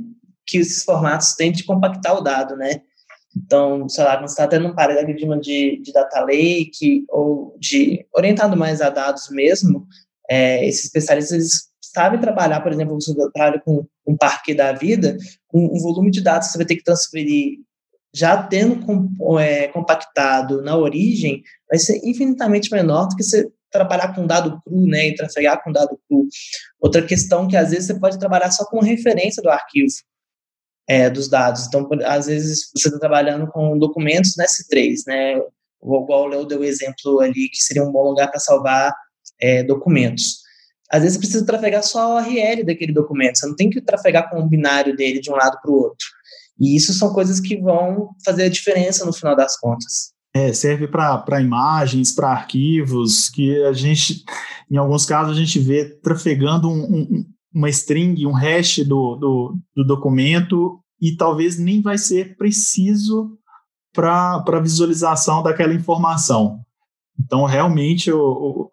que 0.46 0.59
esses 0.59 0.83
formatos 0.83 1.35
têm 1.35 1.52
de 1.52 1.64
compactar 1.64 2.16
o 2.16 2.20
dado, 2.20 2.57
né? 2.57 2.83
Então, 3.37 3.88
sei 3.88 4.04
lá, 4.04 4.16
quando 4.16 4.28
você 4.28 4.33
está 4.33 4.48
tendo 4.48 4.68
um 4.68 4.74
paradigma 4.74 5.38
de, 5.38 5.81
de 5.83 5.92
data 5.92 6.20
lake 6.20 7.04
ou 7.09 7.57
de 7.59 8.04
orientado 8.14 8.57
mais 8.57 8.81
a 8.81 8.90
dados 8.90 9.28
mesmo, 9.31 9.87
é, 10.28 10.66
esses 10.66 10.87
especialistas 10.87 11.68
sabem 11.81 12.20
trabalhar, 12.20 12.61
por 12.61 12.72
exemplo, 12.72 12.94
você 12.94 13.14
trabalha 13.33 13.61
com 13.61 13.87
um 14.07 14.16
parque 14.16 14.54
da 14.54 14.72
vida, 14.72 15.16
com 15.46 15.66
um 15.66 15.81
volume 15.81 16.11
de 16.11 16.22
dados 16.22 16.48
que 16.48 16.52
você 16.52 16.59
vai 16.59 16.66
ter 16.66 16.76
que 16.76 16.85
transferir 16.85 17.59
já 18.14 18.42
tendo 18.42 18.80
é, 19.38 19.68
compactado 19.68 20.62
na 20.62 20.76
origem, 20.76 21.42
vai 21.68 21.78
ser 21.78 22.00
infinitamente 22.04 22.72
menor 22.72 23.08
do 23.08 23.16
que 23.16 23.22
você 23.22 23.48
trabalhar 23.70 24.14
com 24.14 24.26
dado 24.26 24.60
cru, 24.62 24.86
né, 24.86 25.08
e 25.08 25.14
trafegar 25.14 25.62
com 25.62 25.72
dado 25.72 25.98
cru. 26.08 26.26
Outra 26.80 27.02
questão 27.02 27.46
que 27.46 27.56
às 27.56 27.70
vezes 27.70 27.86
você 27.86 27.98
pode 27.98 28.18
trabalhar 28.18 28.50
só 28.50 28.64
com 28.64 28.80
referência 28.80 29.42
do 29.42 29.50
arquivo 29.50 29.92
é, 30.88 31.10
dos 31.10 31.28
dados. 31.28 31.66
Então, 31.66 31.86
às 32.06 32.26
vezes 32.26 32.70
você 32.74 32.88
está 32.88 32.98
trabalhando 32.98 33.46
com 33.48 33.78
documentos 33.78 34.34
no 34.36 34.44
S3, 34.44 35.02
né, 35.06 35.38
igual 35.82 36.24
o 36.24 36.26
Léo 36.26 36.46
deu 36.46 36.60
o 36.60 36.64
exemplo 36.64 37.20
ali, 37.20 37.48
que 37.50 37.62
seria 37.62 37.84
um 37.84 37.92
bom 37.92 38.08
lugar 38.08 38.30
para 38.30 38.40
salvar 38.40 38.94
é, 39.40 39.62
documentos. 39.62 40.38
Às 40.90 41.02
vezes 41.02 41.16
você 41.16 41.20
precisa 41.20 41.46
trafegar 41.46 41.82
só 41.82 42.18
a 42.18 42.22
URL 42.22 42.64
daquele 42.64 42.92
documento, 42.92 43.38
você 43.38 43.46
não 43.46 43.54
tem 43.54 43.68
que 43.68 43.80
trafegar 43.82 44.30
com 44.30 44.40
o 44.40 44.48
binário 44.48 44.96
dele 44.96 45.20
de 45.20 45.30
um 45.30 45.34
lado 45.34 45.58
para 45.60 45.70
o 45.70 45.74
outro. 45.74 46.06
E 46.58 46.76
isso 46.76 46.92
são 46.92 47.12
coisas 47.12 47.38
que 47.38 47.56
vão 47.56 48.10
fazer 48.24 48.44
a 48.44 48.48
diferença 48.48 49.04
no 49.04 49.12
final 49.12 49.36
das 49.36 49.56
contas. 49.56 50.12
É, 50.34 50.52
serve 50.52 50.88
para 50.88 51.40
imagens, 51.40 52.12
para 52.12 52.30
arquivos, 52.30 53.30
que 53.30 53.62
a 53.64 53.72
gente, 53.72 54.24
em 54.70 54.76
alguns 54.76 55.06
casos, 55.06 55.36
a 55.36 55.40
gente 55.40 55.58
vê 55.58 55.84
trafegando 55.84 56.68
um, 56.68 56.82
um, 56.84 57.24
uma 57.54 57.70
string, 57.70 58.26
um 58.26 58.32
hash 58.32 58.80
do, 58.80 59.16
do, 59.16 59.58
do, 59.74 59.84
documento, 59.84 60.80
e 61.00 61.16
talvez 61.16 61.58
nem 61.58 61.80
vai 61.80 61.96
ser 61.96 62.36
preciso 62.36 63.38
para 63.92 64.44
a 64.46 64.60
visualização 64.60 65.42
daquela 65.42 65.74
informação. 65.74 66.60
Então, 67.18 67.44
realmente, 67.44 68.12
o, 68.12 68.20
o 68.20 68.70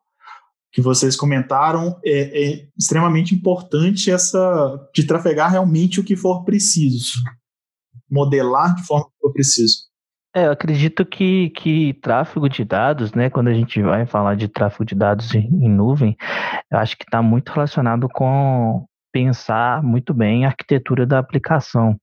que 0.71 0.81
vocês 0.81 1.15
comentaram 1.15 1.97
é, 2.03 2.43
é 2.43 2.67
extremamente 2.77 3.33
importante 3.33 4.11
essa 4.11 4.89
de 4.93 5.05
trafegar 5.05 5.51
realmente 5.51 5.99
o 5.99 6.03
que 6.03 6.17
for 6.17 6.43
preciso 6.43 7.13
modelar 8.15 8.73
de 8.75 8.86
forma 8.86 9.06
que 9.06 9.28
eu 9.28 9.34
preciso. 9.34 9.86
É, 10.34 10.47
eu 10.47 10.51
acredito 10.51 11.06
que, 11.06 11.49
que 11.51 11.93
tráfego 12.01 12.49
de 12.49 12.65
dados, 12.65 13.13
né, 13.13 13.30
quando 13.30 13.47
a 13.47 13.54
gente 13.54 13.82
vai 13.82 14.06
falar 14.06 14.36
de 14.36 14.47
tráfego 14.47 14.84
de 14.84 14.95
dados 14.95 15.34
em, 15.34 15.47
em 15.47 15.69
nuvem, 15.69 16.15
eu 16.71 16.78
acho 16.78 16.97
que 16.97 17.04
está 17.04 17.21
muito 17.21 17.51
relacionado 17.54 18.10
com 18.10 18.86
pensar 19.13 19.82
muito 19.82 20.13
bem 20.13 20.43
a 20.43 20.49
arquitetura 20.49 21.06
da 21.06 21.19
aplicação. 21.19 21.95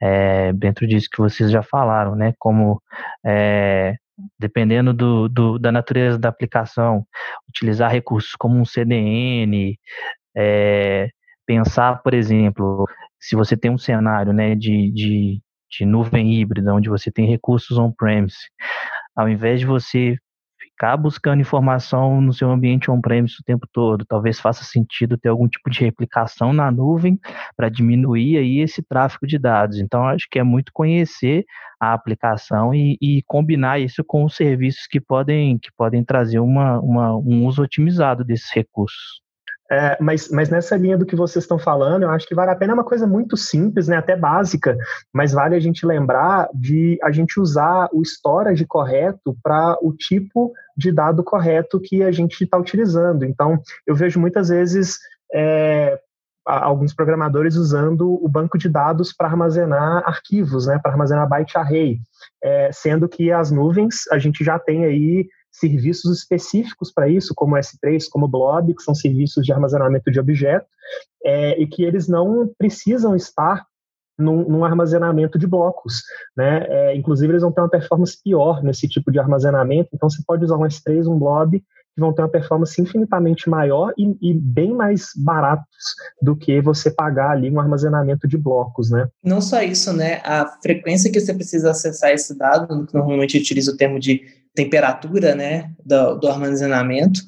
É, 0.00 0.52
dentro 0.52 0.86
disso 0.86 1.08
que 1.10 1.18
vocês 1.18 1.50
já 1.50 1.62
falaram, 1.62 2.14
né, 2.14 2.34
como 2.38 2.82
é, 3.24 3.96
dependendo 4.38 4.92
do, 4.92 5.28
do, 5.28 5.58
da 5.58 5.72
natureza 5.72 6.18
da 6.18 6.28
aplicação, 6.28 7.06
utilizar 7.48 7.90
recursos 7.90 8.34
como 8.34 8.58
um 8.58 8.64
CDN, 8.64 9.78
é, 10.36 11.08
pensar, 11.46 12.02
por 12.02 12.12
exemplo, 12.12 12.86
se 13.20 13.36
você 13.36 13.56
tem 13.56 13.70
um 13.70 13.78
cenário 13.78 14.32
né, 14.32 14.54
de, 14.54 14.90
de, 14.92 15.42
de 15.70 15.86
nuvem 15.86 16.34
híbrida, 16.34 16.74
onde 16.74 16.88
você 16.88 17.10
tem 17.10 17.26
recursos 17.26 17.78
on-premise, 17.78 18.36
ao 19.14 19.28
invés 19.28 19.60
de 19.60 19.66
você 19.66 20.16
ficar 20.76 20.96
buscando 20.98 21.40
informação 21.40 22.20
no 22.20 22.34
seu 22.34 22.50
ambiente 22.50 22.90
on-premise 22.90 23.36
o 23.40 23.44
tempo 23.44 23.66
todo, 23.72 24.04
talvez 24.04 24.38
faça 24.38 24.62
sentido 24.62 25.16
ter 25.16 25.30
algum 25.30 25.48
tipo 25.48 25.70
de 25.70 25.80
replicação 25.80 26.52
na 26.52 26.70
nuvem 26.70 27.18
para 27.56 27.70
diminuir 27.70 28.36
aí 28.36 28.58
esse 28.60 28.82
tráfego 28.82 29.26
de 29.26 29.38
dados. 29.38 29.78
Então, 29.78 30.06
acho 30.06 30.26
que 30.30 30.38
é 30.38 30.42
muito 30.42 30.70
conhecer 30.74 31.46
a 31.80 31.94
aplicação 31.94 32.74
e, 32.74 32.98
e, 33.00 33.22
combinar 33.26 33.80
isso 33.80 34.04
com 34.04 34.24
os 34.24 34.36
serviços 34.36 34.86
que 34.86 35.00
podem, 35.00 35.58
que 35.58 35.70
podem 35.76 36.04
trazer 36.04 36.40
uma, 36.40 36.78
uma, 36.80 37.16
um 37.16 37.46
uso 37.46 37.62
otimizado 37.62 38.24
desses 38.24 38.50
recursos. 38.52 39.25
É, 39.70 39.96
mas, 40.00 40.28
mas 40.30 40.48
nessa 40.48 40.76
linha 40.76 40.96
do 40.96 41.04
que 41.04 41.16
vocês 41.16 41.44
estão 41.44 41.58
falando, 41.58 42.04
eu 42.04 42.10
acho 42.10 42.26
que 42.26 42.34
vale 42.34 42.50
a 42.50 42.56
pena 42.56 42.72
é 42.72 42.74
uma 42.74 42.84
coisa 42.84 43.06
muito 43.06 43.36
simples, 43.36 43.88
né, 43.88 43.96
até 43.96 44.16
básica, 44.16 44.76
mas 45.12 45.32
vale 45.32 45.56
a 45.56 45.60
gente 45.60 45.84
lembrar 45.84 46.48
de 46.54 46.98
a 47.02 47.10
gente 47.10 47.40
usar 47.40 47.88
o 47.92 48.02
storage 48.02 48.64
correto 48.64 49.36
para 49.42 49.76
o 49.82 49.92
tipo 49.92 50.52
de 50.76 50.92
dado 50.92 51.24
correto 51.24 51.80
que 51.80 52.02
a 52.02 52.12
gente 52.12 52.44
está 52.44 52.56
utilizando. 52.56 53.24
Então, 53.24 53.58
eu 53.86 53.94
vejo 53.94 54.20
muitas 54.20 54.50
vezes 54.50 54.98
é, 55.34 55.98
alguns 56.46 56.94
programadores 56.94 57.56
usando 57.56 58.24
o 58.24 58.28
banco 58.28 58.56
de 58.56 58.68
dados 58.68 59.12
para 59.12 59.26
armazenar 59.26 60.04
arquivos, 60.06 60.66
né, 60.66 60.78
para 60.80 60.92
armazenar 60.92 61.28
byte 61.28 61.58
array, 61.58 61.98
é, 62.42 62.70
sendo 62.72 63.08
que 63.08 63.32
as 63.32 63.50
nuvens 63.50 64.06
a 64.12 64.18
gente 64.18 64.44
já 64.44 64.58
tem 64.58 64.84
aí 64.84 65.26
serviços 65.58 66.18
específicos 66.18 66.92
para 66.92 67.08
isso, 67.08 67.34
como 67.34 67.56
S3, 67.56 68.04
como 68.10 68.28
Blob, 68.28 68.74
que 68.74 68.82
são 68.82 68.94
serviços 68.94 69.44
de 69.44 69.52
armazenamento 69.52 70.10
de 70.10 70.20
objeto, 70.20 70.66
é, 71.24 71.60
e 71.60 71.66
que 71.66 71.82
eles 71.82 72.08
não 72.08 72.48
precisam 72.58 73.14
estar 73.16 73.66
num, 74.18 74.48
num 74.48 74.64
armazenamento 74.64 75.38
de 75.38 75.46
blocos. 75.46 76.02
Né? 76.36 76.64
É, 76.68 76.96
inclusive, 76.96 77.32
eles 77.32 77.42
vão 77.42 77.52
ter 77.52 77.60
uma 77.60 77.68
performance 77.68 78.16
pior 78.22 78.62
nesse 78.62 78.88
tipo 78.88 79.10
de 79.10 79.18
armazenamento, 79.18 79.90
então 79.92 80.08
você 80.08 80.22
pode 80.26 80.44
usar 80.44 80.56
um 80.56 80.62
S3, 80.62 81.06
um 81.06 81.18
Blob, 81.18 81.62
que 81.96 82.00
vão 82.00 82.12
ter 82.12 82.20
uma 82.20 82.28
performance 82.28 82.80
infinitamente 82.80 83.48
maior 83.48 83.92
e, 83.96 84.04
e, 84.20 84.34
bem 84.34 84.74
mais 84.74 85.08
baratos 85.16 85.64
do 86.20 86.36
que 86.36 86.60
você 86.60 86.90
pagar 86.90 87.30
ali 87.30 87.50
um 87.50 87.58
armazenamento 87.58 88.28
de 88.28 88.36
blocos, 88.36 88.90
né? 88.90 89.08
Não 89.24 89.40
só 89.40 89.62
isso, 89.62 89.94
né? 89.94 90.20
A 90.22 90.46
frequência 90.62 91.10
que 91.10 91.18
você 91.18 91.32
precisa 91.32 91.70
acessar 91.70 92.10
esse 92.10 92.36
dado, 92.36 92.86
que 92.86 92.94
normalmente 92.94 93.38
utiliza 93.38 93.72
o 93.72 93.76
termo 93.76 93.98
de 93.98 94.20
temperatura, 94.54 95.34
né, 95.34 95.70
do, 95.84 96.16
do 96.16 96.28
armazenamento. 96.28 97.20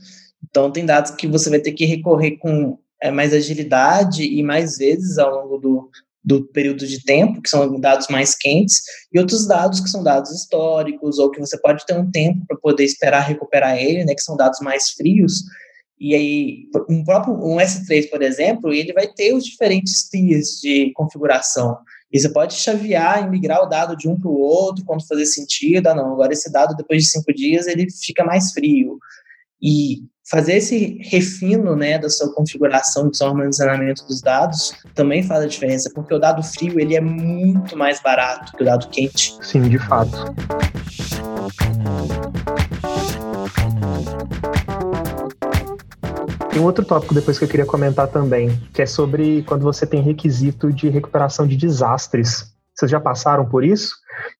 Então, 0.49 0.71
tem 0.71 0.85
dados 0.85 1.13
que 1.13 1.27
você 1.27 1.49
vai 1.49 1.61
ter 1.61 1.73
que 1.73 1.87
recorrer 1.87 2.37
com 2.39 2.79
é, 3.03 3.11
mais 3.11 3.33
agilidade 3.33 4.23
e 4.23 4.43
mais 4.43 4.77
vezes 4.77 5.19
ao 5.19 5.31
longo 5.31 5.59
do, 5.59 5.91
do 6.25 6.45
período 6.49 6.87
de 6.87 7.03
tempo, 7.05 7.41
que 7.41 7.49
são 7.49 7.81
dados 7.81 8.09
mais 8.09 8.35
quentes, 8.35 8.83
e 9.13 9.19
outros 9.19 9.47
dados 9.47 9.81
que 9.81 9.89
são 9.89 10.03
dados 10.03 10.31
históricos, 10.33 11.19
ou 11.19 11.31
que 11.31 11.41
você 11.41 11.59
pode 11.61 11.87
ter 11.87 11.95
um 11.97 12.11
tempo 12.11 12.45
para 12.47 12.57
poder 12.59 12.85
esperar 12.85 13.21
recuperar 13.21 13.79
ele, 13.79 14.05
né, 14.05 14.15
que 14.15 14.23
são 14.23 14.37
dados 14.37 14.61
mais 14.61 14.91
frios, 14.91 15.43
E 16.01 16.15
aí, 16.15 16.69
um 16.89 17.03
próprio 17.05 17.35
um 17.35 17.57
S3, 17.57 18.09
por 18.09 18.23
exemplo, 18.23 18.73
ele 18.73 18.93
vai 18.93 19.09
ter 19.09 19.35
os 19.35 19.45
diferentes 19.45 20.05
tiers 20.09 20.61
de 20.61 20.93
configuração. 20.95 21.77
E 22.13 22.19
você 22.21 22.29
pode 22.29 22.55
chavear 22.55 23.25
e 23.25 23.29
migrar 23.29 23.63
o 23.63 23.67
dado 23.67 23.97
de 23.97 24.09
um 24.09 24.19
para 24.19 24.31
o 24.31 24.39
outro 24.39 24.85
quando 24.85 25.07
fazer 25.07 25.27
sentido. 25.27 25.89
Ah, 25.89 25.95
não, 25.95 26.13
agora 26.13 26.33
esse 26.33 26.51
dado, 26.53 26.77
depois 26.77 27.03
de 27.03 27.11
cinco 27.11 27.33
dias, 27.35 27.67
ele 27.67 27.89
fica 27.91 28.25
mais 28.25 28.53
frio. 28.53 28.99
E 29.61 30.03
fazer 30.31 30.55
esse 30.55 30.99
refino 31.03 31.75
né, 31.75 31.99
da 31.99 32.11
sua 32.11 32.33
configuração, 32.35 33.09
do 33.09 33.17
seu 33.17 33.29
armazenamento 33.29 34.07
dos 34.07 34.21
dados, 34.21 34.73
também 34.95 35.23
faz 35.23 35.43
a 35.43 35.47
diferença, 35.47 35.91
porque 35.95 36.13
o 36.13 36.19
dado 36.19 36.43
frio 36.43 36.79
ele 36.79 36.95
é 36.95 37.01
muito 37.01 37.77
mais 37.77 38.01
barato 38.01 38.53
que 38.57 38.63
o 38.63 38.67
dado 38.67 38.89
quente. 38.89 39.37
Sim, 39.43 39.63
de 39.63 39.79
fato. 39.79 40.35
Tem 46.51 46.61
um 46.61 46.65
outro 46.65 46.85
tópico 46.85 47.15
depois 47.15 47.39
que 47.39 47.45
eu 47.45 47.49
queria 47.49 47.65
comentar 47.65 48.09
também, 48.09 48.51
que 48.75 48.83
é 48.83 48.87
sobre 48.87 49.43
quando 49.43 49.63
você 49.63 49.87
tem 49.87 50.03
requisito 50.03 50.73
de 50.73 50.89
recuperação 50.89 51.47
de 51.47 51.57
desastres. 51.57 52.53
Vocês 52.79 52.93
já 52.93 53.01
passaram 53.01 53.45
por 53.45 53.65
isso? 53.65 53.93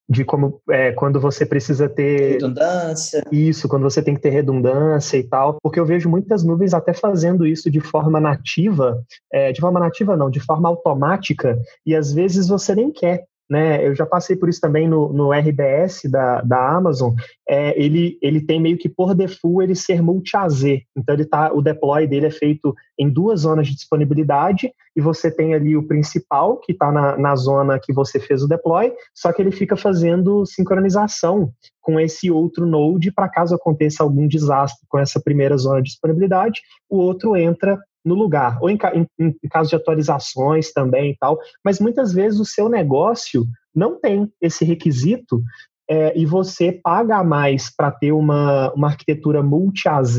De 0.09 0.25
como 0.25 0.61
é, 0.71 0.93
quando 0.93 1.21
você 1.21 1.45
precisa 1.45 1.89
ter. 1.89 2.35
Redundância. 2.35 3.25
Isso, 3.33 3.69
quando 3.69 3.83
você 3.83 4.01
tem 4.01 4.15
que 4.15 4.21
ter 4.21 4.31
redundância 4.31 5.17
e 5.17 5.25
tal. 5.25 5.57
Porque 5.61 5.81
eu 5.81 5.85
vejo 5.85 6.09
muitas 6.09 6.45
nuvens 6.45 6.73
até 6.73 6.95
fazendo 6.95 7.45
isso 7.45 7.69
de 7.69 7.81
forma 7.81 8.21
nativa. 8.21 9.03
É, 9.33 9.51
de 9.51 9.61
forma 9.61 9.81
nativa, 9.81 10.17
não, 10.17 10.31
de 10.31 10.39
forma 10.39 10.69
automática. 10.69 11.59
E 11.85 11.97
às 11.97 12.13
vezes 12.13 12.47
você 12.47 12.77
nem 12.77 12.93
quer 12.93 13.25
né? 13.49 13.87
Eu 13.87 13.95
já 13.95 14.05
passei 14.05 14.37
por 14.37 14.49
isso 14.49 14.61
também 14.61 14.87
no, 14.87 15.13
no 15.13 15.33
RBS 15.33 16.03
da, 16.11 16.43
da 16.43 16.77
Amazon. 16.77 17.15
É, 17.49 17.81
ele, 17.81 18.19
ele 18.21 18.41
tem 18.41 18.61
meio 18.61 18.77
que 18.77 18.89
por 18.89 19.15
default 19.15 19.65
ele 19.65 19.75
ser 19.75 20.03
multi-AZ. 20.03 20.65
Então 20.97 21.15
ele 21.15 21.25
tá, 21.25 21.53
o 21.53 21.63
deploy 21.63 22.07
dele 22.07 22.27
é 22.27 22.31
feito 22.31 22.75
em 22.99 23.09
duas 23.09 23.41
zonas 23.41 23.67
de 23.67 23.75
disponibilidade 23.75 24.73
e 24.95 25.01
você 25.01 25.31
tem 25.31 25.55
ali 25.55 25.77
o 25.77 25.87
principal 25.87 26.59
que 26.59 26.73
está 26.73 26.91
na, 26.91 27.17
na 27.17 27.37
zona 27.37 27.79
que 27.79 27.93
você 27.93 28.19
fez 28.19 28.43
o 28.43 28.49
deploy, 28.49 28.93
só 29.15 29.33
que 29.33 29.41
ele 29.41 29.53
fica 29.53 29.77
fazendo 29.77 30.45
sincronização 30.45 31.53
com 31.81 32.01
esse 32.01 32.31
outro 32.31 32.67
node 32.67 33.13
para 33.13 33.29
caso 33.29 33.55
aconteça 33.55 34.03
algum 34.03 34.27
desastre 34.27 34.85
com 34.89 34.99
essa 34.99 35.21
primeira 35.21 35.57
zona 35.57 35.81
de 35.81 35.91
disponibilidade, 35.91 36.61
o 36.91 36.99
outro 36.99 37.37
entra 37.37 37.79
no 38.05 38.15
lugar, 38.15 38.59
ou 38.61 38.71
em, 38.71 38.79
em, 38.95 39.07
em 39.43 39.49
caso 39.49 39.71
de 39.71 39.77
atualizações 39.77 40.73
também 40.73 41.13
e 41.13 41.17
tal, 41.17 41.39
mas 41.65 41.81
muitas 41.81 42.13
vezes 42.13 42.41
o 42.41 42.45
seu 42.45 42.69
negócio 42.69 43.47
não 43.75 44.01
tem 44.01 44.31
esse 44.41 44.65
requisito 44.65 45.43
é, 45.89 46.19
e 46.19 46.27
você 46.27 46.73
paga 46.73 47.23
mais 47.25 47.75
para 47.75 47.91
ter 47.91 48.13
uma, 48.13 48.73
uma 48.75 48.89
arquitetura 48.89 49.43
multi-AZ 49.43 50.19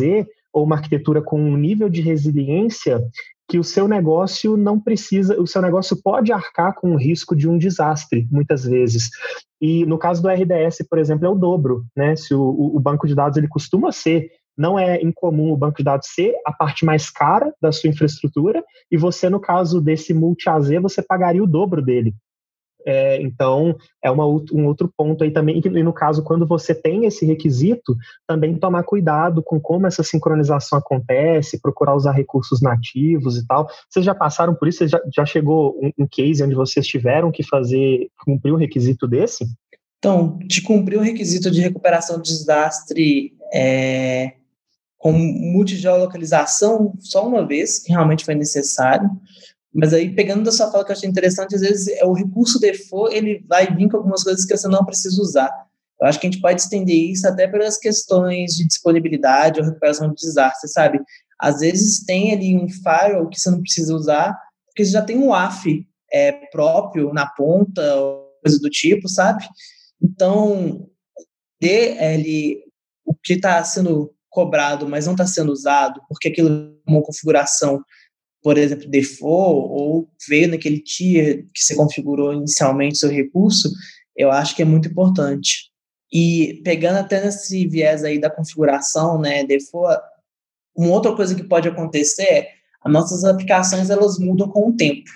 ou 0.52 0.64
uma 0.64 0.76
arquitetura 0.76 1.22
com 1.22 1.40
um 1.40 1.56
nível 1.56 1.90
de 1.90 2.02
resiliência 2.02 3.02
que 3.48 3.58
o 3.58 3.64
seu 3.64 3.88
negócio 3.88 4.56
não 4.56 4.80
precisa, 4.80 5.42
o 5.42 5.48
seu 5.48 5.62
negócio 5.62 6.00
pode 6.02 6.32
arcar 6.32 6.76
com 6.76 6.94
o 6.94 6.98
risco 6.98 7.36
de 7.36 7.50
um 7.50 7.58
desastre, 7.58 8.28
muitas 8.32 8.64
vezes. 8.64 9.10
E 9.60 9.86
no 9.88 9.98
caso 9.98 10.22
do 10.22 10.30
RDS, 10.30 10.86
por 10.88 11.00
exemplo, 11.00 11.26
é 11.26 11.30
o 11.30 11.36
dobro, 11.36 11.84
né? 11.98 12.16
Se 12.16 12.34
o, 12.34 12.42
o 12.42 12.80
banco 12.80 13.08
de 13.08 13.16
dados 13.16 13.38
ele 13.38 13.48
costuma 13.48 13.92
ser 13.92 14.30
não 14.60 14.78
é 14.78 15.02
incomum 15.02 15.54
o 15.54 15.58
banco 15.58 15.78
de 15.78 15.86
dados 15.86 16.10
ser 16.10 16.36
a 16.46 16.52
parte 16.52 16.84
mais 16.84 17.10
cara 17.10 17.54
da 17.62 17.72
sua 17.72 17.90
infraestrutura 17.90 18.62
e 18.92 18.98
você, 18.98 19.30
no 19.30 19.40
caso 19.40 19.80
desse 19.80 20.14
multi-AZ, 20.14 20.70
você 20.82 21.02
pagaria 21.02 21.42
o 21.42 21.48
dobro 21.48 21.82
dele. 21.82 22.14
É, 22.86 23.22
então, 23.22 23.76
é 24.04 24.12
uma, 24.12 24.26
um 24.26 24.66
outro 24.66 24.92
ponto 24.98 25.24
aí 25.24 25.32
também, 25.32 25.62
e 25.64 25.84
no 25.84 25.94
caso, 25.94 26.24
quando 26.24 26.46
você 26.46 26.74
tem 26.74 27.06
esse 27.06 27.26
requisito, 27.26 27.96
também 28.28 28.56
tomar 28.56 28.84
cuidado 28.84 29.42
com 29.44 29.60
como 29.60 29.88
essa 29.88 30.04
sincronização 30.04 30.78
acontece, 30.80 31.62
procurar 31.62 31.96
usar 31.96 32.12
recursos 32.12 32.62
nativos 32.62 33.38
e 33.38 33.46
tal. 33.46 33.68
Vocês 33.90 34.04
já 34.04 34.16
passaram 34.16 34.56
por 34.56 34.68
isso? 34.68 34.88
Já, 34.88 35.00
já 35.14 35.26
chegou 35.26 35.78
um, 35.82 36.04
um 36.04 36.08
case 36.08 36.44
onde 36.44 36.56
vocês 36.56 36.86
tiveram 36.86 37.32
que 37.32 37.44
fazer, 37.44 38.10
cumprir 38.26 38.54
um 38.54 38.58
requisito 38.58 39.08
desse? 39.08 39.46
Então, 40.00 40.38
de 40.40 40.62
cumprir 40.62 40.98
o 40.98 41.04
requisito 41.04 41.52
de 41.52 41.62
recuperação 41.62 42.22
de 42.22 42.30
desastre 42.30 43.34
é, 43.54 44.39
com 45.00 45.14
multigeolocalização 45.14 46.94
só 47.00 47.26
uma 47.26 47.48
vez, 47.48 47.80
que 47.80 47.92
realmente 47.92 48.26
foi 48.26 48.36
necessário. 48.36 49.10
Mas 49.74 49.94
aí, 49.94 50.14
pegando 50.14 50.44
da 50.44 50.52
sua 50.52 50.70
fala 50.70 50.84
que 50.84 50.92
eu 50.92 50.96
achei 50.96 51.10
interessante, 51.10 51.56
às 51.56 51.62
vezes 51.62 51.88
é 51.88 52.06
o 52.06 52.14
recurso 52.14 52.60
default, 52.60 53.16
ele 53.16 53.44
vai 53.48 53.74
vir 53.74 53.90
com 53.90 53.98
algumas 53.98 54.24
coisas 54.24 54.46
que 54.46 54.56
você 54.56 54.68
não 54.68 54.86
precisa 54.86 55.20
usar. 55.22 55.50
Eu 56.02 56.08
acho 56.08 56.20
que 56.20 56.28
a 56.28 56.30
gente 56.30 56.42
pode 56.42 56.62
estender 56.62 56.96
isso 56.96 57.28
até 57.28 57.48
pelas 57.48 57.78
questões 57.78 58.56
de 58.56 58.68
disponibilidade 58.68 59.60
ou 59.60 59.66
recuperação 59.66 60.10
de 60.10 60.16
desastre, 60.16 60.70
sabe? 60.70 61.00
Às 61.40 61.62
vezes 61.62 62.04
tem 62.04 62.34
ali 62.34 62.58
um 62.58 62.68
firewall 62.68 63.30
que 63.30 63.40
você 63.40 63.50
não 63.50 63.62
precisa 63.62 63.96
usar, 63.96 64.38
porque 64.68 64.84
você 64.84 64.92
já 64.92 65.02
tem 65.02 65.18
um 65.18 65.34
AF 65.34 65.86
é, 66.12 66.32
próprio 66.52 67.14
na 67.14 67.26
ponta, 67.26 67.82
coisa 68.44 68.60
do 68.60 68.70
tipo, 68.70 69.08
sabe? 69.08 69.48
Então, 70.02 70.90
dê 71.62 71.98
ele, 71.98 72.64
o 73.06 73.14
que 73.14 73.34
está 73.34 73.64
sendo 73.64 74.14
cobrado, 74.30 74.88
mas 74.88 75.06
não 75.06 75.14
está 75.14 75.26
sendo 75.26 75.52
usado, 75.52 76.02
porque 76.08 76.28
aquilo 76.28 76.50
é 76.50 76.92
uma 76.92 77.02
configuração, 77.02 77.84
por 78.42 78.58
exemplo, 78.58 78.90
default, 78.90 79.70
ou 79.72 80.10
veio 80.28 80.50
naquele 80.50 80.80
tier 80.80 81.46
que 81.54 81.62
você 81.62 81.76
configurou 81.76 82.34
inicialmente 82.34 82.98
seu 82.98 83.10
recurso, 83.10 83.70
eu 84.16 84.32
acho 84.32 84.56
que 84.56 84.62
é 84.62 84.66
muito 84.66 84.88
importante. 84.90 85.70
E 86.12 86.62
pegando 86.64 86.98
até 86.98 87.24
nesse 87.24 87.68
viés 87.68 88.04
aí 88.04 88.20
da 88.20 88.30
configuração, 88.30 89.20
né, 89.20 89.44
default, 89.44 90.02
uma 90.76 90.92
outra 90.92 91.16
coisa 91.16 91.36
que 91.36 91.44
pode 91.44 91.68
acontecer 91.68 92.24
é 92.24 92.50
as 92.82 92.92
nossas 92.92 93.24
aplicações 93.26 93.90
elas 93.90 94.18
mudam 94.18 94.48
com 94.50 94.70
o 94.70 94.76
tempo. 94.76 95.10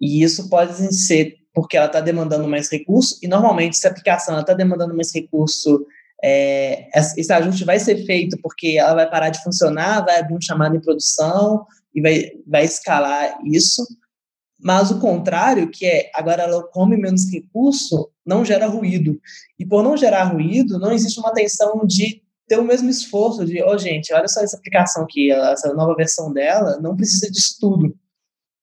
E 0.00 0.22
isso 0.22 0.48
pode 0.48 0.94
ser 0.94 1.36
porque 1.54 1.76
ela 1.76 1.86
está 1.86 2.00
demandando 2.00 2.48
mais 2.48 2.70
recurso, 2.70 3.18
e 3.22 3.28
normalmente 3.28 3.76
se 3.76 3.86
a 3.86 3.90
aplicação 3.90 4.38
está 4.40 4.54
demandando 4.54 4.94
mais 4.94 5.14
recurso 5.14 5.86
é, 6.24 6.88
esse 7.16 7.32
ajuste 7.32 7.64
vai 7.64 7.80
ser 7.80 8.04
feito 8.06 8.38
porque 8.40 8.76
ela 8.78 8.94
vai 8.94 9.10
parar 9.10 9.30
de 9.30 9.42
funcionar, 9.42 10.04
vai 10.04 10.20
abrir 10.20 10.34
um 10.34 10.40
chamado 10.40 10.76
em 10.76 10.80
produção 10.80 11.66
e 11.94 12.00
vai, 12.00 12.30
vai 12.46 12.64
escalar 12.64 13.38
isso. 13.44 13.84
Mas 14.60 14.92
o 14.92 15.00
contrário, 15.00 15.68
que 15.68 15.84
é 15.84 16.10
agora 16.14 16.44
ela 16.44 16.62
come 16.68 16.96
menos 16.96 17.28
recurso, 17.28 18.08
não 18.24 18.44
gera 18.44 18.66
ruído. 18.66 19.20
E 19.58 19.66
por 19.66 19.82
não 19.82 19.96
gerar 19.96 20.24
ruído, 20.24 20.78
não 20.78 20.92
existe 20.92 21.18
uma 21.18 21.32
tensão 21.32 21.84
de 21.84 22.22
ter 22.46 22.58
o 22.58 22.64
mesmo 22.64 22.88
esforço 22.88 23.44
de, 23.44 23.60
oh, 23.62 23.76
gente, 23.76 24.12
olha 24.14 24.28
só 24.28 24.40
essa 24.40 24.56
aplicação 24.56 25.02
aqui, 25.02 25.32
essa 25.32 25.74
nova 25.74 25.94
versão 25.96 26.32
dela 26.32 26.78
não 26.80 26.94
precisa 26.94 27.28
de 27.30 27.38
estudo. 27.38 27.96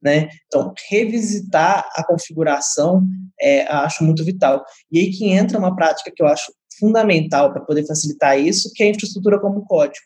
Né? 0.01 0.29
Então, 0.47 0.73
revisitar 0.89 1.85
a 1.93 2.05
configuração 2.05 3.05
é, 3.41 3.67
acho 3.67 4.05
muito 4.05 4.23
vital. 4.23 4.63
E 4.89 4.99
aí 4.99 5.11
que 5.11 5.29
entra 5.29 5.59
uma 5.59 5.75
prática 5.75 6.09
que 6.15 6.23
eu 6.23 6.27
acho 6.27 6.53
fundamental 6.79 7.51
para 7.51 7.61
poder 7.61 7.85
facilitar 7.85 8.39
isso, 8.39 8.71
que 8.73 8.83
é 8.83 8.87
a 8.87 8.89
infraestrutura 8.89 9.39
como 9.39 9.65
código. 9.65 10.05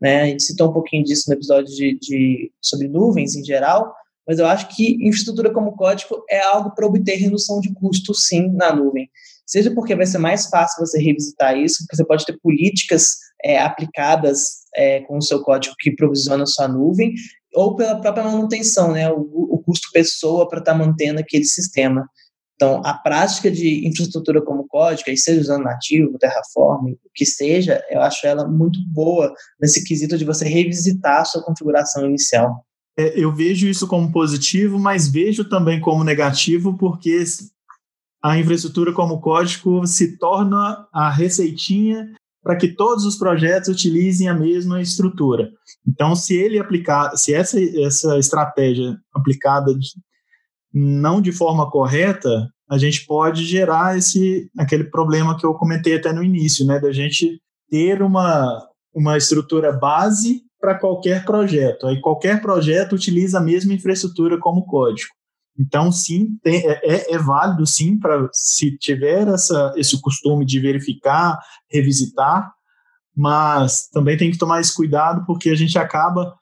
Né? 0.00 0.22
A 0.22 0.26
gente 0.26 0.42
citou 0.42 0.70
um 0.70 0.72
pouquinho 0.72 1.04
disso 1.04 1.24
no 1.28 1.34
episódio 1.34 1.74
de, 1.74 1.98
de 2.00 2.52
sobre 2.60 2.88
nuvens 2.88 3.34
em 3.34 3.44
geral, 3.44 3.92
mas 4.26 4.38
eu 4.38 4.46
acho 4.46 4.68
que 4.68 4.94
infraestrutura 5.00 5.52
como 5.52 5.76
código 5.76 6.22
é 6.28 6.40
algo 6.40 6.74
para 6.74 6.86
obter 6.86 7.16
redução 7.16 7.60
de 7.60 7.72
custo, 7.72 8.14
sim, 8.14 8.50
na 8.50 8.74
nuvem. 8.74 9.08
Seja 9.46 9.70
porque 9.70 9.96
vai 9.96 10.04
ser 10.04 10.18
mais 10.18 10.46
fácil 10.46 10.86
você 10.86 11.00
revisitar 11.02 11.56
isso, 11.56 11.78
porque 11.78 11.96
você 11.96 12.04
pode 12.04 12.26
ter 12.26 12.38
políticas 12.38 13.16
é, 13.42 13.58
aplicadas 13.58 14.58
é, 14.74 15.00
com 15.00 15.16
o 15.16 15.22
seu 15.22 15.42
código 15.42 15.74
que 15.78 15.96
provisiona 15.96 16.42
a 16.42 16.46
sua 16.46 16.68
nuvem, 16.68 17.14
ou 17.54 17.74
pela 17.74 17.98
própria 17.98 18.24
manutenção, 18.24 18.92
né, 18.92 19.10
o, 19.10 19.20
o 19.22 19.62
custo 19.64 19.88
pessoa 19.92 20.46
para 20.46 20.58
estar 20.58 20.72
tá 20.72 20.78
mantendo 20.78 21.20
aquele 21.20 21.44
sistema. 21.44 22.06
Então, 22.60 22.82
a 22.84 22.92
prática 22.92 23.48
de 23.48 23.86
infraestrutura 23.86 24.42
como 24.42 24.66
código, 24.66 25.16
seja 25.16 25.40
usando 25.40 25.62
nativo, 25.62 26.18
Terraform, 26.18 26.90
o 26.90 27.10
que 27.14 27.24
seja, 27.24 27.80
eu 27.88 28.02
acho 28.02 28.26
ela 28.26 28.48
muito 28.48 28.80
boa 28.88 29.32
nesse 29.60 29.84
quesito 29.84 30.18
de 30.18 30.24
você 30.24 30.44
revisitar 30.44 31.20
a 31.20 31.24
sua 31.24 31.40
configuração 31.40 32.04
inicial. 32.04 32.64
É, 32.98 33.16
eu 33.16 33.32
vejo 33.32 33.68
isso 33.68 33.86
como 33.86 34.10
positivo, 34.10 34.76
mas 34.76 35.06
vejo 35.06 35.48
também 35.48 35.80
como 35.80 36.02
negativo, 36.02 36.76
porque 36.76 37.22
a 38.20 38.36
infraestrutura 38.36 38.92
como 38.92 39.20
código 39.20 39.86
se 39.86 40.18
torna 40.18 40.84
a 40.92 41.08
receitinha 41.08 42.12
para 42.42 42.56
que 42.56 42.74
todos 42.74 43.04
os 43.04 43.14
projetos 43.14 43.68
utilizem 43.68 44.28
a 44.28 44.34
mesma 44.34 44.82
estrutura. 44.82 45.48
Então, 45.86 46.16
se 46.16 46.34
ele 46.34 46.58
aplicar, 46.58 47.16
se 47.16 47.32
essa, 47.32 47.56
essa 47.80 48.18
estratégia 48.18 48.98
aplicada 49.14 49.72
não 50.72 51.20
de 51.20 51.32
forma 51.32 51.70
correta, 51.70 52.48
a 52.70 52.76
gente 52.76 53.06
pode 53.06 53.44
gerar 53.44 53.96
esse 53.96 54.50
aquele 54.58 54.84
problema 54.84 55.36
que 55.38 55.46
eu 55.46 55.54
comentei 55.54 55.96
até 55.96 56.12
no 56.12 56.22
início, 56.22 56.66
né, 56.66 56.78
da 56.78 56.92
gente 56.92 57.40
ter 57.70 58.02
uma, 58.02 58.66
uma 58.94 59.16
estrutura 59.16 59.72
base 59.72 60.42
para 60.60 60.78
qualquer 60.78 61.24
projeto. 61.24 61.86
Aí 61.86 62.00
qualquer 62.00 62.40
projeto 62.42 62.94
utiliza 62.94 63.38
a 63.38 63.42
mesma 63.42 63.72
infraestrutura 63.72 64.38
como 64.38 64.66
código. 64.66 65.10
Então, 65.58 65.90
sim, 65.90 66.38
tem, 66.42 66.64
é, 66.66 66.80
é, 66.84 67.14
é 67.14 67.18
válido, 67.18 67.66
sim, 67.66 67.98
para 67.98 68.28
se 68.32 68.76
tiver 68.78 69.26
essa, 69.26 69.72
esse 69.76 70.00
costume 70.00 70.44
de 70.44 70.60
verificar, 70.60 71.36
revisitar, 71.68 72.52
mas 73.16 73.88
também 73.88 74.16
tem 74.16 74.30
que 74.30 74.38
tomar 74.38 74.60
esse 74.60 74.72
cuidado 74.72 75.24
porque 75.26 75.50
a 75.50 75.56
gente 75.56 75.76
acaba 75.76 76.36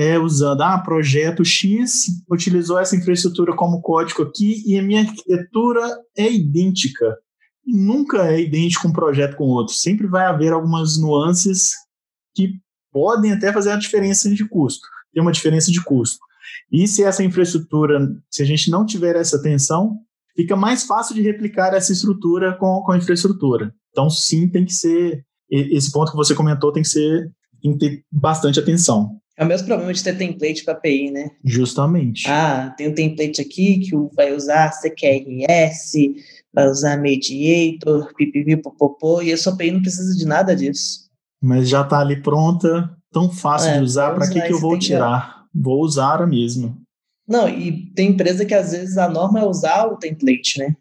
é, 0.00 0.18
usando, 0.18 0.62
ah, 0.62 0.78
projeto 0.78 1.44
X 1.44 2.06
utilizou 2.32 2.78
essa 2.78 2.96
infraestrutura 2.96 3.54
como 3.54 3.82
código 3.82 4.22
aqui 4.22 4.62
e 4.66 4.78
a 4.78 4.82
minha 4.82 5.02
arquitetura 5.02 5.82
é 6.16 6.32
idêntica. 6.32 7.18
Nunca 7.66 8.32
é 8.32 8.40
idêntico 8.40 8.88
um 8.88 8.94
projeto 8.94 9.36
com 9.36 9.44
outro. 9.44 9.74
Sempre 9.74 10.06
vai 10.06 10.24
haver 10.24 10.54
algumas 10.54 10.98
nuances 10.98 11.72
que 12.34 12.54
podem 12.90 13.32
até 13.32 13.52
fazer 13.52 13.72
a 13.72 13.76
diferença 13.76 14.30
de 14.30 14.48
custo. 14.48 14.88
Tem 15.12 15.22
uma 15.22 15.32
diferença 15.32 15.70
de 15.70 15.84
custo. 15.84 16.18
E 16.72 16.88
se 16.88 17.04
essa 17.04 17.22
infraestrutura, 17.22 17.98
se 18.30 18.42
a 18.42 18.46
gente 18.46 18.70
não 18.70 18.86
tiver 18.86 19.16
essa 19.16 19.36
atenção, 19.36 19.98
fica 20.34 20.56
mais 20.56 20.84
fácil 20.84 21.14
de 21.14 21.20
replicar 21.20 21.74
essa 21.74 21.92
estrutura 21.92 22.56
com, 22.56 22.80
com 22.86 22.92
a 22.92 22.96
infraestrutura. 22.96 23.74
Então, 23.90 24.08
sim, 24.08 24.48
tem 24.48 24.64
que 24.64 24.72
ser. 24.72 25.26
Esse 25.50 25.92
ponto 25.92 26.10
que 26.10 26.16
você 26.16 26.34
comentou 26.34 26.72
tem 26.72 26.82
que 26.82 26.88
ser. 26.88 27.30
tem 27.60 27.76
que 27.76 27.78
ter 27.78 28.04
bastante 28.10 28.58
atenção. 28.58 29.19
É 29.40 29.44
o 29.44 29.46
mesmo 29.46 29.68
problema 29.68 29.90
de 29.90 30.04
ter 30.04 30.18
template 30.18 30.62
para 30.62 30.74
API, 30.74 31.10
né? 31.10 31.30
Justamente. 31.42 32.28
Ah, 32.28 32.74
tem 32.76 32.88
um 32.88 32.94
template 32.94 33.40
aqui 33.40 33.78
que 33.78 33.96
vai 34.14 34.34
usar 34.34 34.70
CQRS, 34.70 36.14
vai 36.52 36.68
usar 36.68 36.98
Mediator, 36.98 38.12
pipipi, 38.14 38.54
popopô, 38.58 39.22
e 39.22 39.32
a 39.32 39.38
sua 39.38 39.54
API 39.54 39.70
não 39.70 39.80
precisa 39.80 40.14
de 40.14 40.26
nada 40.26 40.54
disso. 40.54 41.08
Mas 41.42 41.70
já 41.70 41.80
está 41.80 42.00
ali 42.00 42.20
pronta, 42.20 42.94
tão 43.10 43.30
fácil 43.30 43.70
é, 43.70 43.78
de 43.78 43.82
usar, 43.82 44.14
para 44.14 44.28
que, 44.28 44.42
que 44.42 44.52
eu 44.52 44.60
vou 44.60 44.78
tirar? 44.78 45.46
Vou 45.54 45.80
usar 45.80 46.20
a 46.20 46.26
mesma. 46.26 46.76
Não, 47.26 47.48
e 47.48 47.86
tem 47.94 48.10
empresa 48.10 48.44
que 48.44 48.52
às 48.52 48.72
vezes 48.72 48.98
a 48.98 49.08
norma 49.08 49.40
é 49.40 49.46
usar 49.46 49.86
o 49.86 49.96
template, 49.96 50.58
né? 50.58 50.76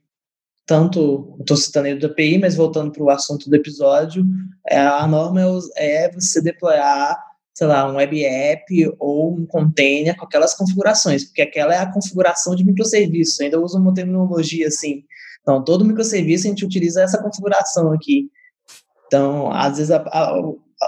Tanto, 0.68 1.38
estou 1.40 1.56
citando 1.56 1.88
aí 1.88 1.96
do 1.96 2.08
API, 2.08 2.38
mas 2.38 2.58
voltando 2.58 2.92
para 2.92 3.04
o 3.04 3.10
assunto 3.10 3.50
do 3.50 3.56
episódio, 3.56 4.26
é, 4.68 4.82
a 4.82 5.08
norma 5.08 5.40
é, 5.78 6.08
é 6.08 6.12
você 6.12 6.42
deployar 6.42 7.29
sei 7.60 7.68
lá, 7.68 7.92
um 7.92 7.98
web 7.98 8.24
app 8.24 8.96
ou 8.98 9.36
um 9.36 9.46
container 9.46 10.16
com 10.16 10.24
aquelas 10.24 10.54
configurações, 10.54 11.26
porque 11.26 11.42
aquela 11.42 11.76
é 11.76 11.80
a 11.80 11.92
configuração 11.92 12.56
de 12.56 12.64
microserviço. 12.64 13.44
Ainda 13.44 13.60
uso 13.60 13.78
uma 13.78 13.94
terminologia 13.94 14.68
assim. 14.68 15.04
Então, 15.42 15.62
todo 15.62 15.84
microserviço 15.84 16.48
a 16.48 16.52
gente 16.52 16.64
utiliza 16.64 17.04
essa 17.04 17.22
configuração 17.22 17.92
aqui. 17.92 18.30
Então, 19.08 19.52
às 19.52 19.76
vezes, 19.76 19.92
a, 19.92 19.98
a, 19.98 20.42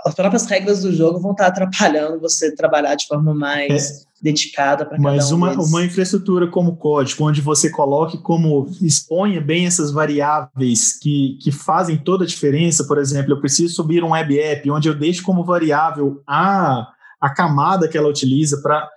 as 0.05 0.15
próprias 0.15 0.45
regras 0.45 0.82
do 0.82 0.93
jogo 0.93 1.19
vão 1.19 1.32
estar 1.32 1.47
atrapalhando 1.47 2.22
você 2.22 2.55
trabalhar 2.55 2.95
de 2.95 3.05
forma 3.05 3.34
mais 3.34 3.89
é, 3.89 4.03
dedicada 4.22 4.86
para 4.86 4.97
cada 4.97 5.01
Mas 5.01 5.32
um 5.32 5.38
uma, 5.38 5.53
uma 5.53 5.84
infraestrutura 5.84 6.47
como 6.47 6.78
código, 6.78 7.26
onde 7.26 7.41
você 7.41 7.72
coloque 7.72 8.19
como 8.19 8.69
exponha 8.82 9.41
bem 9.41 9.65
essas 9.65 9.91
variáveis 9.91 10.97
que, 10.99 11.38
que 11.41 11.51
fazem 11.51 11.97
toda 11.97 12.24
a 12.24 12.28
diferença, 12.28 12.86
por 12.86 12.99
exemplo, 12.99 13.34
eu 13.34 13.39
preciso 13.39 13.74
subir 13.74 14.03
um 14.03 14.11
web 14.11 14.39
app, 14.39 14.69
onde 14.69 14.88
eu 14.88 14.93
deixo 14.93 15.24
como 15.24 15.43
variável 15.43 16.22
a, 16.28 16.88
a 17.19 17.30
camada 17.34 17.88
que 17.88 17.97
ela 17.97 18.09
utiliza 18.09 18.61
para 18.61 18.88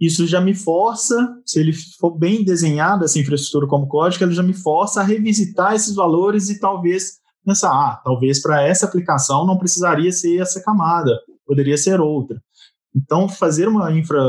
isso 0.00 0.26
já 0.26 0.40
me 0.40 0.54
força, 0.54 1.14
se 1.46 1.60
ele 1.60 1.72
for 1.72 2.10
bem 2.10 2.44
desenhado, 2.44 3.04
essa 3.04 3.18
infraestrutura 3.18 3.68
como 3.68 3.86
código, 3.86 4.24
ele 4.24 4.34
já 4.34 4.42
me 4.42 4.52
força 4.52 5.00
a 5.00 5.04
revisitar 5.04 5.74
esses 5.74 5.94
valores 5.94 6.50
e 6.50 6.58
talvez 6.58 7.20
pensar, 7.46 7.70
ah, 7.70 8.00
talvez 8.04 8.42
para 8.42 8.62
essa 8.66 8.86
aplicação 8.86 9.46
não 9.46 9.56
precisaria 9.56 10.10
ser 10.10 10.40
essa 10.40 10.60
camada, 10.62 11.12
poderia 11.46 11.76
ser 11.76 12.00
outra. 12.00 12.42
Então, 12.94 13.28
fazer 13.28 13.68
uma 13.68 13.92
infra 13.92 14.20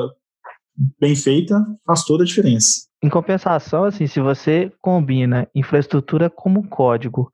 bem 0.99 1.15
feita 1.15 1.63
faz 1.85 2.03
toda 2.03 2.23
a 2.23 2.25
diferença. 2.25 2.85
Em 3.03 3.09
compensação, 3.09 3.83
assim, 3.83 4.07
se 4.07 4.19
você 4.19 4.71
combina 4.81 5.47
infraestrutura 5.53 6.29
como 6.29 6.67
código 6.67 7.29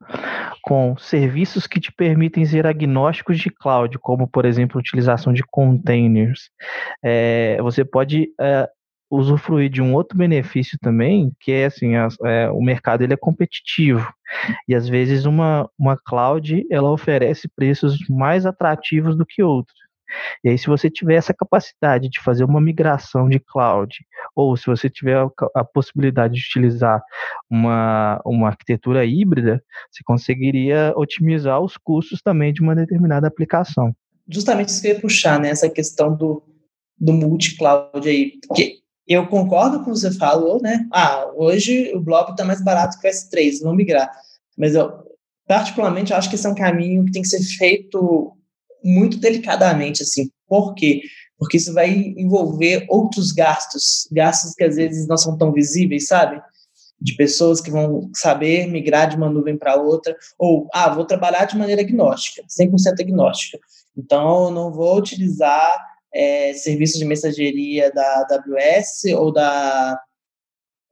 com 0.62 0.96
serviços 0.98 1.66
que 1.66 1.80
te 1.80 1.90
permitem 1.90 2.44
ser 2.44 2.66
agnósticos 2.66 3.38
de 3.38 3.50
cloud, 3.50 3.98
como 3.98 4.28
por 4.28 4.44
exemplo 4.44 4.78
utilização 4.78 5.32
de 5.32 5.42
containers, 5.50 6.50
é, 7.02 7.56
você 7.62 7.84
pode 7.84 8.28
é, 8.40 8.68
usufruir 9.10 9.68
de 9.68 9.82
um 9.82 9.94
outro 9.94 10.16
benefício 10.16 10.78
também, 10.80 11.32
que 11.40 11.52
é 11.52 11.66
assim, 11.66 11.96
a, 11.96 12.08
é, 12.24 12.50
o 12.50 12.62
mercado 12.62 13.02
ele 13.02 13.12
é 13.12 13.16
competitivo 13.16 14.10
e 14.66 14.74
às 14.74 14.88
vezes 14.88 15.26
uma, 15.26 15.68
uma 15.78 15.96
cloud 15.96 16.66
ela 16.70 16.90
oferece 16.90 17.48
preços 17.54 17.98
mais 18.08 18.46
atrativos 18.46 19.16
do 19.16 19.26
que 19.26 19.42
outros. 19.42 19.81
E 20.44 20.48
aí, 20.48 20.58
se 20.58 20.66
você 20.66 20.90
tiver 20.90 21.14
essa 21.14 21.34
capacidade 21.34 22.08
de 22.08 22.20
fazer 22.20 22.44
uma 22.44 22.60
migração 22.60 23.28
de 23.28 23.38
cloud, 23.38 23.94
ou 24.34 24.56
se 24.56 24.66
você 24.66 24.88
tiver 24.88 25.26
a, 25.54 25.64
possibilidade 25.64 26.34
de 26.34 26.40
utilizar 26.40 27.02
uma, 27.50 28.20
uma 28.24 28.48
arquitetura 28.48 29.04
híbrida, 29.04 29.62
você 29.90 30.02
conseguiria 30.04 30.92
otimizar 30.96 31.60
os 31.60 31.76
custos 31.76 32.20
também 32.22 32.52
de 32.52 32.62
uma 32.62 32.74
determinada 32.74 33.26
aplicação. 33.26 33.94
Justamente 34.28 34.68
isso 34.68 34.80
que 34.80 34.88
eu 34.88 34.94
ia 34.94 35.00
puxar, 35.00 35.40
né? 35.40 35.50
Essa 35.50 35.68
questão 35.68 36.14
do, 36.14 36.42
do 36.98 37.12
multi-cloud 37.12 38.08
aí. 38.08 38.38
Porque 38.46 38.78
eu 39.06 39.26
concordo 39.26 39.78
com 39.78 39.90
o 39.90 39.94
que 39.94 40.00
você 40.00 40.12
falou, 40.12 40.60
né? 40.62 40.86
Ah, 40.92 41.26
hoje 41.34 41.92
o 41.94 42.00
Blob 42.00 42.30
está 42.30 42.44
mais 42.44 42.62
barato 42.62 42.98
que 43.00 43.06
o 43.06 43.10
S3, 43.10 43.60
vamos 43.62 43.76
migrar. 43.76 44.10
Mas 44.56 44.74
eu, 44.74 44.92
particularmente, 45.46 46.14
acho 46.14 46.28
que 46.28 46.36
esse 46.36 46.46
é 46.46 46.50
um 46.50 46.54
caminho 46.54 47.04
que 47.04 47.12
tem 47.12 47.22
que 47.22 47.28
ser 47.28 47.42
feito 47.58 48.36
muito 48.84 49.18
delicadamente, 49.18 50.02
assim. 50.02 50.30
Por 50.48 50.74
quê? 50.74 51.02
Porque 51.38 51.56
isso 51.56 51.72
vai 51.72 51.90
envolver 51.90 52.86
outros 52.88 53.32
gastos, 53.32 54.08
gastos 54.12 54.54
que 54.54 54.64
às 54.64 54.76
vezes 54.76 55.06
não 55.06 55.16
são 55.16 55.36
tão 55.36 55.52
visíveis, 55.52 56.06
sabe? 56.06 56.40
De 57.00 57.16
pessoas 57.16 57.60
que 57.60 57.70
vão 57.70 58.10
saber 58.14 58.68
migrar 58.68 59.08
de 59.08 59.16
uma 59.16 59.28
nuvem 59.28 59.56
para 59.56 59.76
outra, 59.76 60.16
ou, 60.38 60.68
ah, 60.72 60.88
vou 60.94 61.04
trabalhar 61.04 61.46
de 61.46 61.56
maneira 61.56 61.82
agnóstica, 61.82 62.42
100% 62.48 63.00
agnóstica. 63.00 63.58
Então, 63.96 64.44
eu 64.44 64.50
não 64.50 64.72
vou 64.72 64.98
utilizar 64.98 65.92
é, 66.14 66.52
serviços 66.54 66.98
de 66.98 67.04
mensageria 67.04 67.90
da 67.92 68.26
AWS 68.30 69.12
ou 69.16 69.32
da, 69.32 69.98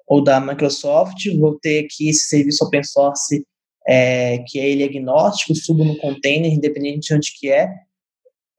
ou 0.06 0.24
da 0.24 0.40
Microsoft, 0.40 1.26
vou 1.38 1.58
ter 1.60 1.84
aqui 1.84 2.08
esse 2.08 2.26
serviço 2.26 2.64
open 2.64 2.82
source 2.82 3.44
é, 3.86 4.38
que 4.46 4.58
é 4.58 4.68
ele 4.68 4.84
agnóstico, 4.84 5.54
subo 5.54 5.84
no 5.84 5.96
container, 5.98 6.52
independente 6.52 7.08
de 7.08 7.14
onde 7.14 7.32
que 7.38 7.50
é. 7.50 7.68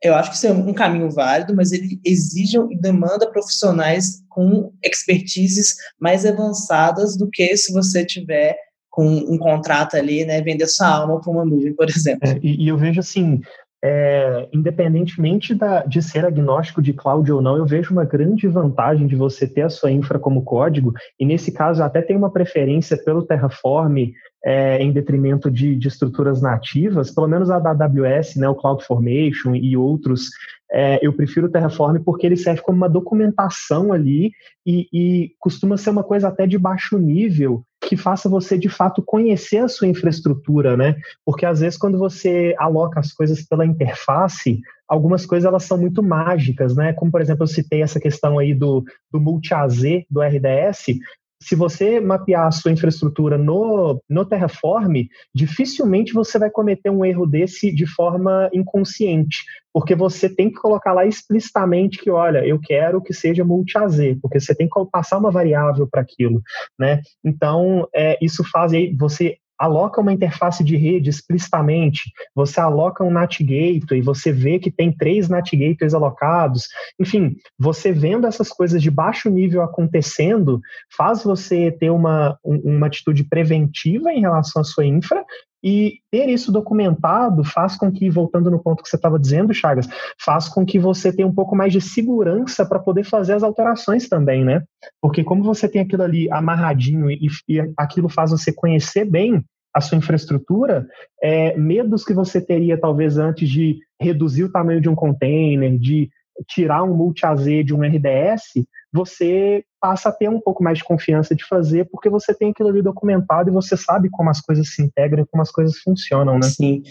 Eu 0.03 0.15
acho 0.15 0.32
que 0.32 0.36
isso 0.36 0.47
é 0.47 0.51
um 0.51 0.74
caminho 0.74 1.11
válido, 1.11 1.55
mas 1.55 1.72
ele 1.72 1.99
exige 2.03 2.57
e 2.57 2.76
demanda 2.76 3.30
profissionais 3.30 4.24
com 4.30 4.74
expertises 4.84 5.76
mais 5.99 6.26
avançadas 6.26 7.15
do 7.15 7.30
que 7.30 7.55
se 7.55 7.72
você 7.72 8.03
tiver 8.03 8.57
com 8.89 9.07
um 9.07 9.38
contrato 9.38 9.95
ali, 9.95 10.26
né, 10.26 10.41
vender 10.41 10.67
sua 10.67 10.88
alma 10.88 11.22
para 11.22 11.32
uma 11.32 11.45
nuvem, 11.45 11.74
por 11.74 11.88
exemplo. 11.89 12.28
É, 12.28 12.38
e, 12.43 12.65
e, 12.65 12.67
eu 12.67 12.78
vejo 12.78 12.99
assim, 12.99 13.39
é, 13.84 14.48
independentemente 14.54 15.56
da, 15.56 15.84
de 15.84 16.02
ser 16.02 16.26
agnóstico 16.26 16.82
de 16.82 16.94
cloud 16.94 17.32
ou 17.32 17.42
não, 17.42 17.58
eu 17.58 17.66
vejo 17.66 17.92
uma 17.92 18.06
grande 18.06 18.48
vantagem 18.48 19.08
de 19.08 19.16
você 19.16 19.48
ter 19.48 19.64
a 19.64 19.70
sua 19.70 19.92
infra 19.92 20.20
como 20.20 20.44
código, 20.44 20.94
e 21.20 21.26
nesse 21.26 21.52
caso 21.52 21.84
até 21.84 22.02
tem 22.02 22.16
uma 22.16 22.32
preferência 22.32 22.98
pelo 23.04 23.24
Terraform 23.24 23.98
é, 24.44 24.82
em 24.82 24.92
detrimento 24.92 25.50
de, 25.50 25.76
de, 25.76 25.88
estruturas 25.88 26.42
nativas, 26.42 27.12
pelo 27.12 27.28
menos 27.28 27.50
a 27.50 27.60
da 27.60 27.72
AWS, 27.72 28.36
né, 28.36 28.48
o 28.50 28.56
CloudFormation 28.56 29.56
e 29.56 29.76
outros, 29.76 30.30
é, 30.72 31.00
eu 31.06 31.14
prefiro 31.14 31.48
o 31.48 31.52
Terraform 31.52 32.02
porque 32.04 32.26
ele 32.26 32.38
serve 32.38 32.62
como 32.62 32.78
uma 32.78 32.90
documentação 32.90 33.92
ali 33.92 34.32
e, 34.66 34.88
e 34.94 35.32
costuma 35.40 35.76
ser 35.76 35.90
uma 35.90 36.04
coisa 36.04 36.30
até 36.30 36.48
de 36.48 36.58
baixo 36.58 36.98
nível 36.98 37.64
que 37.82 37.98
faça 37.98 38.30
você 38.30 38.58
de 38.58 38.70
fato 38.70 39.02
conhecer 39.02 39.58
a 39.58 39.68
sua 39.68 39.88
infraestrutura, 39.88 40.78
né? 40.78 40.96
Porque 41.26 41.46
às 41.46 41.60
vezes 41.60 41.78
quando 41.78 41.98
você 41.98 42.56
aloca 42.60 43.00
as 43.00 43.12
coisas 43.12 43.42
pela 43.42 43.66
interface, 43.66 44.62
algumas 44.88 45.26
coisas 45.26 45.48
elas 45.48 45.64
são 45.64 45.78
muito 45.78 46.04
mágicas, 46.04 46.76
né? 46.76 46.94
Como 46.94 47.12
por 47.12 47.22
exemplo 47.22 47.44
eu 47.44 47.48
citei 47.48 47.82
essa 47.82 48.00
questão 48.00 48.38
aí 48.38 48.54
do, 48.54 48.84
do 49.12 49.20
multi-AZ 49.20 49.82
do 50.10 50.22
RDS, 50.22 51.00
se 51.42 51.56
você 51.56 52.00
mapear 52.00 52.48
a 52.48 52.52
sua 52.52 52.72
infraestrutura 52.72 53.38
no, 53.38 54.02
no 54.08 54.26
Terraform, 54.26 55.08
dificilmente 55.34 56.14
você 56.14 56.38
vai 56.38 56.52
cometer 56.52 56.89
um 56.89 57.04
erro 57.04 57.26
desse 57.26 57.74
de 57.74 57.88
forma 57.88 58.50
inconsciente, 58.54 59.38
porque 59.74 59.96
você 59.96 60.30
tem 60.30 60.50
que 60.50 60.60
colocar 60.60 60.94
lá 60.94 61.06
explicitamente 61.06 61.98
que, 61.98 62.12
olha, 62.12 62.46
eu 62.46 62.60
quero 62.60 63.02
que 63.02 63.14
seja 63.14 63.44
multi-AZ, 63.44 64.20
porque 64.22 64.39
você 64.39 64.54
tem 64.54 64.70
que 64.70 64.86
passar 64.92 65.18
uma 65.18 65.32
variável 65.32 65.88
para 65.89 66.02
aquilo, 66.02 66.42
né? 66.78 67.02
Então, 67.24 67.88
é, 67.96 68.18
isso 68.22 68.44
faz 68.52 68.72
aí 68.74 68.96
você 68.96 69.38
aloca 69.62 70.01
uma 70.01 70.12
interface 70.12 70.64
de 70.64 70.76
rede 70.76 71.12
explicitamente, 71.12 72.12
você 72.34 72.59
aloca 72.59 73.03
um 73.03 73.12
NAT 73.12 73.41
Gateway, 73.41 74.01
você 74.01 74.32
vê 74.32 74.57
que 74.57 74.72
tem 74.72 74.91
três 74.91 75.30
NAT 75.30 75.51
Gateways 75.51 75.93
alocados, 75.93 76.68
enfim, 76.99 77.36
você 77.59 77.91
vendo 77.91 78.26
essas 78.26 78.49
coisas 78.49 78.82
de 78.82 78.89
baixo 78.89 79.30
nível 79.30 79.62
acontecendo, 79.62 80.59
faz 80.97 81.24
você 81.24 81.72
ter 81.72 81.91
uma, 81.91 82.39
uma 82.43 82.88
atitude 82.88 83.24
preventiva 83.24 84.12
em 84.12 84.22
relação 84.22 84.64
à 84.64 84.66
sua 84.66 84.84
infra, 84.84 85.24
e 85.64 85.99
ter 86.12 86.28
isso 86.30 86.51
documentado 86.51 87.43
faz 87.43 87.76
com 87.76 87.91
que, 87.91 88.09
voltando 88.09 88.49
no 88.49 88.62
ponto 88.62 88.82
que 88.82 88.89
você 88.89 88.95
estava 88.95 89.20
dizendo, 89.20 89.53
Chagas, 89.53 89.88
faz 90.20 90.49
com 90.49 90.66
que 90.66 90.80
você 90.80 91.14
tenha 91.14 91.28
um 91.28 91.34
pouco 91.34 91.55
mais 91.55 91.72
de 91.72 91.82
segurança 91.82 92.66
para 92.66 92.80
poder 92.80 93.03
fazer 93.03 93.34
as 93.34 93.43
alterações 93.43 94.09
também, 94.09 94.43
né? 94.43 94.64
Porque 95.01 95.24
como 95.24 95.43
você 95.43 95.68
tem 95.68 95.82
aquilo 95.82 96.03
ali 96.03 96.32
amarradinho 96.32 97.09
e, 97.12 97.28
e 97.47 97.59
aquilo 97.78 98.09
faz 98.09 98.32
você 98.32 98.51
conhecer 98.51 99.05
bem, 99.05 99.43
a 99.74 99.80
sua 99.80 99.97
infraestrutura, 99.97 100.86
é, 101.24 101.55
medos 101.57 102.03
que 102.03 102.14
você 102.14 102.41
teria 102.41 102.78
talvez 102.78 103.18
antes 103.18 103.49
de 103.49 103.80
reduzir 104.01 104.43
o 104.43 104.51
tamanho 104.51 104.82
de 104.82 104.89
um 104.89 104.95
container, 104.95 105.78
de 105.78 106.09
tirar 106.47 106.84
um 106.84 106.95
multi-AZ 106.95 107.45
de 107.66 107.74
um 107.74 107.82
RDS, 107.82 108.66
você 108.91 109.64
passa 109.82 110.10
a 110.10 110.12
ter 110.12 110.30
um 110.30 110.40
pouco 110.40 110.64
mais 110.64 110.78
de 110.78 110.84
confiança 110.84 111.36
de 111.36 111.44
fazer, 111.44 111.86
porque 111.86 112.08
você 112.08 112.34
tem 112.36 112.52
aquilo 112.52 112.70
ali 112.70 112.84
documentado 112.84 113.50
e 113.50 113.54
você 113.54 113.76
sabe 113.76 114.10
como 114.12 114.30
as 114.30 114.40
coisas 114.40 114.74
se 114.74 114.84
integram, 114.84 115.28
como 115.30 115.42
as 115.42 115.52
coisas 115.52 115.80
funcionam, 115.80 116.36
né? 116.36 116.48
Sim. 116.48 116.84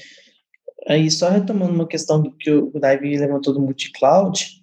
Aí, 0.88 1.08
só 1.10 1.28
retomando 1.28 1.72
uma 1.72 1.86
questão 1.86 2.22
que 2.38 2.50
o 2.50 2.72
Davi 2.80 3.16
levantou 3.16 3.54
do 3.54 3.60
multi-cloud, 3.60 4.60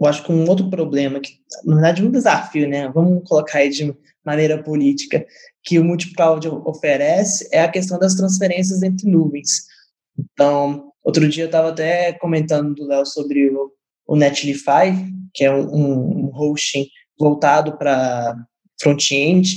eu 0.00 0.06
acho 0.06 0.24
que 0.24 0.32
um 0.32 0.48
outro 0.48 0.68
problema, 0.68 1.20
que 1.20 1.34
na 1.64 1.74
verdade 1.74 2.04
um 2.04 2.10
desafio, 2.10 2.68
né? 2.68 2.88
Vamos 2.88 3.22
colocar 3.28 3.58
aí 3.58 3.70
de 3.70 3.94
maneira 4.24 4.60
política, 4.60 5.24
que 5.62 5.78
o 5.78 5.84
multi-cloud 5.84 6.48
oferece 6.48 7.48
é 7.52 7.60
a 7.60 7.70
questão 7.70 7.98
das 7.98 8.14
transferências 8.14 8.82
entre 8.82 9.08
nuvens. 9.08 9.66
Então, 10.18 10.90
outro 11.04 11.28
dia 11.28 11.44
eu 11.44 11.46
estava 11.46 11.68
até 11.68 12.12
comentando 12.14 12.74
do 12.74 12.86
Léo 12.86 13.06
sobre 13.06 13.50
o, 13.50 13.70
o 14.06 14.16
Netlify, 14.16 14.92
que 15.32 15.44
é 15.44 15.52
um, 15.52 16.26
um 16.26 16.30
hosting 16.34 16.86
voltado 17.18 17.76
para 17.76 18.36
front-end, 18.80 19.56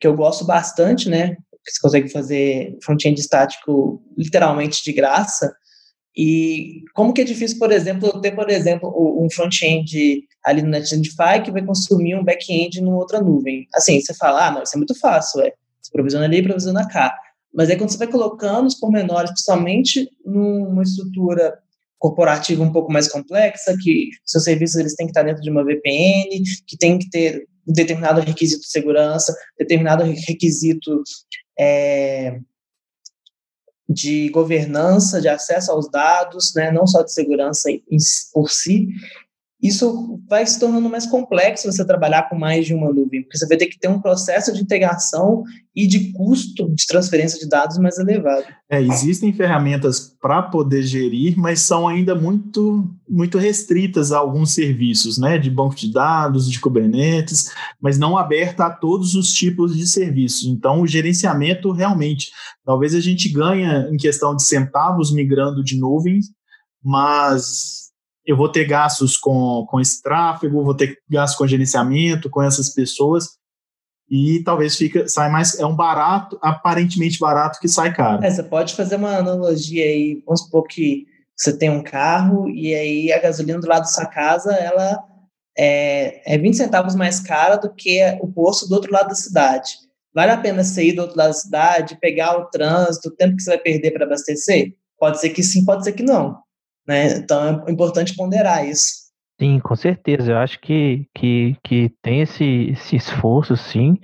que 0.00 0.06
eu 0.06 0.16
gosto 0.16 0.44
bastante, 0.44 1.08
né? 1.08 1.36
Você 1.66 1.80
consegue 1.80 2.08
fazer 2.08 2.76
front-end 2.82 3.20
estático 3.20 4.02
literalmente 4.16 4.82
de 4.82 4.92
graça. 4.92 5.54
E 6.16 6.82
como 6.94 7.12
que 7.12 7.20
é 7.20 7.24
difícil, 7.24 7.58
por 7.58 7.72
exemplo, 7.72 8.08
eu 8.08 8.20
ter, 8.20 8.32
por 8.32 8.50
exemplo, 8.50 8.92
um 9.22 9.30
front-end 9.30 10.24
ali 10.44 10.60
no 10.60 10.68
Netlify 10.68 11.42
que 11.42 11.50
vai 11.50 11.64
consumir 11.64 12.16
um 12.16 12.24
back-end 12.24 12.80
numa 12.80 12.96
outra 12.96 13.20
nuvem. 13.20 13.66
Assim, 13.74 14.00
você 14.00 14.12
fala, 14.14 14.48
ah, 14.48 14.50
não, 14.50 14.62
isso 14.62 14.74
é 14.74 14.78
muito 14.78 14.98
fácil, 14.98 15.40
é. 15.42 15.52
Você 15.80 15.90
provisiona 15.92 16.24
ali 16.24 16.38
e 16.38 16.42
provisiona 16.42 16.86
cá. 16.88 17.16
Mas 17.54 17.70
aí 17.70 17.76
quando 17.76 17.90
você 17.90 17.98
vai 17.98 18.08
colocando 18.08 18.66
os 18.66 18.74
pormenores, 18.74 19.30
principalmente 19.30 20.10
numa 20.24 20.82
estrutura 20.82 21.58
corporativa 22.02 22.64
um 22.64 22.72
pouco 22.72 22.92
mais 22.92 23.06
complexa, 23.06 23.76
que 23.80 24.10
seus 24.26 24.42
serviços 24.42 24.74
eles 24.74 24.96
têm 24.96 25.06
que 25.06 25.12
estar 25.12 25.22
dentro 25.22 25.40
de 25.40 25.48
uma 25.48 25.64
VPN, 25.64 26.42
que 26.66 26.76
tem 26.76 26.98
que 26.98 27.08
ter 27.08 27.46
um 27.66 27.72
determinado 27.72 28.20
requisito 28.20 28.62
de 28.62 28.70
segurança, 28.70 29.32
determinado 29.56 30.02
requisito 30.02 31.00
é, 31.56 32.40
de 33.88 34.30
governança, 34.30 35.20
de 35.20 35.28
acesso 35.28 35.70
aos 35.70 35.88
dados, 35.88 36.52
né, 36.56 36.72
não 36.72 36.88
só 36.88 37.02
de 37.02 37.12
segurança 37.12 37.70
em, 37.70 37.80
por 38.32 38.50
si, 38.50 38.88
isso 39.62 40.20
vai 40.28 40.44
se 40.44 40.58
tornando 40.58 40.90
mais 40.90 41.06
complexo 41.06 41.70
você 41.70 41.84
trabalhar 41.84 42.28
com 42.28 42.36
mais 42.36 42.66
de 42.66 42.74
uma 42.74 42.92
nuvem, 42.92 43.22
porque 43.22 43.38
você 43.38 43.46
vai 43.46 43.56
ter 43.56 43.66
que 43.66 43.78
ter 43.78 43.86
um 43.86 44.00
processo 44.00 44.52
de 44.52 44.60
integração 44.60 45.44
e 45.74 45.86
de 45.86 46.12
custo 46.12 46.68
de 46.74 46.84
transferência 46.84 47.38
de 47.38 47.48
dados 47.48 47.78
mais 47.78 47.96
elevado. 47.96 48.44
É, 48.68 48.82
existem 48.82 49.32
ferramentas 49.32 50.16
para 50.20 50.42
poder 50.42 50.82
gerir, 50.82 51.38
mas 51.38 51.60
são 51.60 51.86
ainda 51.86 52.12
muito, 52.12 52.90
muito 53.08 53.38
restritas 53.38 54.10
a 54.10 54.18
alguns 54.18 54.52
serviços, 54.52 55.16
né, 55.16 55.38
de 55.38 55.48
banco 55.48 55.76
de 55.76 55.92
dados, 55.92 56.50
de 56.50 56.58
Kubernetes, 56.58 57.52
mas 57.80 57.98
não 57.98 58.18
aberta 58.18 58.66
a 58.66 58.70
todos 58.70 59.14
os 59.14 59.32
tipos 59.32 59.76
de 59.76 59.86
serviços. 59.86 60.44
Então, 60.44 60.80
o 60.80 60.88
gerenciamento 60.88 61.70
realmente, 61.70 62.32
talvez 62.64 62.96
a 62.96 63.00
gente 63.00 63.28
ganha 63.28 63.88
em 63.92 63.96
questão 63.96 64.34
de 64.34 64.42
centavos 64.42 65.12
migrando 65.12 65.62
de 65.62 65.78
nuvens, 65.78 66.26
mas 66.82 67.91
eu 68.26 68.36
vou 68.36 68.50
ter 68.50 68.64
gastos 68.64 69.16
com, 69.16 69.66
com 69.68 69.80
esse 69.80 70.02
tráfego, 70.02 70.64
vou 70.64 70.76
ter 70.76 70.98
gastos 71.10 71.36
com 71.36 71.46
gerenciamento, 71.46 72.30
com 72.30 72.42
essas 72.42 72.70
pessoas, 72.70 73.36
e 74.08 74.42
talvez 74.44 74.76
fica, 74.76 75.08
sai 75.08 75.30
mais, 75.30 75.58
é 75.58 75.64
um 75.64 75.74
barato, 75.74 76.38
aparentemente 76.42 77.18
barato, 77.18 77.58
que 77.58 77.68
sai 77.68 77.94
caro. 77.94 78.22
É, 78.22 78.30
você 78.30 78.42
pode 78.42 78.74
fazer 78.74 78.96
uma 78.96 79.16
analogia 79.16 79.84
aí, 79.84 80.22
vamos 80.26 80.42
supor 80.42 80.66
que 80.66 81.06
você 81.36 81.56
tem 81.56 81.70
um 81.70 81.82
carro 81.82 82.48
e 82.48 82.74
aí 82.74 83.12
a 83.12 83.18
gasolina 83.20 83.58
do 83.58 83.66
lado 83.66 83.80
da 83.80 83.86
sua 83.86 84.06
casa, 84.06 84.52
ela 84.52 85.02
é, 85.56 86.34
é 86.34 86.38
20 86.38 86.56
centavos 86.56 86.94
mais 86.94 87.20
cara 87.20 87.56
do 87.56 87.74
que 87.74 88.00
o 88.20 88.28
posto 88.28 88.68
do 88.68 88.74
outro 88.74 88.92
lado 88.92 89.08
da 89.08 89.14
cidade. 89.14 89.72
Vale 90.14 90.30
a 90.30 90.36
pena 90.36 90.62
você 90.62 90.84
ir 90.84 90.92
do 90.92 91.02
outro 91.02 91.16
lado 91.16 91.28
da 91.28 91.34
cidade, 91.34 91.98
pegar 91.98 92.38
o 92.38 92.44
trânsito, 92.50 93.08
o 93.08 93.16
tempo 93.16 93.36
que 93.36 93.42
você 93.42 93.50
vai 93.50 93.58
perder 93.58 93.92
para 93.92 94.04
abastecer? 94.04 94.74
Pode 94.98 95.20
ser 95.20 95.30
que 95.30 95.42
sim, 95.42 95.64
pode 95.64 95.84
ser 95.84 95.92
que 95.92 96.02
não. 96.02 96.38
Né? 96.86 97.18
Então 97.18 97.64
é 97.66 97.70
importante 97.70 98.14
ponderar 98.16 98.66
isso. 98.66 99.02
Sim, 99.40 99.58
com 99.58 99.74
certeza. 99.74 100.30
Eu 100.30 100.38
acho 100.38 100.60
que, 100.60 101.08
que, 101.12 101.56
que 101.64 101.92
tem 102.00 102.20
esse, 102.20 102.44
esse 102.70 102.94
esforço, 102.94 103.56
sim. 103.56 103.98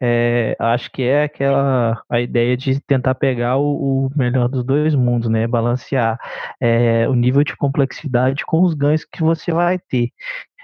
É, 0.00 0.54
acho 0.56 0.88
que 0.92 1.02
é 1.02 1.24
aquela 1.24 2.00
a 2.08 2.20
ideia 2.20 2.56
de 2.56 2.80
tentar 2.82 3.16
pegar 3.16 3.56
o, 3.56 4.06
o 4.06 4.10
melhor 4.14 4.48
dos 4.48 4.62
dois 4.64 4.94
mundos, 4.94 5.28
né? 5.28 5.48
Balancear 5.48 6.16
é, 6.60 7.08
o 7.08 7.14
nível 7.14 7.42
de 7.42 7.56
complexidade 7.56 8.44
com 8.46 8.62
os 8.62 8.72
ganhos 8.74 9.04
que 9.04 9.20
você 9.20 9.52
vai 9.52 9.80
ter. 9.80 10.10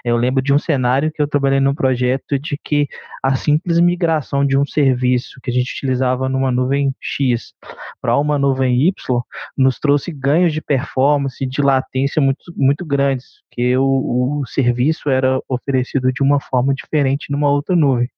Eu 0.04 0.18
lembro 0.18 0.42
de 0.42 0.52
um 0.52 0.58
cenário 0.58 1.10
que 1.10 1.22
eu 1.22 1.26
trabalhei 1.26 1.60
num 1.60 1.74
projeto 1.74 2.38
de 2.38 2.58
que 2.62 2.86
a 3.22 3.34
simples 3.34 3.80
migração 3.80 4.44
de 4.44 4.58
um 4.58 4.66
serviço 4.66 5.40
que 5.42 5.50
a 5.50 5.52
gente 5.52 5.72
utilizava 5.72 6.28
numa 6.28 6.52
nuvem 6.52 6.94
X 7.00 7.54
para 8.02 8.18
uma 8.18 8.38
nuvem 8.38 8.86
Y 8.86 9.22
nos 9.56 9.78
trouxe 9.78 10.12
ganhos 10.12 10.52
de 10.52 10.60
performance 10.60 11.44
de 11.46 11.62
latência 11.62 12.20
muito, 12.20 12.52
muito 12.54 12.84
grandes, 12.84 13.42
porque 13.48 13.76
o, 13.78 14.40
o 14.40 14.46
serviço 14.46 15.08
era 15.08 15.40
oferecido 15.48 16.12
de 16.12 16.22
uma 16.22 16.38
forma 16.38 16.74
diferente 16.74 17.32
numa 17.32 17.50
outra 17.50 17.74
nuvem. 17.74 18.10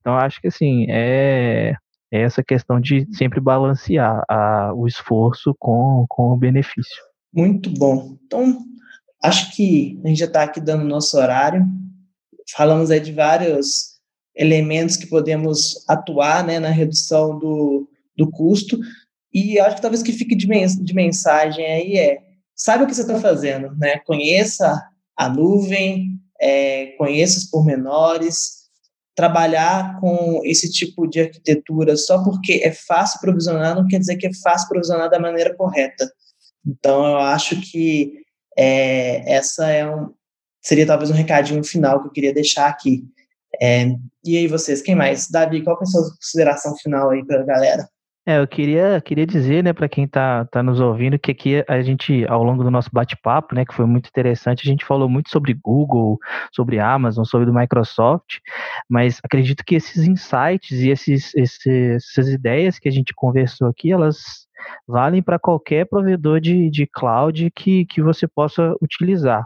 Então, 0.00 0.16
acho 0.16 0.40
que 0.40 0.46
assim, 0.46 0.86
é, 0.88 1.74
é 2.12 2.20
essa 2.20 2.44
questão 2.44 2.80
de 2.80 3.08
sempre 3.12 3.40
balancear 3.40 4.22
a, 4.28 4.72
o 4.72 4.86
esforço 4.86 5.52
com, 5.58 6.06
com 6.08 6.30
o 6.30 6.36
benefício. 6.36 7.02
Muito 7.32 7.68
bom. 7.70 8.16
Então, 8.24 8.56
Acho 9.24 9.56
que 9.56 9.98
a 10.04 10.08
gente 10.08 10.18
já 10.18 10.26
está 10.26 10.42
aqui 10.42 10.60
dando 10.60 10.84
nosso 10.84 11.16
horário. 11.16 11.64
Falamos 12.54 12.90
aí 12.90 13.00
de 13.00 13.10
vários 13.10 13.94
elementos 14.36 14.98
que 14.98 15.06
podemos 15.06 15.82
atuar 15.88 16.44
né, 16.44 16.58
na 16.58 16.68
redução 16.68 17.38
do, 17.38 17.88
do 18.14 18.30
custo. 18.30 18.78
E 19.32 19.58
acho 19.58 19.76
que 19.76 19.82
talvez 19.82 20.02
que 20.02 20.12
fique 20.12 20.34
de, 20.34 20.46
de 20.46 20.94
mensagem 20.94 21.64
aí 21.64 21.96
é 21.96 22.18
saiba 22.54 22.84
o 22.84 22.86
que 22.86 22.94
você 22.94 23.00
está 23.00 23.18
fazendo, 23.18 23.74
né? 23.76 23.98
Conheça 24.00 24.78
a 25.16 25.26
nuvem, 25.26 26.20
é, 26.38 26.88
conheça 26.98 27.38
os 27.38 27.44
pormenores, 27.46 28.64
trabalhar 29.14 29.98
com 30.00 30.42
esse 30.44 30.70
tipo 30.70 31.06
de 31.06 31.20
arquitetura 31.22 31.96
só 31.96 32.22
porque 32.22 32.60
é 32.62 32.72
fácil 32.72 33.20
provisionar 33.20 33.74
não 33.74 33.88
quer 33.88 33.98
dizer 33.98 34.16
que 34.16 34.26
é 34.26 34.34
fácil 34.34 34.68
provisionar 34.68 35.08
da 35.08 35.18
maneira 35.18 35.54
correta. 35.54 36.12
Então, 36.66 37.06
eu 37.06 37.16
acho 37.16 37.58
que 37.62 38.23
é, 38.56 39.34
essa 39.34 39.68
é 39.70 39.88
um, 39.88 40.12
seria 40.62 40.86
talvez 40.86 41.10
um 41.10 41.14
recadinho 41.14 41.62
final 41.64 42.00
que 42.00 42.08
eu 42.08 42.12
queria 42.12 42.34
deixar 42.34 42.68
aqui. 42.68 43.04
É, 43.60 43.86
e 44.24 44.36
aí 44.36 44.46
vocês, 44.46 44.82
quem 44.82 44.94
mais? 44.94 45.28
Davi, 45.30 45.62
qual 45.62 45.78
é 45.78 45.82
a 45.82 45.86
sua 45.86 46.02
consideração 46.02 46.76
final 46.76 47.10
aí 47.10 47.24
para 47.24 47.40
a 47.40 47.44
galera? 47.44 47.88
É, 48.26 48.38
eu 48.38 48.48
queria, 48.48 49.02
queria 49.02 49.26
dizer, 49.26 49.62
né, 49.62 49.74
para 49.74 49.86
quem 49.86 50.04
está 50.04 50.46
tá 50.46 50.62
nos 50.62 50.80
ouvindo, 50.80 51.18
que 51.18 51.30
aqui 51.30 51.62
a 51.68 51.82
gente, 51.82 52.24
ao 52.26 52.42
longo 52.42 52.64
do 52.64 52.70
nosso 52.70 52.88
bate-papo, 52.90 53.54
né, 53.54 53.66
que 53.66 53.74
foi 53.74 53.84
muito 53.84 54.08
interessante, 54.08 54.66
a 54.66 54.70
gente 54.70 54.82
falou 54.82 55.10
muito 55.10 55.28
sobre 55.28 55.52
Google, 55.52 56.18
sobre 56.50 56.80
Amazon, 56.80 57.24
sobre 57.24 57.44
do 57.44 57.52
Microsoft, 57.52 58.38
mas 58.88 59.20
acredito 59.22 59.62
que 59.62 59.74
esses 59.74 60.08
insights 60.08 60.80
e 60.80 60.88
esses, 60.88 61.34
esses, 61.34 61.66
essas 61.96 62.28
ideias 62.28 62.78
que 62.78 62.88
a 62.88 62.92
gente 62.92 63.12
conversou 63.14 63.68
aqui, 63.68 63.92
elas 63.92 64.43
valem 64.86 65.22
para 65.22 65.38
qualquer 65.38 65.86
provedor 65.86 66.40
de, 66.40 66.70
de 66.70 66.86
cloud 66.86 67.50
que, 67.54 67.84
que 67.86 68.02
você 68.02 68.26
possa 68.26 68.74
utilizar. 68.82 69.44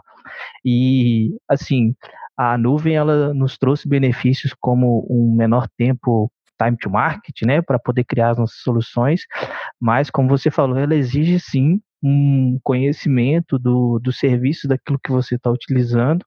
E, 0.63 1.35
assim, 1.47 1.95
a 2.37 2.57
nuvem 2.57 2.95
ela 2.95 3.33
nos 3.33 3.57
trouxe 3.57 3.87
benefícios 3.87 4.53
como 4.59 5.05
um 5.09 5.35
menor 5.35 5.67
tempo 5.77 6.31
time 6.61 6.77
to 6.77 6.89
market, 6.89 7.41
né, 7.43 7.61
para 7.61 7.79
poder 7.79 8.03
criar 8.03 8.31
as 8.31 8.37
nossas 8.37 8.57
soluções, 8.61 9.21
mas 9.79 10.09
como 10.09 10.27
você 10.27 10.51
falou, 10.51 10.77
ela 10.77 10.95
exige 10.95 11.39
sim 11.39 11.79
um 12.03 12.59
conhecimento 12.63 13.57
do, 13.57 13.99
do 13.99 14.11
serviço 14.11 14.67
daquilo 14.67 14.99
que 15.01 15.11
você 15.11 15.35
está 15.35 15.49
utilizando 15.49 16.25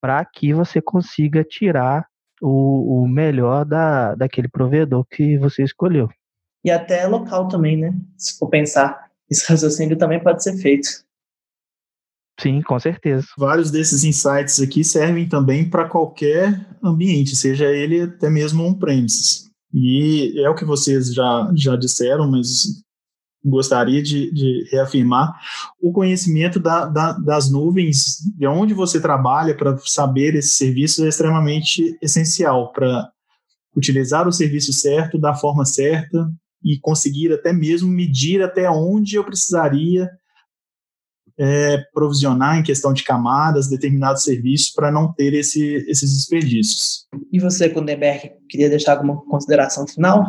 para 0.00 0.24
que 0.24 0.52
você 0.52 0.80
consiga 0.80 1.44
tirar 1.44 2.06
o, 2.40 3.02
o 3.02 3.08
melhor 3.08 3.64
da, 3.64 4.14
daquele 4.14 4.48
provedor 4.48 5.04
que 5.10 5.38
você 5.38 5.64
escolheu 5.64 6.08
e 6.64 6.70
até 6.70 7.06
local 7.06 7.48
também, 7.48 7.76
né? 7.76 7.94
Se 8.16 8.38
for 8.38 8.48
pensar, 8.48 9.08
esse 9.30 9.46
raciocínio 9.48 9.96
também 9.96 10.22
pode 10.22 10.42
ser 10.42 10.56
feito. 10.56 10.88
Sim, 12.40 12.62
com 12.62 12.78
certeza. 12.78 13.26
Vários 13.36 13.70
desses 13.70 14.04
insights 14.04 14.60
aqui 14.60 14.84
servem 14.84 15.28
também 15.28 15.68
para 15.68 15.88
qualquer 15.88 16.68
ambiente, 16.82 17.34
seja 17.34 17.66
ele 17.66 18.02
até 18.02 18.30
mesmo 18.30 18.64
on-premises. 18.64 19.50
E 19.74 20.40
é 20.40 20.48
o 20.48 20.54
que 20.54 20.64
vocês 20.64 21.12
já, 21.12 21.50
já 21.54 21.74
disseram, 21.74 22.30
mas 22.30 22.82
gostaria 23.44 24.02
de, 24.02 24.32
de 24.32 24.68
reafirmar: 24.70 25.34
o 25.82 25.92
conhecimento 25.92 26.60
da, 26.60 26.86
da, 26.86 27.12
das 27.12 27.50
nuvens, 27.50 28.18
de 28.36 28.46
onde 28.46 28.72
você 28.72 29.00
trabalha 29.00 29.56
para 29.56 29.76
saber 29.78 30.36
esses 30.36 30.52
serviços, 30.52 31.04
é 31.04 31.08
extremamente 31.08 31.98
essencial 32.00 32.72
para 32.72 33.10
utilizar 33.76 34.26
o 34.26 34.32
serviço 34.32 34.72
certo, 34.72 35.18
da 35.18 35.34
forma 35.34 35.64
certa, 35.64 36.30
e 36.64 36.78
conseguir 36.80 37.32
até 37.32 37.52
mesmo 37.52 37.88
medir 37.88 38.42
até 38.42 38.70
onde 38.70 39.16
eu 39.16 39.24
precisaria 39.24 40.08
é, 41.38 41.78
provisionar 41.92 42.58
em 42.58 42.62
questão 42.62 42.92
de 42.92 43.04
camadas 43.04 43.68
determinados 43.68 44.24
serviços 44.24 44.70
para 44.70 44.90
não 44.90 45.12
ter 45.12 45.32
esse, 45.34 45.76
esses 45.88 46.12
desperdícios. 46.12 47.06
E 47.32 47.38
você, 47.38 47.68
Kundenberg, 47.68 48.32
queria 48.50 48.68
deixar 48.68 48.94
alguma 48.94 49.22
consideração 49.24 49.86
final? 49.86 50.24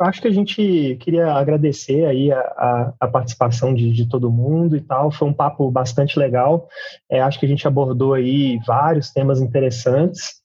Eu 0.00 0.06
acho 0.06 0.22
que 0.22 0.28
a 0.28 0.32
gente 0.32 0.96
queria 1.00 1.34
agradecer 1.34 2.06
aí 2.06 2.32
a, 2.32 2.40
a, 2.40 2.94
a 3.00 3.08
participação 3.08 3.74
de, 3.74 3.92
de, 3.92 4.08
todo 4.08 4.32
mundo 4.32 4.74
e 4.74 4.80
tal. 4.80 5.10
Foi 5.10 5.28
um 5.28 5.34
papo 5.34 5.70
bastante 5.70 6.18
legal. 6.18 6.66
É, 7.10 7.20
acho 7.20 7.38
que 7.38 7.44
a 7.44 7.48
gente 7.48 7.68
abordou 7.68 8.14
aí 8.14 8.58
vários 8.66 9.10
temas 9.10 9.42
interessantes. 9.42 10.39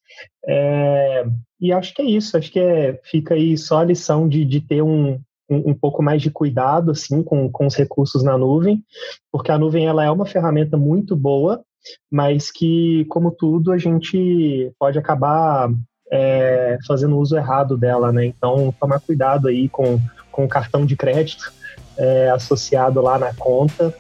É, 0.48 1.26
e 1.60 1.72
acho 1.72 1.94
que 1.94 2.02
é 2.02 2.06
isso. 2.06 2.38
Acho 2.38 2.52
que 2.52 2.60
é, 2.60 3.00
fica 3.04 3.34
aí 3.34 3.58
só 3.58 3.80
a 3.80 3.86
lição 3.86 4.28
de, 4.28 4.46
de 4.46 4.62
ter 4.62 4.82
um, 4.82 5.20
um, 5.50 5.72
um, 5.72 5.74
pouco 5.74 6.04
mais 6.04 6.22
de 6.22 6.30
cuidado 6.30 6.92
assim 6.92 7.24
com, 7.24 7.50
com 7.52 7.66
os 7.66 7.76
recursos 7.76 8.24
na 8.24 8.38
nuvem, 8.38 8.84
porque 9.32 9.52
a 9.52 9.58
nuvem 9.58 9.88
ela 9.88 10.04
é 10.04 10.12
uma 10.12 10.26
ferramenta 10.26 10.78
muito 10.78 11.16
boa, 11.16 11.64
mas 12.12 12.52
que, 12.52 13.06
como 13.10 13.32
tudo, 13.32 13.72
a 13.72 13.78
gente 13.78 14.72
pode 14.80 14.98
acabar 14.98 15.72
é, 16.12 16.78
fazendo 16.88 17.18
uso 17.18 17.36
errado 17.36 17.78
dela, 17.78 18.12
né? 18.12 18.26
Então, 18.26 18.74
tomar 18.80 19.00
cuidado 19.00 19.48
aí 19.48 19.70
com, 19.70 20.00
com 20.32 20.46
o 20.46 20.50
cartão 20.50 20.86
de 20.86 20.96
crédito 20.96 21.52
é, 21.98 22.30
associado 22.30 23.02
lá 23.02 23.18
na 23.18 23.34
conta. 23.34 23.94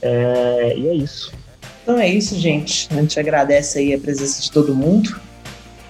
É, 0.00 0.74
e 0.76 0.88
é 0.88 0.94
isso. 0.94 1.32
Então 1.82 1.98
é 1.98 2.08
isso, 2.08 2.38
gente. 2.38 2.88
A 2.90 2.96
gente 2.96 3.18
agradece 3.18 3.78
aí 3.78 3.94
a 3.94 3.98
presença 3.98 4.42
de 4.42 4.50
todo 4.50 4.74
mundo. 4.74 5.14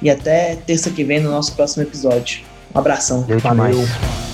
E 0.04 0.10
até 0.10 0.54
terça 0.54 0.90
que 0.90 1.02
vem 1.02 1.18
no 1.18 1.30
nosso 1.30 1.54
próximo 1.54 1.82
episódio. 1.82 2.42
Um 2.74 2.78
abração. 2.78 3.26
Valeu. 3.42 4.33